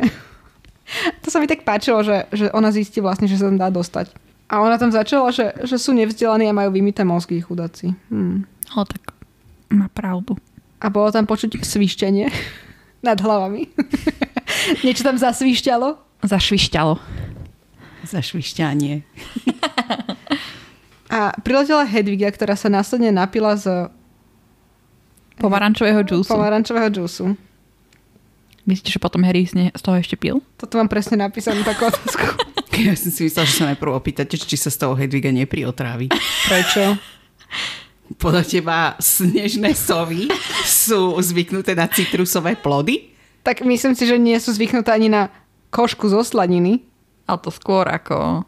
to 1.24 1.28
sa 1.28 1.44
mi 1.44 1.52
tak 1.52 1.68
páčilo, 1.68 2.00
že, 2.02 2.32
že 2.32 2.48
ona 2.56 2.72
zistí 2.72 3.04
vlastne, 3.04 3.28
že 3.28 3.36
sa 3.36 3.52
tam 3.52 3.60
dá 3.60 3.68
dostať. 3.68 4.16
A 4.48 4.64
ona 4.64 4.80
tam 4.80 4.96
začala, 4.96 5.28
že, 5.36 5.52
že 5.68 5.76
sú 5.76 5.92
nevzdelaní 5.92 6.48
a 6.48 6.56
majú 6.56 6.72
vymité 6.72 7.04
mozgy, 7.04 7.44
chudáci. 7.44 7.92
Hm. 8.08 8.48
Ale 8.72 8.86
tak 8.88 9.04
má 9.68 9.92
pravdu. 9.92 10.40
A 10.80 10.88
bolo 10.88 11.12
tam 11.12 11.28
počuť 11.28 11.60
svištenie 11.60 12.32
nad 13.08 13.20
hlavami. 13.20 13.68
Niečo 14.88 15.04
tam 15.04 15.20
zasvišťalo. 15.20 16.00
Zašvišťalo. 16.24 16.96
Zašvišťanie. 18.08 19.04
A 21.08 21.36
priletela 21.44 21.84
Hedviga, 21.84 22.32
ktorá 22.32 22.56
sa 22.56 22.72
následne 22.72 23.12
napila 23.12 23.56
z 23.60 23.92
Pomarančového 25.38 26.02
džúsu. 26.02 26.34
pomarančového 26.34 26.90
džúsu. 26.90 27.38
Myslíte, 28.68 28.92
že 28.92 29.00
potom 29.00 29.24
Harry 29.24 29.48
z 29.48 29.56
ne- 29.56 29.74
z 29.74 29.82
toho 29.82 29.96
ešte 29.96 30.20
pil? 30.20 30.44
Toto 30.60 30.76
mám 30.76 30.92
presne 30.92 31.16
napísanú 31.16 31.64
takú 31.64 31.88
otázku. 31.88 32.28
Ja 32.78 32.94
som 32.94 33.10
si 33.10 33.26
myslel, 33.26 33.50
že 33.50 33.58
sa 33.58 33.74
najprv 33.74 33.90
opýtate, 33.90 34.38
či 34.38 34.54
sa 34.54 34.70
z 34.70 34.78
toho 34.78 34.94
Hedviga 34.94 35.34
nepriotrávi. 35.34 36.14
Prečo? 36.46 36.94
Podľa 38.22 38.44
teba 38.46 38.94
snežné 39.02 39.74
sovy 39.74 40.30
sú 40.62 41.18
zvyknuté 41.18 41.74
na 41.74 41.90
citrusové 41.90 42.54
plody? 42.54 43.18
Tak 43.42 43.66
myslím 43.66 43.98
si, 43.98 44.06
že 44.06 44.22
nie 44.22 44.38
sú 44.38 44.54
zvyknuté 44.54 44.94
ani 44.94 45.10
na 45.10 45.34
košku 45.74 46.06
zo 46.06 46.22
slaniny. 46.22 46.86
Ale 47.26 47.42
to 47.42 47.50
skôr 47.50 47.90
ako, 47.90 48.46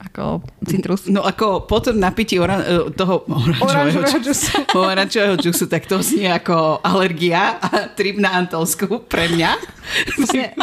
ako 0.00 0.40
citrus. 0.64 1.06
No 1.12 1.20
ako 1.20 1.68
potom 1.68 2.00
napití 2.00 2.40
oran- 2.40 2.64
e, 2.64 2.88
toho 2.96 3.28
oranžového, 3.60 4.18
džusu, 4.18 4.64
oranžového 4.74 5.36
džusu, 5.36 5.68
tak 5.68 5.84
to 5.84 6.00
znie 6.00 6.32
ako 6.32 6.80
alergia 6.80 7.60
a 7.60 7.92
trip 7.92 8.16
na 8.16 8.32
Antolsku 8.40 9.04
pre 9.04 9.28
mňa. 9.28 9.60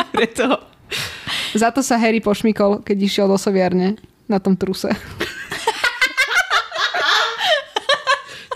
Preto 0.10 0.58
Za 1.54 1.70
to 1.70 1.86
sa 1.86 2.02
Harry 2.02 2.18
pošmykol, 2.18 2.82
keď 2.82 2.98
išiel 2.98 3.28
do 3.30 3.38
soviarne 3.38 4.02
na 4.26 4.42
tom 4.42 4.58
truse. 4.58 4.90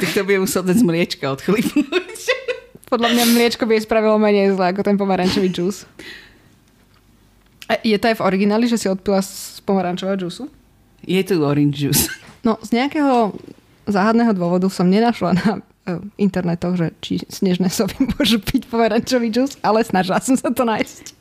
tak 0.02 0.10
to 0.18 0.26
bude 0.26 0.42
musel 0.42 0.66
dať 0.66 0.82
z 0.82 0.86
mliečka 0.86 1.30
odchlipnúť. 1.30 2.20
Podľa 2.92 3.10
mňa 3.16 3.24
mliečko 3.38 3.64
by 3.70 3.78
jej 3.80 3.86
spravilo 3.88 4.18
menej 4.20 4.58
zle 4.58 4.74
ako 4.74 4.82
ten 4.84 4.98
pomarančový 5.00 5.48
džús. 5.48 5.88
Je 7.88 7.96
to 7.96 8.12
aj 8.12 8.20
v 8.20 8.26
origináli, 8.28 8.68
že 8.68 8.76
si 8.76 8.92
odpila 8.92 9.24
z 9.24 9.64
pomarančového 9.64 10.20
džúsu? 10.20 10.52
Je 11.06 11.22
tu 11.24 11.42
orange 11.42 11.78
juice. 11.78 12.08
No, 12.42 12.58
z 12.58 12.74
nejakého 12.74 13.38
záhadného 13.86 14.34
dôvodu 14.34 14.66
som 14.66 14.90
nenašla 14.90 15.38
na 15.38 15.50
e, 15.54 15.62
internetoch, 16.18 16.74
že 16.74 16.90
či 16.98 17.22
snežné 17.30 17.70
sovy 17.70 18.02
môžu 18.18 18.42
piť 18.42 18.66
pomarančový 18.66 19.30
džús, 19.30 19.62
ale 19.62 19.86
snažila 19.86 20.18
som 20.18 20.34
sa 20.34 20.50
to 20.50 20.66
nájsť. 20.66 21.14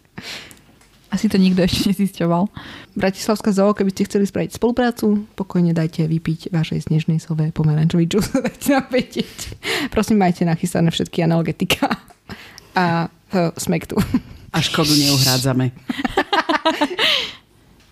Asi 1.11 1.26
to 1.26 1.43
nikto 1.43 1.66
ešte 1.66 1.91
nezisťoval. 1.91 2.47
Bratislavská 2.95 3.51
zoo, 3.51 3.74
keby 3.74 3.91
ste 3.91 4.07
chceli 4.07 4.24
spraviť 4.31 4.57
spoluprácu, 4.57 5.26
pokojne 5.35 5.74
dajte 5.74 6.07
vypiť 6.07 6.55
vašej 6.55 6.87
snežnej 6.87 7.18
sove 7.18 7.51
pomarančový 7.51 8.09
džús, 8.09 8.31
dajte 8.47 8.68
nám 8.72 8.89
vedieť. 8.89 9.39
Prosím, 9.93 10.22
majte 10.22 10.47
nachystané 10.47 10.95
všetky 10.95 11.26
analgetika 11.26 12.01
a 12.78 13.11
uh, 13.11 13.53
smektu. 13.59 13.99
A 14.55 14.59
škodu 14.62 14.95
neuhrádzame. 14.95 15.74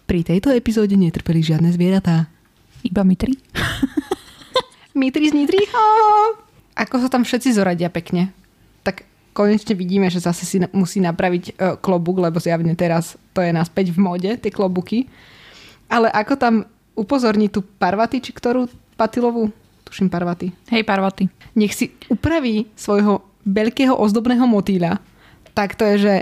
Pri 0.09 0.24
tejto 0.24 0.48
epizóde 0.48 0.96
netrpeli 0.96 1.44
žiadne 1.44 1.68
zvieratá. 1.68 2.32
Iba 2.80 3.04
mi 3.04 3.12
tri. 3.12 3.36
Mitri 4.96 5.28
z 5.30 5.36
Nitri. 5.36 5.68
Ako 6.72 7.04
sa 7.04 7.12
tam 7.12 7.28
všetci 7.28 7.52
zoradia 7.52 7.92
pekne. 7.92 8.32
Tak 8.88 9.04
konečne 9.36 9.76
vidíme, 9.76 10.09
že 10.09 10.24
zase 10.24 10.48
si 10.48 10.56
musí 10.72 11.04
napraviť 11.04 11.44
e, 11.44 11.52
klobúk, 11.76 12.24
lebo 12.24 12.40
zjavne 12.40 12.72
teraz 12.72 13.20
to 13.36 13.44
je 13.44 13.52
naspäť 13.52 13.92
v 13.92 14.00
móde, 14.00 14.30
tie 14.40 14.48
klobúky. 14.48 15.12
Ale 15.92 16.09
ako 16.09 16.40
tam 16.40 16.54
upozorní 16.96 17.52
tú 17.52 17.61
Parvati, 17.61 18.24
či 18.24 18.32
ktorú 18.32 18.64
Patilovú? 18.96 19.52
Tuším 19.84 20.09
Parvati. 20.09 20.56
Hej, 20.72 20.88
Parvati. 20.88 21.28
Nech 21.52 21.76
si 21.76 21.92
upraví 22.09 22.64
svojho 22.80 23.20
veľkého 23.44 23.92
ozdobného 23.92 24.48
motýľa. 24.48 25.04
Tak 25.52 25.76
to 25.76 25.84
je, 25.84 25.96
že 26.00 26.14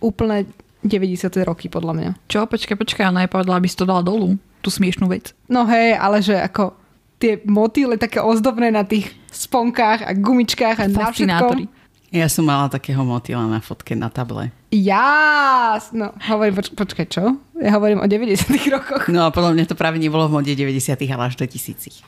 úplne 0.00 0.48
90. 0.82 1.30
roky, 1.46 1.66
podľa 1.70 1.92
mňa. 1.94 2.10
Čo? 2.26 2.46
Počkaj, 2.46 2.76
počkaj, 2.76 3.08
ona 3.08 3.24
je 3.24 3.30
povedala, 3.30 3.58
aby 3.58 3.68
si 3.70 3.78
to 3.78 3.86
dala 3.86 4.02
dolu. 4.02 4.34
Tú 4.62 4.70
smiešnú 4.70 5.06
vec. 5.10 5.34
No 5.50 5.66
hej, 5.66 5.94
ale 5.98 6.22
že 6.22 6.38
ako 6.38 6.74
tie 7.22 7.38
motýle 7.46 7.94
také 7.98 8.18
ozdobné 8.18 8.74
na 8.74 8.82
tých 8.82 9.14
sponkách 9.30 10.02
a 10.02 10.10
gumičkách 10.10 10.76
a 10.82 10.86
na 10.90 11.14
všetkom. 11.14 11.70
Ja 12.12 12.28
som 12.28 12.44
mala 12.44 12.68
takého 12.68 13.00
motýla 13.08 13.48
na 13.48 13.64
fotke 13.64 13.96
na 13.96 14.12
table. 14.12 14.52
Jas! 14.68 15.96
No, 15.96 16.12
hovorím, 16.28 16.60
poč- 16.60 16.74
počkaj, 16.76 17.06
čo? 17.08 17.40
Ja 17.56 17.72
hovorím 17.80 18.04
o 18.04 18.06
90 18.10 18.52
rokoch. 18.68 19.08
No 19.08 19.24
a 19.24 19.32
podľa 19.32 19.56
mňa 19.56 19.64
to 19.64 19.78
práve 19.78 19.96
nebolo 19.96 20.28
v 20.28 20.42
mode 20.42 20.52
90 20.52 20.92
ale 21.08 21.32
až 21.32 21.40
2000 21.40 22.04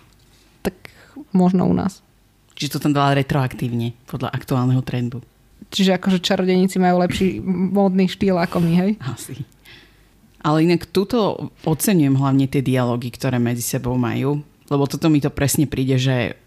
Tak 0.60 0.76
možno 1.32 1.64
u 1.64 1.72
nás. 1.72 2.04
Čiže 2.52 2.76
to 2.76 2.82
tam 2.84 2.92
dala 2.92 3.16
retroaktívne, 3.16 3.96
podľa 4.04 4.28
aktuálneho 4.30 4.84
trendu. 4.84 5.24
Čiže 5.74 5.98
akože 5.98 6.22
čarodejníci 6.22 6.78
majú 6.78 7.02
lepší 7.02 7.42
módny 7.44 8.06
štýl 8.06 8.38
ako 8.38 8.62
my, 8.62 8.72
hej? 8.78 8.90
Asi. 9.02 9.42
Ale 10.38 10.62
inak 10.62 10.86
tuto 10.86 11.50
oceňujem 11.66 12.14
hlavne 12.14 12.46
tie 12.46 12.62
dialógy, 12.62 13.10
ktoré 13.10 13.42
medzi 13.42 13.64
sebou 13.66 13.98
majú, 13.98 14.38
lebo 14.70 14.84
toto 14.86 15.10
mi 15.10 15.18
to 15.18 15.34
presne 15.34 15.66
príde, 15.66 15.98
že 15.98 16.38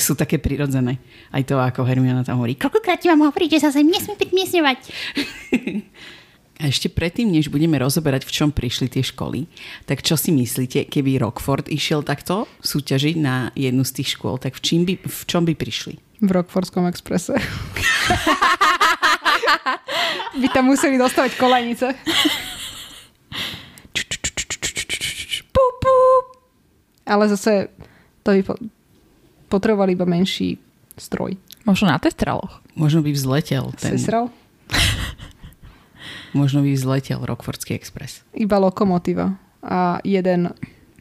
sú 0.00 0.16
také 0.16 0.40
prirodzené. 0.40 0.98
Aj 1.30 1.44
to, 1.44 1.60
ako 1.60 1.84
Hermiona 1.84 2.24
tam 2.24 2.40
hovorí, 2.40 2.56
koľkokrát 2.56 2.98
ti 2.98 3.12
mám 3.12 3.28
hovoriť, 3.28 3.60
že 3.60 3.62
sa 3.62 3.70
sem 3.70 3.86
nesmie 3.86 4.16
primiesňovať. 4.16 4.78
A 6.60 6.68
ešte 6.68 6.92
predtým, 6.92 7.32
než 7.32 7.48
budeme 7.48 7.80
rozoberať, 7.80 8.28
v 8.28 8.34
čom 8.36 8.52
prišli 8.52 8.92
tie 8.92 9.00
školy, 9.00 9.48
tak 9.88 10.04
čo 10.04 10.20
si 10.20 10.28
myslíte, 10.28 10.92
keby 10.92 11.16
Rockford 11.24 11.72
išiel 11.72 12.04
takto 12.04 12.44
súťažiť 12.60 13.16
na 13.16 13.48
jednu 13.56 13.80
z 13.80 13.96
tých 13.96 14.20
škôl, 14.20 14.36
tak 14.36 14.52
v, 14.52 14.60
čím 14.60 14.80
by, 14.84 15.00
v 15.00 15.20
čom 15.24 15.48
by 15.48 15.56
prišli? 15.56 15.96
V 16.20 16.28
Rockfordskom 16.28 16.84
exprese. 16.86 17.32
by 20.36 20.46
tam 20.52 20.64
museli. 20.66 21.00
Pú, 25.50 25.64
pú. 25.80 25.94
Ale 27.04 27.24
zase 27.26 27.72
to 28.22 28.30
by 28.30 28.42
po- 28.44 28.60
potrebovali 29.48 29.92
iba 29.92 30.04
menší 30.04 30.60
stroj. 30.94 31.34
Možno 31.64 31.88
na 31.88 31.98
testraloch. 31.98 32.60
Možno 32.74 33.00
by 33.00 33.10
vzletel 33.10 33.72
ten, 33.76 33.96
Sesral? 33.96 34.28
možno 36.32 36.62
by 36.62 36.70
vzletel 36.70 37.18
Rockfordský 37.20 37.74
Express. 37.74 38.22
Iba 38.32 38.60
lokomotíva 38.60 39.34
a 39.60 39.98
jeden 40.00 40.54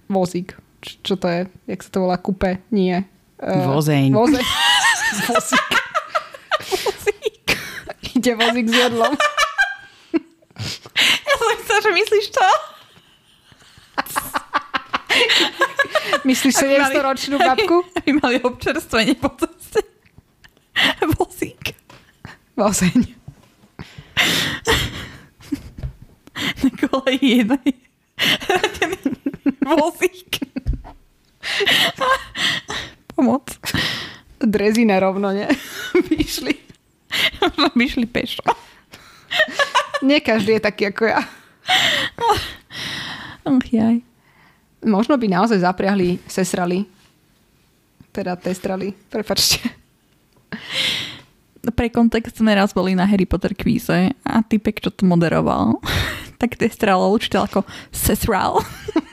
vozík. 0.08 0.58
Č- 0.82 0.98
čo 1.04 1.16
to 1.16 1.28
je? 1.28 1.40
Jak 1.68 1.80
sa 1.80 1.90
to 1.92 2.00
volá? 2.02 2.18
Kupe? 2.18 2.58
Nie. 2.72 3.06
Eh, 3.38 3.68
Vozeň. 3.68 4.10
Vozeň. 4.12 4.44
vozík. 5.28 5.70
vozík. 6.86 7.46
Ide 8.16 8.34
vozík 8.36 8.68
s 8.70 8.76
jedlom. 8.76 9.14
Ja 11.00 11.34
som 11.40 11.48
myslela, 11.56 11.80
že 11.82 11.92
myslíš 11.96 12.28
to? 12.36 12.48
Myslíš 16.28 16.56
700 16.56 17.00
ročnú 17.02 17.36
babku? 17.40 17.84
Aby 17.98 18.12
mali 18.20 18.38
občerstvenie 18.44 19.16
po 19.16 19.32
ceste. 19.40 19.82
Vozík. 21.18 21.76
Vozeň. 22.56 23.16
Na 26.60 26.70
koleji 26.76 27.26
jednej. 27.44 27.72
Vozík. 29.64 30.29
Drezina 34.50 34.98
rovno, 34.98 35.30
ne? 35.30 35.46
By 37.78 37.86
šli 37.86 38.06
pešo. 38.10 38.42
Nie 40.02 40.26
každý 40.26 40.58
je 40.58 40.62
taký 40.66 40.90
ako 40.90 41.04
ja. 41.06 41.22
Ach 43.46 43.68
jaj. 43.70 44.02
Možno 44.80 45.20
by 45.20 45.28
naozaj 45.28 45.60
zapriahli, 45.60 46.24
sesrali. 46.26 46.88
Teda 48.16 48.34
testrali. 48.40 48.96
Prepačte. 49.12 49.60
Pre 51.60 51.88
kontext 51.92 52.40
sme 52.40 52.56
raz 52.56 52.72
boli 52.72 52.96
na 52.96 53.04
Harry 53.06 53.28
Potter 53.28 53.52
kvíze 53.54 54.16
a 54.24 54.36
typek, 54.42 54.80
čo 54.80 54.90
to 54.90 55.04
moderoval, 55.04 55.78
tak 56.42 56.56
testral 56.56 57.04
učiteľ 57.12 57.52
ako 57.52 57.62
sesral. 57.92 58.64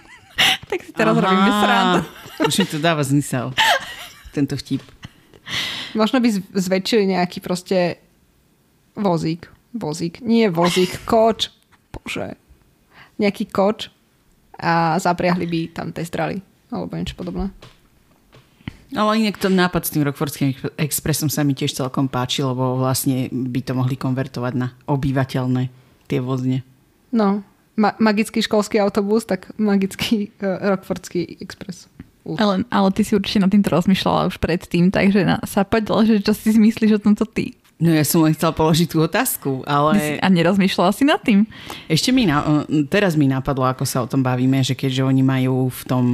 tak 0.70 0.87
si 0.87 0.95
teraz 0.95 1.18
Aha. 1.18 1.22
robíme 1.26 1.51
srandu. 1.51 1.99
Už 2.47 2.55
mi 2.62 2.66
to 2.70 2.78
dáva 2.78 3.03
zmysel. 3.03 3.51
Tento 4.30 4.55
vtip. 4.55 4.84
Možno 5.94 6.18
by 6.20 6.28
zväčšili 6.53 7.14
nejaký 7.16 7.38
proste 7.40 8.01
vozík. 8.97 9.49
Vozík. 9.76 10.20
Nie 10.24 10.51
vozík, 10.51 11.05
koč. 11.05 11.53
Bože. 11.92 12.36
Nejaký 13.16 13.49
koč 13.49 13.88
a 14.57 14.97
zapriahli 15.01 15.47
by 15.47 15.61
tam 15.72 15.88
testrali. 15.92 16.40
Alebo 16.72 16.97
niečo 16.97 17.16
podobné. 17.16 17.53
Ale 18.94 19.18
inak 19.18 19.36
ten 19.36 19.51
nápad 19.51 19.82
s 19.82 19.92
tým 19.92 20.07
Rockfordským 20.07 20.55
expresom 20.78 21.26
sa 21.26 21.42
mi 21.42 21.59
tiež 21.59 21.74
celkom 21.74 22.07
páči, 22.07 22.47
lebo 22.47 22.78
vlastne 22.78 23.26
by 23.32 23.61
to 23.66 23.72
mohli 23.74 23.99
konvertovať 23.99 24.53
na 24.55 24.70
obyvateľné 24.86 25.68
tie 26.07 26.22
vozne. 26.22 26.62
No, 27.11 27.42
ma- 27.74 27.99
magický 27.99 28.38
školský 28.47 28.78
autobus, 28.78 29.26
tak 29.26 29.51
magický 29.59 30.30
uh, 30.38 30.70
Rockfordský 30.70 31.42
expres. 31.42 31.90
Uf. 32.27 32.43
Ale, 32.43 32.66
ale 32.66 32.89
ty 32.91 33.07
si 33.07 33.14
určite 33.14 33.39
nad 33.39 33.51
týmto 33.55 33.70
rozmýšľala 33.70 34.35
už 34.35 34.43
predtým, 34.43 34.91
takže 34.91 35.22
na, 35.22 35.39
sa 35.47 35.62
poďal, 35.62 36.03
že 36.11 36.14
čo 36.27 36.35
si 36.35 36.51
myslíš 36.59 36.99
o 36.99 37.05
tomto 37.07 37.22
ty. 37.22 37.55
No 37.77 37.93
ja 37.93 38.03
som 38.03 38.24
len 38.24 38.33
chcel 38.33 38.57
položiť 38.57 38.89
tú 38.89 39.05
otázku, 39.05 39.61
ale 39.68 40.16
a 40.16 40.27
nerozmýšľala 40.33 40.91
si 40.97 41.05
nad 41.05 41.20
tým. 41.20 41.45
ešte 41.93 42.09
mi 42.09 42.24
na, 42.24 42.64
teraz 42.89 43.14
mi 43.20 43.29
napadlo, 43.29 43.68
ako 43.68 43.85
sa 43.85 44.01
o 44.01 44.09
tom 44.09 44.24
bavíme, 44.24 44.64
že 44.64 44.72
keďže 44.72 45.05
oni 45.05 45.22
majú 45.22 45.68
v 45.68 45.83
tom 45.85 46.05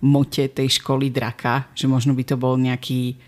mote 0.00 0.48
tej 0.48 0.80
školy 0.80 1.12
draka, 1.12 1.68
že 1.76 1.84
možno 1.84 2.16
by 2.16 2.24
to 2.24 2.40
bol 2.40 2.56
nejaký 2.56 3.20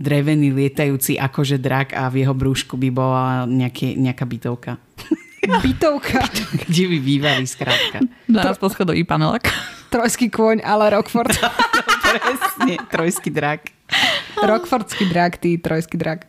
drevený 0.00 0.54
lietajúci 0.54 1.18
akože 1.18 1.60
drak 1.60 1.92
a 1.92 2.08
v 2.08 2.24
jeho 2.24 2.32
brúšku 2.32 2.78
by 2.78 2.88
bola 2.88 3.44
nejaké, 3.44 3.98
nejaká 3.98 4.24
bytovka. 4.24 4.78
Bytovka. 5.64 6.22
Kde 6.54 6.84
by 6.86 6.98
bývali 7.02 7.44
skrátka. 7.44 7.98
Za 8.30 8.40
nás 8.46 8.60
poschodový 8.62 9.02
panelak. 9.02 9.50
Trojský 9.90 10.30
kôň, 10.30 10.62
ale 10.62 10.94
Rockford. 10.94 11.34
Presne, 12.10 12.74
trojský 12.90 13.30
drak. 13.30 13.70
Rockfordský 14.50 15.06
drak, 15.10 15.38
ty 15.38 15.58
trojský 15.58 15.96
drak. 15.98 16.26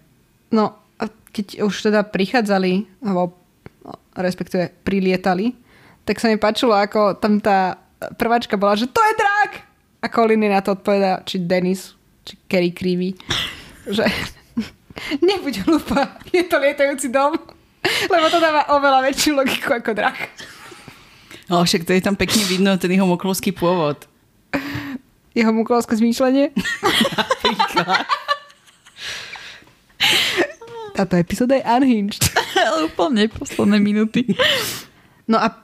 No, 0.53 0.77
a 1.01 1.09
keď 1.33 1.65
už 1.65 1.89
teda 1.89 2.05
prichádzali, 2.05 2.85
alebo 3.01 3.33
no, 3.81 3.93
respektíve 4.13 4.69
prilietali, 4.85 5.57
tak 6.05 6.21
sa 6.21 6.29
mi 6.29 6.37
páčilo, 6.37 6.73
ako 6.75 7.17
tam 7.17 7.41
tá 7.41 7.77
prváčka 8.17 8.57
bola, 8.57 8.77
že 8.77 8.89
to 8.89 9.01
je 9.01 9.13
drak! 9.17 9.51
A 10.01 10.09
Colin 10.09 10.41
na 10.41 10.65
to 10.65 10.73
odpoveda, 10.73 11.21
či 11.25 11.37
Denis, 11.37 11.93
či 12.25 12.33
Kerry 12.49 12.73
Creevy, 12.73 13.13
že 13.95 14.05
nebuď 15.27 15.65
hlúpa, 15.65 16.17
je 16.33 16.45
to 16.45 16.57
lietajúci 16.57 17.13
dom, 17.13 17.37
lebo 18.09 18.25
to 18.29 18.37
dáva 18.41 18.69
oveľa 18.73 19.05
väčšiu 19.09 19.37
logiku 19.37 19.77
ako 19.77 19.93
drak. 19.93 20.17
Ale 21.51 21.67
však 21.67 21.83
to 21.83 21.91
je 21.91 22.01
tam 22.01 22.15
pekne 22.15 22.47
vidno, 22.47 22.71
ten 22.79 22.95
jeho 22.95 23.03
moklovský 23.03 23.51
pôvod. 23.51 24.07
Jeho 25.31 25.51
muklovské 25.55 25.95
zmýšľanie. 25.95 26.51
Táto 30.91 31.15
epizóda 31.15 31.55
je 31.55 31.63
unhinged. 31.63 32.19
Ale 32.55 32.85
úplne 32.91 33.31
posledné 33.31 33.77
minúty. 33.79 34.27
No 35.25 35.39
a 35.39 35.55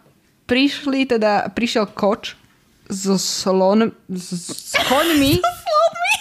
prišli 0.47 1.03
teda, 1.03 1.51
prišiel 1.51 1.91
koč 1.91 2.39
so 2.87 3.19
slon, 3.19 3.91
s, 4.07 4.27
s 4.71 4.73
koňmi. 4.87 5.35
So 5.43 5.51
slonmi? 5.51 6.15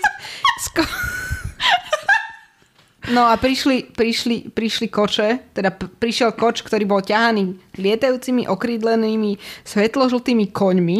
s 0.64 0.66
ko- 0.72 0.96
no 3.12 3.28
a 3.28 3.36
prišli, 3.36 3.92
prišli, 3.92 4.50
prišli 4.50 4.88
koče, 4.88 5.52
teda 5.52 5.70
prišiel 5.76 6.32
koč, 6.32 6.64
ktorý 6.64 6.88
bol 6.88 7.04
ťahaný 7.04 7.60
lietajúcimi, 7.76 8.48
okrídlenými, 8.48 9.36
svetložltými 9.62 10.48
koňmi, 10.50 10.98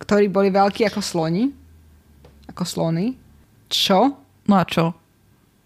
ktorí 0.00 0.32
boli 0.32 0.48
veľkí 0.48 0.88
ako 0.88 1.00
sloni. 1.04 1.52
Ako 2.50 2.64
slony. 2.66 3.14
Čo? 3.70 4.16
No 4.50 4.54
a 4.58 4.64
čo? 4.66 4.96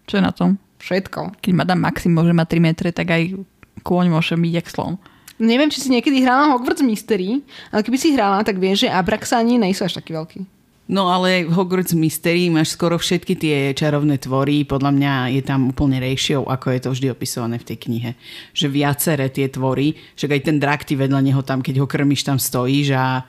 Čo 0.05 0.21
je 0.21 0.23
na 0.23 0.29
tom? 0.35 0.61
Všetko. 0.77 1.41
Keď 1.41 1.51
Madame 1.55 1.81
Maxim 1.81 2.13
môže 2.13 2.35
mať 2.35 2.61
3 2.61 2.67
metre, 2.67 2.89
tak 2.93 3.09
aj 3.09 3.41
kôň 3.81 4.13
môže 4.13 4.37
byť 4.37 4.53
jak 4.53 4.67
slon. 4.69 5.01
Neviem, 5.41 5.67
či 5.67 5.81
si 5.83 5.89
niekedy 5.91 6.23
hrála 6.23 6.55
Hogwarts 6.55 6.85
Mystery, 6.85 7.43
ale 7.73 7.81
keby 7.83 7.97
si 7.99 8.13
hrála, 8.15 8.45
tak 8.45 8.55
vieš, 8.55 8.87
že 8.87 8.93
Abraxani 8.93 9.59
nie 9.59 9.75
sú 9.75 9.83
až 9.83 9.99
taký 9.99 10.15
veľký. 10.15 10.39
No 10.85 11.09
ale 11.09 11.49
v 11.49 11.51
Hogwarts 11.51 11.97
Mystery 11.97 12.53
máš 12.53 12.77
skoro 12.77 13.01
všetky 13.01 13.33
tie 13.33 13.57
čarovné 13.73 14.21
tvory. 14.21 14.69
Podľa 14.69 14.91
mňa 14.93 15.13
je 15.33 15.41
tam 15.41 15.73
úplne 15.73 15.97
ratio, 15.97 16.45
ako 16.45 16.69
je 16.69 16.79
to 16.85 16.89
vždy 16.93 17.07
opisované 17.09 17.57
v 17.57 17.67
tej 17.73 17.77
knihe. 17.89 18.11
Že 18.53 18.67
viaceré 18.69 19.25
tie 19.33 19.49
tvory, 19.49 19.97
však 20.13 20.37
aj 20.37 20.41
ten 20.45 20.61
drak 20.61 20.85
ty 20.85 20.93
vedľa 20.93 21.25
neho 21.25 21.41
tam, 21.41 21.65
keď 21.65 21.81
ho 21.81 21.89
krmiš, 21.89 22.29
tam 22.29 22.37
stojíš 22.37 22.93
a 22.93 23.25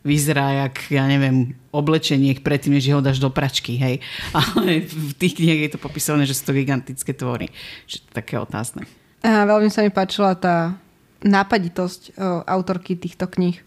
vyzerá 0.00 0.66
jak, 0.66 0.88
ja 0.88 1.04
neviem, 1.04 1.52
oblečenie 1.70 2.32
predtým, 2.40 2.76
než 2.76 2.88
ho 2.90 3.04
dáš 3.04 3.20
do 3.20 3.28
pračky, 3.28 3.76
hej. 3.76 4.00
Ale 4.36 4.84
v 4.88 5.12
tých 5.16 5.36
knihách 5.36 5.60
je 5.60 5.72
to 5.76 5.78
popisované, 5.80 6.24
že 6.24 6.36
sú 6.36 6.50
to 6.50 6.56
gigantické 6.56 7.12
tvory. 7.12 7.52
Že 7.84 7.96
to 8.00 8.06
je 8.08 8.16
také 8.16 8.34
otázne. 8.40 8.88
A 9.20 9.44
veľmi 9.44 9.68
sa 9.68 9.84
mi 9.84 9.92
páčila 9.92 10.32
tá 10.32 10.80
nápaditosť 11.20 12.00
o, 12.16 12.40
autorky 12.48 12.96
týchto 12.96 13.28
kníh, 13.28 13.60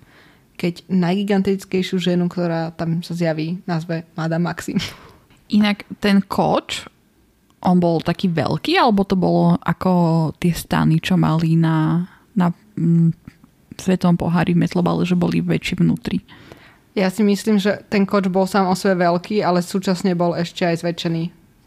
keď 0.57 0.86
najgigantickejšiu 0.89 2.01
ženu, 2.01 2.25
ktorá 2.25 2.73
tam 2.73 3.05
sa 3.05 3.13
zjaví, 3.13 3.61
nazve 3.69 4.09
Madame 4.17 4.49
Maxim. 4.49 4.81
Inak 5.53 5.86
ten 6.01 6.25
koč, 6.25 6.89
on 7.61 7.77
bol 7.77 8.01
taký 8.01 8.27
veľký, 8.34 8.73
alebo 8.75 9.05
to 9.05 9.13
bolo 9.13 9.55
ako 9.61 10.34
tie 10.41 10.51
stany, 10.51 10.97
čo 10.97 11.13
mali 11.13 11.53
na, 11.53 12.01
na 12.34 12.49
mm, 12.73 13.22
svetom 13.78 14.15
pohári 14.15 14.53
v 14.53 14.65
metlobale, 14.65 15.03
že 15.03 15.17
boli 15.17 15.39
väčšie 15.39 15.80
vnútri. 15.80 16.21
Ja 16.93 17.09
si 17.09 17.26
myslím, 17.26 17.57
že 17.57 17.82
ten 17.89 18.05
koč 18.05 18.30
bol 18.30 18.45
sám 18.45 18.69
o 18.69 18.78
sebe 18.78 19.01
veľký, 19.01 19.41
ale 19.41 19.65
súčasne 19.65 20.13
bol 20.13 20.38
ešte 20.38 20.61
aj 20.61 20.86
zväčšený. 20.86 21.24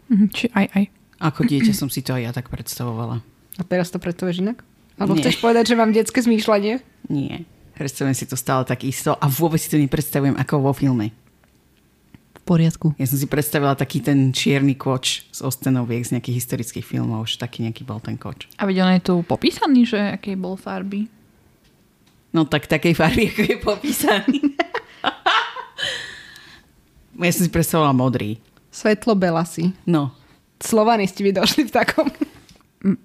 Mhm, 0.07 0.25
či 0.31 0.47
aj, 0.55 0.65
aj. 0.71 0.83
Ako 1.19 1.43
dieťa 1.43 1.73
som 1.75 1.91
si 1.91 1.99
to 1.99 2.15
aj 2.15 2.23
ja 2.23 2.31
tak 2.31 2.47
predstavovala. 2.47 3.19
A 3.57 3.61
teraz 3.65 3.91
to 3.91 3.99
predstavíš 3.99 4.39
inak? 4.39 4.63
Alebo 4.95 5.17
Nie. 5.17 5.27
chceš 5.27 5.41
povedať, 5.41 5.73
že 5.73 5.75
mám 5.75 5.91
detské 5.91 6.23
zmýšľanie? 6.23 6.79
Nie. 7.11 7.43
Predstavujem 7.75 8.15
si 8.17 8.25
to 8.25 8.33
stále 8.33 8.65
tak 8.65 8.81
isto 8.87 9.13
a 9.13 9.25
vôbec 9.29 9.61
si 9.61 9.69
to 9.69 9.77
nepredstavujem 9.77 10.33
ako 10.37 10.63
vo 10.63 10.73
filme. 10.73 11.13
V 12.37 12.41
poriadku. 12.47 12.95
Ja 12.97 13.05
som 13.05 13.19
si 13.19 13.27
predstavila 13.27 13.75
taký 13.75 13.99
ten 14.01 14.31
čierny 14.33 14.73
koč 14.73 15.27
z 15.29 15.43
ostenoviek 15.43 16.01
z 16.01 16.17
nejakých 16.17 16.37
historických 16.41 16.85
filmov, 16.87 17.27
že 17.27 17.37
taký 17.37 17.67
nejaký 17.67 17.83
bol 17.83 17.99
ten 17.99 18.15
koč. 18.15 18.47
A 18.57 18.65
veď 18.65 18.87
on 18.87 18.93
je 18.95 19.03
tu 19.03 19.13
popísaný, 19.21 19.83
že 19.85 19.99
aké 20.17 20.33
bol 20.33 20.55
farby. 20.55 21.05
No 22.35 22.43
tak 22.45 22.67
takej 22.67 22.93
farby, 22.93 23.31
ako 23.31 23.41
je 23.43 23.57
popísaný. 23.57 24.39
ja 27.27 27.31
som 27.33 27.43
si 27.47 27.51
predstavovala 27.51 27.95
modrý. 27.95 28.37
Svetlo 28.69 29.17
belasy. 29.17 29.73
No. 29.87 30.13
Slovanisti 30.61 31.25
by 31.25 31.31
došli 31.33 31.69
v 31.69 31.71
takom. 31.71 32.07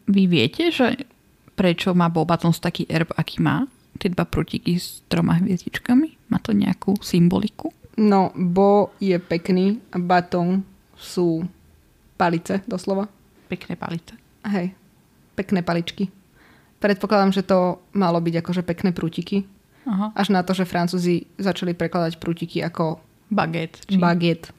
Vy 0.08 0.22
viete, 0.28 0.68
že 0.68 1.08
prečo 1.56 1.96
má 1.96 2.12
Bobatons 2.12 2.60
taký 2.60 2.84
erb, 2.88 3.12
aký 3.16 3.40
má? 3.40 3.64
Tie 4.00 4.10
dva 4.10 4.26
prútiky 4.26 4.76
s 4.76 5.04
troma 5.06 5.38
hviezdičkami? 5.38 6.32
Má 6.32 6.40
to 6.40 6.56
nejakú 6.56 6.96
symboliku? 7.00 7.70
No, 7.96 8.32
bo 8.32 8.96
je 8.98 9.14
pekný 9.20 9.78
a 9.92 10.00
batón 10.00 10.64
sú 10.96 11.44
palice, 12.16 12.64
doslova. 12.64 13.06
Pekné 13.52 13.76
palice. 13.76 14.16
Hej, 14.48 14.72
pekné 15.36 15.60
paličky. 15.60 16.08
Predpokladám, 16.82 17.30
že 17.30 17.46
to 17.46 17.78
malo 17.94 18.18
byť 18.18 18.42
akože 18.42 18.62
pekné 18.66 18.90
prútiky. 18.90 19.46
Aha. 19.86 20.10
Až 20.18 20.34
na 20.34 20.42
to, 20.42 20.50
že 20.50 20.66
Francúzi 20.66 21.30
začali 21.38 21.78
prekladať 21.78 22.18
prútiky 22.18 22.58
ako 22.58 22.98
Baget. 23.30 23.86
baget. 24.02 24.50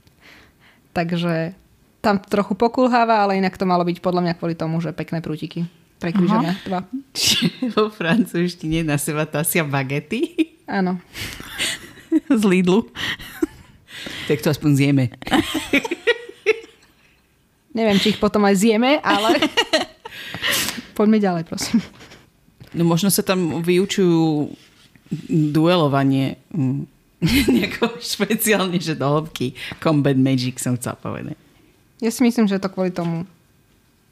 Takže 0.96 1.58
tam 2.00 2.22
to 2.22 2.26
trochu 2.30 2.54
pokulháva, 2.54 3.26
ale 3.26 3.36
inak 3.36 3.58
to 3.58 3.66
malo 3.66 3.82
byť 3.82 3.98
podľa 3.98 4.22
mňa 4.24 4.34
kvôli 4.38 4.54
tomu, 4.54 4.78
že 4.78 4.94
pekné 4.94 5.18
prútiky. 5.20 5.66
Prekrížené 6.00 6.56
dva. 6.64 6.86
Čiže 7.18 7.76
vo 7.76 7.92
francúzštine 7.92 8.86
na 8.86 8.96
seba 8.96 9.26
tasia 9.26 9.66
bagety. 9.66 10.54
Áno. 10.70 11.02
Z 12.40 12.42
Lidlu. 12.46 12.88
Tak 14.30 14.40
to 14.40 14.48
aspoň 14.54 14.70
zjeme. 14.78 15.04
Neviem, 17.70 17.98
či 18.02 18.16
ich 18.16 18.22
potom 18.22 18.42
aj 18.48 18.54
zjeme, 18.58 18.98
ale 19.02 19.38
poďme 21.00 21.16
ďalej, 21.16 21.48
prosím. 21.48 21.80
No 22.76 22.84
možno 22.84 23.08
sa 23.08 23.24
tam 23.24 23.64
vyučujú 23.64 24.52
duelovanie 25.50 26.38
mm, 26.52 26.86
nejako 27.56 27.98
špeciálne, 27.98 28.76
že 28.76 28.94
do 28.94 29.08
hĺbky. 29.08 29.56
Combat 29.80 30.14
Magic 30.14 30.60
som 30.60 30.76
chcela 30.76 31.00
povedať. 31.00 31.36
Ja 32.00 32.12
si 32.12 32.20
myslím, 32.24 32.48
že 32.48 32.56
je 32.56 32.62
to 32.62 32.72
kvôli 32.72 32.92
tomu 32.92 33.24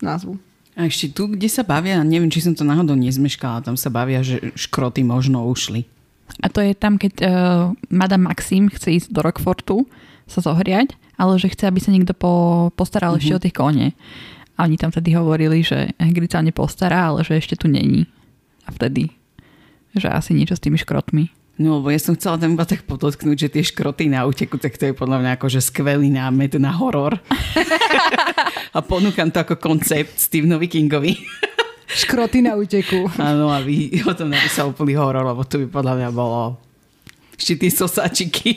názvu. 0.01 0.41
A 0.79 0.87
ešte 0.87 1.11
tu, 1.11 1.27
kde 1.27 1.51
sa 1.51 1.67
bavia, 1.67 1.99
neviem, 2.07 2.31
či 2.31 2.45
som 2.45 2.55
to 2.55 2.63
náhodou 2.63 2.95
nezmeškala, 2.95 3.67
tam 3.67 3.75
sa 3.75 3.91
bavia, 3.91 4.23
že 4.23 4.55
škroty 4.55 5.03
možno 5.03 5.43
ušli. 5.51 5.89
A 6.39 6.47
to 6.53 6.63
je 6.63 6.77
tam, 6.77 7.01
keď 7.01 7.13
uh, 7.19 7.31
Madame 7.91 8.31
Maxim 8.31 8.71
chce 8.71 9.03
ísť 9.03 9.09
do 9.11 9.25
Rockfortu 9.25 9.77
sa 10.29 10.45
zohriať, 10.45 10.95
ale 11.19 11.41
že 11.41 11.51
chce, 11.51 11.67
aby 11.67 11.81
sa 11.83 11.91
niekto 11.91 12.15
po, 12.15 12.69
postaral 12.79 13.17
mm-hmm. 13.17 13.25
ešte 13.27 13.37
o 13.37 13.43
tie 13.43 13.53
kone. 13.53 13.89
A 14.59 14.67
oni 14.67 14.75
tam 14.75 14.91
vtedy 14.91 15.15
hovorili, 15.15 15.63
že 15.63 15.95
Hagrid 16.03 16.35
sa 16.35 16.43
nepostará, 16.43 17.15
ale 17.15 17.23
že 17.23 17.39
ešte 17.39 17.55
tu 17.55 17.71
není. 17.71 18.11
A 18.67 18.75
vtedy, 18.75 19.15
že 19.95 20.11
asi 20.11 20.35
niečo 20.35 20.59
s 20.59 20.63
tými 20.63 20.77
škrotmi. 20.77 21.31
No, 21.59 21.83
lebo 21.83 21.91
ja 21.91 21.99
som 21.99 22.15
chcela 22.15 22.39
tam 22.39 22.55
iba 22.55 22.63
tak 22.63 22.87
podotknúť, 22.87 23.47
že 23.47 23.49
tie 23.51 23.63
škroty 23.67 24.07
na 24.07 24.23
úteku, 24.27 24.63
tak 24.63 24.79
to 24.79 24.91
je 24.91 24.95
podľa 24.95 25.19
mňa 25.23 25.31
akože 25.39 25.59
skvelý 25.59 26.07
námet 26.11 26.55
na 26.59 26.71
horor. 26.71 27.19
a 28.77 28.79
ponúkam 28.79 29.31
to 29.31 29.43
ako 29.43 29.59
koncept 29.59 30.19
Stevenovi 30.19 30.71
Kingovi. 30.71 31.19
Škroty 31.91 32.47
na 32.47 32.55
úteku. 32.55 33.11
Áno, 33.19 33.51
aby 33.51 33.91
o 34.07 34.15
tom 34.15 34.31
napísal 34.31 34.71
úplný 34.71 34.95
horor, 34.95 35.27
lebo 35.27 35.43
to 35.43 35.59
by 35.63 35.67
podľa 35.67 35.95
mňa 35.99 36.09
bolo 36.15 36.59
ešte 37.35 37.55
tie 37.59 37.71
sosáčiky. 37.71 38.51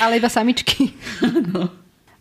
Ale 0.00 0.20
iba 0.20 0.28
samičky. 0.28 0.92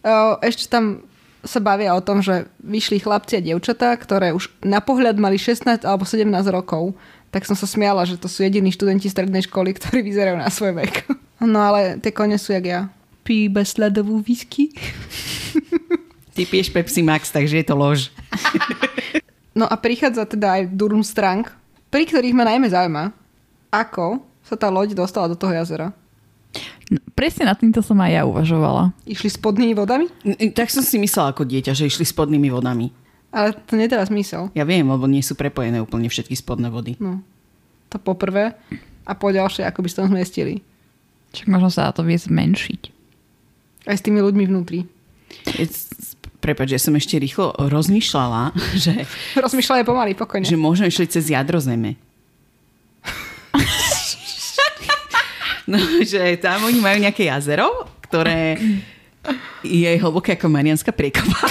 O, 0.05 0.37
Ešte 0.43 0.69
tam 0.69 1.01
sa 1.45 1.61
bavia 1.61 1.93
o 1.93 2.01
tom, 2.01 2.19
že 2.19 2.49
vyšli 2.59 2.99
chlapci 2.99 3.39
a 3.39 3.45
dievčatá, 3.45 3.93
ktoré 3.95 4.33
už 4.33 4.49
na 4.65 4.81
pohľad 4.81 5.15
mali 5.21 5.37
16 5.37 5.85
alebo 5.85 6.03
17 6.03 6.25
rokov. 6.49 6.97
Tak 7.29 7.45
som 7.45 7.53
sa 7.53 7.69
smiala, 7.69 8.03
že 8.03 8.17
to 8.17 8.25
sú 8.25 8.43
jediní 8.43 8.73
študenti 8.73 9.07
strednej 9.07 9.45
školy, 9.45 9.77
ktorí 9.77 10.01
vyzerajú 10.01 10.37
na 10.41 10.49
svoj 10.49 10.73
vek. 10.81 11.05
No 11.43 11.61
ale 11.61 12.01
tie 12.01 12.15
kone 12.15 12.39
sú 12.39 12.55
jak 12.55 12.65
ja. 12.65 12.81
Pí 13.21 13.51
bez 13.51 13.75
sladovú 13.75 14.23
whisky. 14.23 14.71
Ty 16.35 16.41
piješ 16.47 16.71
Pepsi 16.71 17.03
Max, 17.03 17.31
takže 17.31 17.59
je 17.59 17.65
to 17.67 17.75
lož. 17.75 18.11
No 19.55 19.63
a 19.67 19.75
prichádza 19.79 20.27
teda 20.27 20.59
aj 20.59 20.75
Durmstrang, 20.75 21.47
pri 21.87 22.03
ktorých 22.03 22.35
ma 22.35 22.43
najmä 22.43 22.67
zaujíma, 22.67 23.15
ako 23.71 24.19
sa 24.43 24.59
tá 24.59 24.67
loď 24.67 24.99
dostala 24.99 25.31
do 25.31 25.39
toho 25.39 25.55
jazera. 25.55 25.95
Presne 27.15 27.47
na 27.47 27.55
týmto 27.55 27.79
som 27.79 27.95
aj 27.97 28.11
ja 28.11 28.23
uvažovala. 28.23 28.91
Išli 29.05 29.31
spodnými 29.31 29.71
vodami? 29.71 30.11
N- 30.21 30.51
Tak 30.51 30.67
som 30.67 30.83
si 30.83 30.99
myslela 30.99 31.31
ako 31.31 31.43
dieťa, 31.43 31.71
že 31.71 31.87
išli 31.87 32.03
spodnými 32.03 32.51
vodami. 32.51 32.91
Ale 33.31 33.55
to 33.57 33.73
nedáva 33.73 34.03
zmysel. 34.03 34.51
Ja 34.51 34.63
viem, 34.63 34.83
lebo 34.83 35.03
nie 35.05 35.19
sú 35.19 35.33
prepojené 35.33 35.79
úplne 35.79 36.07
všetky 36.07 36.31
spodné 36.33 36.67
vody. 36.67 36.95
No. 36.97 37.23
To 37.89 37.97
poprvé. 37.97 38.55
A 39.03 39.11
po 39.11 39.29
ďalšie, 39.29 39.63
ako 39.63 39.79
by 39.79 39.87
sa 39.87 39.97
tam 40.01 40.11
zmestili. 40.11 40.59
Čak 41.31 41.47
možno 41.47 41.67
sa 41.67 41.87
to 41.89 42.01
vie 42.01 42.15
zmenšiť. 42.15 42.81
Aj 43.85 43.95
s 43.95 44.03
tými 44.03 44.19
ľuďmi 44.19 44.43
vnútri. 44.45 44.83
Je- 45.49 45.71
Prepač, 46.37 46.69
ja 46.69 46.77
som 46.77 46.93
ešte 46.93 47.17
rýchlo 47.17 47.57
rozmýšľala, 47.57 48.53
že, 48.77 49.07
Rozmýšľaj 49.33 49.81
pomaly, 49.81 50.13
pokojne. 50.13 50.43
že 50.43 50.53
možno 50.53 50.85
išli 50.85 51.09
cez 51.09 51.25
jadro 51.25 51.57
zeme. 51.57 51.97
No, 55.65 55.77
že 56.11 56.37
tam 56.37 56.65
oni 56.65 56.79
majú 56.79 56.97
nejaké 57.01 57.29
jazero, 57.29 57.89
ktoré 58.05 58.57
je 59.65 59.91
hlboké 59.97 60.37
ako 60.37 60.49
Marianská 60.49 60.93
priekopa. 60.93 61.45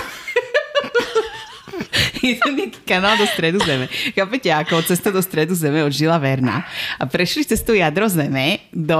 je 2.23 2.39
to 2.39 2.49
nejaký 2.55 2.81
kanál 2.87 3.19
do 3.19 3.27
stredu 3.27 3.59
Zeme. 3.67 3.91
Chápete, 4.15 4.49
ako 4.55 4.87
cesta 4.87 5.11
do 5.11 5.21
stredu 5.21 5.59
Zeme 5.59 5.83
od 5.83 5.91
Žila 5.91 6.23
Verna. 6.23 6.63
A 6.97 7.05
prešli 7.05 7.43
cez 7.43 7.61
to 7.67 7.75
jadro 7.75 8.07
Zeme 8.07 8.63
do 8.71 8.99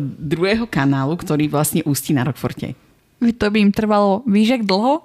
druhého 0.00 0.64
kanálu, 0.64 1.20
ktorý 1.20 1.52
vlastne 1.52 1.84
ústí 1.84 2.16
na 2.16 2.24
Rockforte. 2.24 2.72
To 3.20 3.46
by 3.48 3.58
im 3.60 3.72
trvalo, 3.72 4.24
jak 4.28 4.64
dlho? 4.64 5.04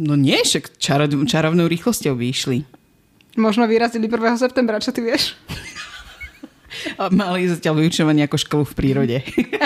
No 0.00 0.16
nie, 0.16 0.40
však 0.40 0.80
čarov, 0.80 1.12
čarovnou 1.28 1.68
rýchlosťou 1.68 2.16
vyšli. 2.16 2.64
Možno 3.38 3.68
vyrazili 3.68 4.10
1. 4.10 4.16
septembra, 4.40 4.82
čo 4.82 4.90
ty 4.90 5.04
vieš? 5.04 5.36
A 6.98 7.10
mali 7.10 7.50
zatiaľ 7.50 7.82
vyučovanie 7.82 8.26
ako 8.26 8.36
školu 8.38 8.64
v 8.66 8.74
prírode. 8.76 9.16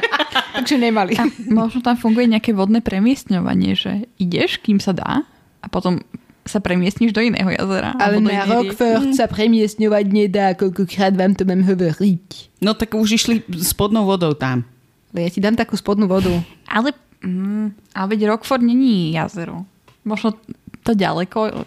Takže 0.57 0.76
nemali. 0.78 1.18
Možno 1.50 1.82
tam 1.84 1.98
funguje 1.98 2.30
nejaké 2.30 2.55
vodné 2.55 2.80
premiestňovanie, 2.80 3.74
že 3.76 4.07
ideš, 4.16 4.62
kým 4.62 4.78
sa 4.80 4.94
dá 4.94 5.26
a 5.61 5.66
potom 5.66 6.00
sa 6.44 6.61
premiestniš 6.61 7.16
do 7.16 7.24
iného 7.24 7.48
jazera. 7.48 7.96
Ale 7.96 8.20
na. 8.20 8.44
Rockford 8.44 9.16
sa 9.16 9.24
premiestňovať 9.26 10.05
nedá, 10.12 10.52
koľkokrát 10.52 11.16
vám 11.16 11.32
to 11.32 11.48
mám 11.48 11.64
hovoriť. 11.64 12.61
No 12.61 12.76
tak 12.76 12.92
už 12.92 13.16
išli 13.16 13.40
spodnou 13.64 14.05
vodou 14.05 14.36
tam. 14.36 14.68
Ale 15.12 15.26
ja 15.26 15.30
ti 15.32 15.40
dám 15.40 15.57
takú 15.57 15.74
spodnú 15.78 16.05
vodu. 16.05 16.30
Ale, 16.68 16.92
mm, 17.24 17.96
ale 17.96 18.07
veď 18.12 18.34
Rockford 18.34 18.61
není 18.61 19.16
jazero. 19.16 19.64
Možno 20.05 20.36
to 20.84 20.92
ďaleko, 20.92 21.64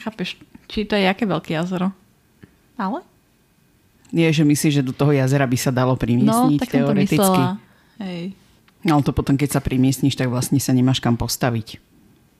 chápeš, 0.00 0.40
či 0.72 0.88
to 0.88 0.96
je 0.96 1.04
aké 1.04 1.28
veľké 1.28 1.52
jazero. 1.52 1.92
Ale? 2.80 3.04
Nie, 4.14 4.30
že 4.30 4.46
myslíš, 4.46 4.72
že 4.78 4.86
do 4.86 4.94
toho 4.94 5.10
jazera 5.10 5.42
by 5.42 5.58
sa 5.58 5.74
dalo 5.74 5.92
No, 5.92 6.00
primiestniť 6.00 6.58
tak 6.62 6.70
som 6.70 6.78
to 6.78 6.78
teoreticky. 6.86 7.18
myslela. 7.18 7.58
Hej. 7.98 8.22
No 8.86 8.90
ale 8.94 9.02
to 9.02 9.10
potom, 9.10 9.34
keď 9.34 9.58
sa 9.58 9.60
primiestniš, 9.60 10.14
tak 10.14 10.30
vlastne 10.30 10.62
sa 10.62 10.70
nemáš 10.70 11.02
kam 11.02 11.18
postaviť. 11.18 11.82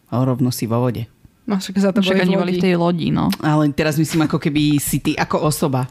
Ale 0.06 0.22
rovno 0.30 0.54
si 0.54 0.70
vo 0.70 0.78
vode. 0.78 1.10
No 1.44 1.58
však 1.58 1.76
za 1.76 1.90
to 1.90 2.00
Však 2.00 2.24
boli 2.24 2.38
boli 2.38 2.52
v 2.56 2.64
tej 2.64 2.74
lodi, 2.78 3.10
no. 3.10 3.28
Ale 3.42 3.68
teraz 3.74 3.98
myslím, 3.98 4.30
ako 4.30 4.38
keby 4.38 4.78
si 4.78 5.02
ty 5.02 5.12
ako 5.18 5.44
osoba. 5.44 5.90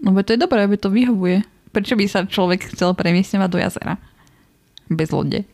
No 0.00 0.16
to 0.24 0.34
je 0.34 0.40
dobré, 0.40 0.64
aby 0.64 0.74
to 0.74 0.88
vyhovuje. 0.90 1.44
Prečo 1.70 1.94
by 1.94 2.04
sa 2.08 2.24
človek 2.24 2.72
chcel 2.72 2.96
premiestňovať 2.96 3.48
do 3.52 3.58
jazera? 3.60 3.94
Bez 4.90 5.12
lode. 5.12 5.44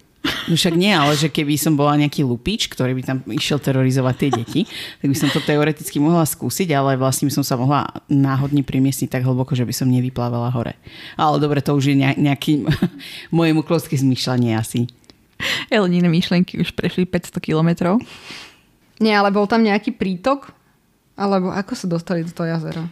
No 0.48 0.56
však 0.56 0.74
nie, 0.74 0.90
ale 0.90 1.14
že 1.14 1.28
keby 1.30 1.54
som 1.60 1.76
bola 1.76 1.94
nejaký 1.94 2.24
lupič, 2.24 2.66
ktorý 2.72 2.96
by 2.96 3.02
tam 3.04 3.18
išiel 3.28 3.60
terorizovať 3.60 4.14
tie 4.16 4.30
deti, 4.32 4.60
tak 4.98 5.08
by 5.12 5.16
som 5.16 5.28
to 5.30 5.44
teoreticky 5.44 6.00
mohla 6.00 6.24
skúsiť, 6.24 6.72
ale 6.74 6.96
vlastne 6.98 7.28
by 7.28 7.32
som 7.38 7.44
sa 7.44 7.54
mohla 7.60 7.86
náhodne 8.08 8.64
primiestniť 8.64 9.12
tak 9.12 9.22
hlboko, 9.28 9.52
že 9.54 9.68
by 9.68 9.74
som 9.76 9.92
nevyplávala 9.92 10.50
hore. 10.50 10.74
Ale 11.20 11.36
dobre, 11.38 11.60
to 11.60 11.76
už 11.76 11.92
je 11.92 11.96
ne- 12.00 12.18
nejaký 12.18 12.64
moje 13.38 13.52
muklovské 13.54 13.94
zmýšľanie 13.94 14.56
asi. 14.56 14.88
Elenine 15.70 16.10
myšlenky 16.10 16.58
už 16.58 16.74
prešli 16.74 17.06
500 17.06 17.38
kilometrov. 17.38 18.02
Nie, 18.98 19.14
ale 19.20 19.30
bol 19.30 19.46
tam 19.46 19.62
nejaký 19.62 19.94
prítok? 19.94 20.50
Alebo 21.14 21.54
ako 21.54 21.72
sa 21.78 21.86
dostali 21.86 22.26
do 22.26 22.32
toho 22.34 22.50
jazera? 22.50 22.82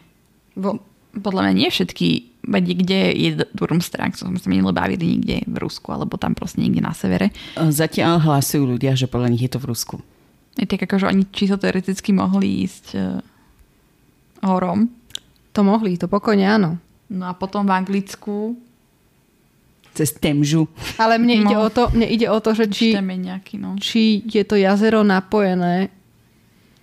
Vo... 0.54 0.78
Podľa 1.16 1.48
mňa 1.48 1.54
nie 1.56 1.68
všetky, 1.72 2.35
veď 2.46 2.64
kde 2.78 3.00
je 3.12 3.30
Durmstrang, 3.52 4.14
čo 4.14 4.30
sme 4.30 4.38
sa 4.38 4.46
minule 4.46 4.70
bavili 4.70 5.18
niekde 5.18 5.42
v 5.50 5.56
Rusku, 5.58 5.90
alebo 5.90 6.14
tam 6.16 6.32
proste 6.32 6.62
niekde 6.62 6.80
na 6.80 6.94
severe. 6.94 7.34
Zatiaľ 7.58 8.22
hlasujú 8.22 8.78
ľudia, 8.78 8.94
že 8.94 9.10
podľa 9.10 9.34
nich 9.34 9.42
je 9.44 9.52
to 9.52 9.60
v 9.60 9.68
Rusku. 9.74 9.96
Je 10.56 10.64
tak 10.64 10.86
ako, 10.86 11.02
že 11.02 11.10
oni 11.12 11.22
čisto 11.34 11.60
teoreticky 11.60 12.16
mohli 12.16 12.64
ísť 12.64 12.86
uh, 12.96 13.20
horom. 14.46 14.88
To 15.52 15.60
mohli, 15.60 16.00
to 16.00 16.08
pokojne 16.08 16.46
áno. 16.46 16.80
No 17.12 17.28
a 17.28 17.36
potom 17.36 17.66
v 17.68 17.74
Anglicku 17.76 18.56
Cez 19.96 20.12
Temžu. 20.12 20.68
Ale 21.00 21.16
mne, 21.16 21.40
ide, 21.40 21.56
No. 21.56 21.64
o 21.64 21.70
to, 21.72 21.88
mne 21.96 22.04
ide 22.04 22.28
o 22.28 22.36
to, 22.44 22.52
že 22.52 22.68
či, 22.68 22.92
nejaký, 22.92 23.56
no. 23.56 23.80
či 23.80 24.20
je 24.28 24.44
to 24.44 24.60
jazero 24.60 25.00
napojené 25.00 25.88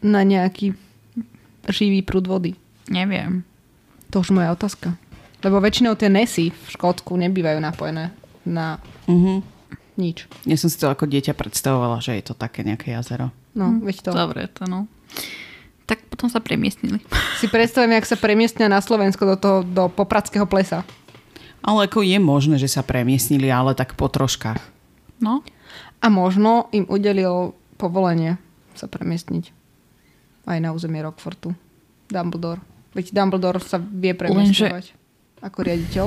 na 0.01 0.21
nejaký 0.25 0.73
živý 1.69 2.01
prúd 2.01 2.25
vody. 2.25 2.57
Neviem. 2.89 3.45
To 4.09 4.25
už 4.25 4.33
moja 4.33 4.49
otázka. 4.49 4.97
Lebo 5.43 5.59
väčšinou 5.59 5.99
tie 5.99 6.07
nesy 6.07 6.49
v 6.49 6.65
Škótsku 6.71 7.19
nebývajú 7.19 7.59
napojené 7.59 8.15
na 8.47 8.79
Uh-huh. 9.03 9.43
nič. 9.99 10.31
Ja 10.47 10.55
som 10.55 10.71
si 10.71 10.79
to 10.79 10.87
ako 10.87 11.03
dieťa 11.03 11.35
predstavovala, 11.35 11.99
že 11.99 12.15
je 12.15 12.23
to 12.23 12.33
také 12.39 12.63
nejaké 12.63 12.95
jazero. 12.95 13.35
No, 13.51 13.75
veď 13.83 14.07
to. 14.07 14.11
Dobre, 14.15 14.47
to 14.47 14.63
no. 14.63 14.87
Tak 15.83 16.07
potom 16.07 16.31
sa 16.31 16.39
premiestnili. 16.39 17.03
Si 17.43 17.51
predstavím, 17.51 17.99
jak 17.99 18.07
sa 18.07 18.15
premiestnia 18.15 18.71
na 18.71 18.79
Slovensko 18.79 19.27
do 19.27 19.35
toho, 19.35 19.57
do 19.67 19.91
Popradského 19.91 20.47
plesa. 20.47 20.87
Ale 21.59 21.91
ako 21.91 21.99
je 21.99 22.15
možné, 22.23 22.55
že 22.55 22.71
sa 22.71 22.79
premiestnili, 22.79 23.51
ale 23.51 23.75
tak 23.75 23.99
po 23.99 24.07
troškách. 24.07 24.63
No, 25.19 25.43
A 25.99 26.07
možno 26.07 26.71
im 26.71 26.87
udelil 26.87 27.51
povolenie 27.75 28.39
sa 28.75 28.87
premiestniť 28.87 29.51
aj 30.47 30.57
na 30.59 30.71
územie 30.71 31.03
Rockfortu. 31.03 31.51
Dumbledore. 32.07 32.59
Veď 32.95 33.11
Dumbledore 33.11 33.59
sa 33.59 33.79
vie 33.79 34.15
premiestňovať 34.15 35.02
ako 35.43 35.59
riaditeľ. 35.67 36.05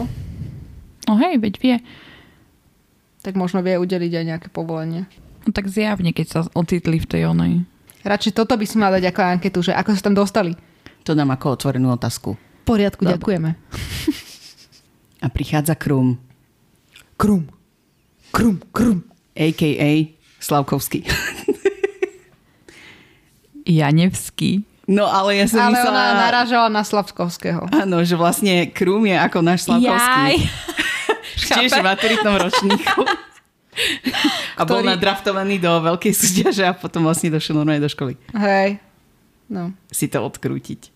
no 1.07 1.13
hej, 1.21 1.37
veď 1.37 1.55
vie. 1.61 1.77
Tak 3.21 3.37
možno 3.37 3.61
vie 3.61 3.77
udeliť 3.77 4.13
aj 4.17 4.25
nejaké 4.25 4.49
povolenie. 4.49 5.05
No 5.45 5.53
tak 5.53 5.69
zjavne, 5.69 6.11
keď 6.11 6.27
sa 6.27 6.41
ocitli 6.57 6.99
v 6.99 7.07
tej 7.07 7.23
onej. 7.29 7.63
Radšej 8.03 8.33
toto 8.35 8.57
by 8.57 8.65
si 8.65 8.79
mal 8.79 8.95
dať 8.95 9.13
ako 9.13 9.21
anketu, 9.21 9.59
že 9.61 9.75
ako 9.75 9.91
sa 9.93 10.03
tam 10.03 10.17
dostali. 10.17 10.57
To 11.05 11.15
dám 11.15 11.31
ako 11.31 11.55
otvorenú 11.55 11.93
otázku. 11.93 12.35
V 12.35 12.63
poriadku, 12.65 13.07
Dobre. 13.07 13.15
ďakujeme. 13.19 13.51
A 15.25 15.27
prichádza 15.31 15.79
Krum, 15.79 16.19
Krum. 17.17 17.49
Krum, 18.31 18.61
krum. 18.75 19.01
a.k.a. 19.33 19.91
Slavkovský. 20.39 21.07
Janevský. 23.67 24.63
No 24.87 25.11
ale 25.11 25.43
ja 25.43 25.47
som 25.51 25.59
Ale 25.67 25.75
myslela... 25.75 25.91
ona 25.91 26.13
narážala 26.31 26.69
na 26.71 26.87
Slavkovského. 26.87 27.67
Áno, 27.75 28.07
že 28.07 28.15
vlastne 28.15 28.71
Krum 28.71 29.03
je 29.03 29.19
ako 29.19 29.39
náš 29.43 29.67
Slavkovský. 29.67 30.47
Tiež 31.43 31.71
v 31.83 31.85
maturitnom 31.85 32.39
ročníku. 32.39 33.03
A 34.57 34.63
bol 34.65 34.81
Ktorý- 34.81 34.95
nadraftovaný 34.97 35.61
do 35.61 35.69
veľkej 35.85 36.13
súťaže 36.17 36.65
a 36.65 36.73
potom 36.73 37.05
vlastne 37.05 37.29
došiel 37.35 37.59
normálne 37.59 37.83
do 37.83 37.91
školy. 37.93 38.17
Hej. 38.33 38.81
No. 39.53 39.75
Si 39.93 40.09
to 40.09 40.25
odkrútiť. 40.25 40.96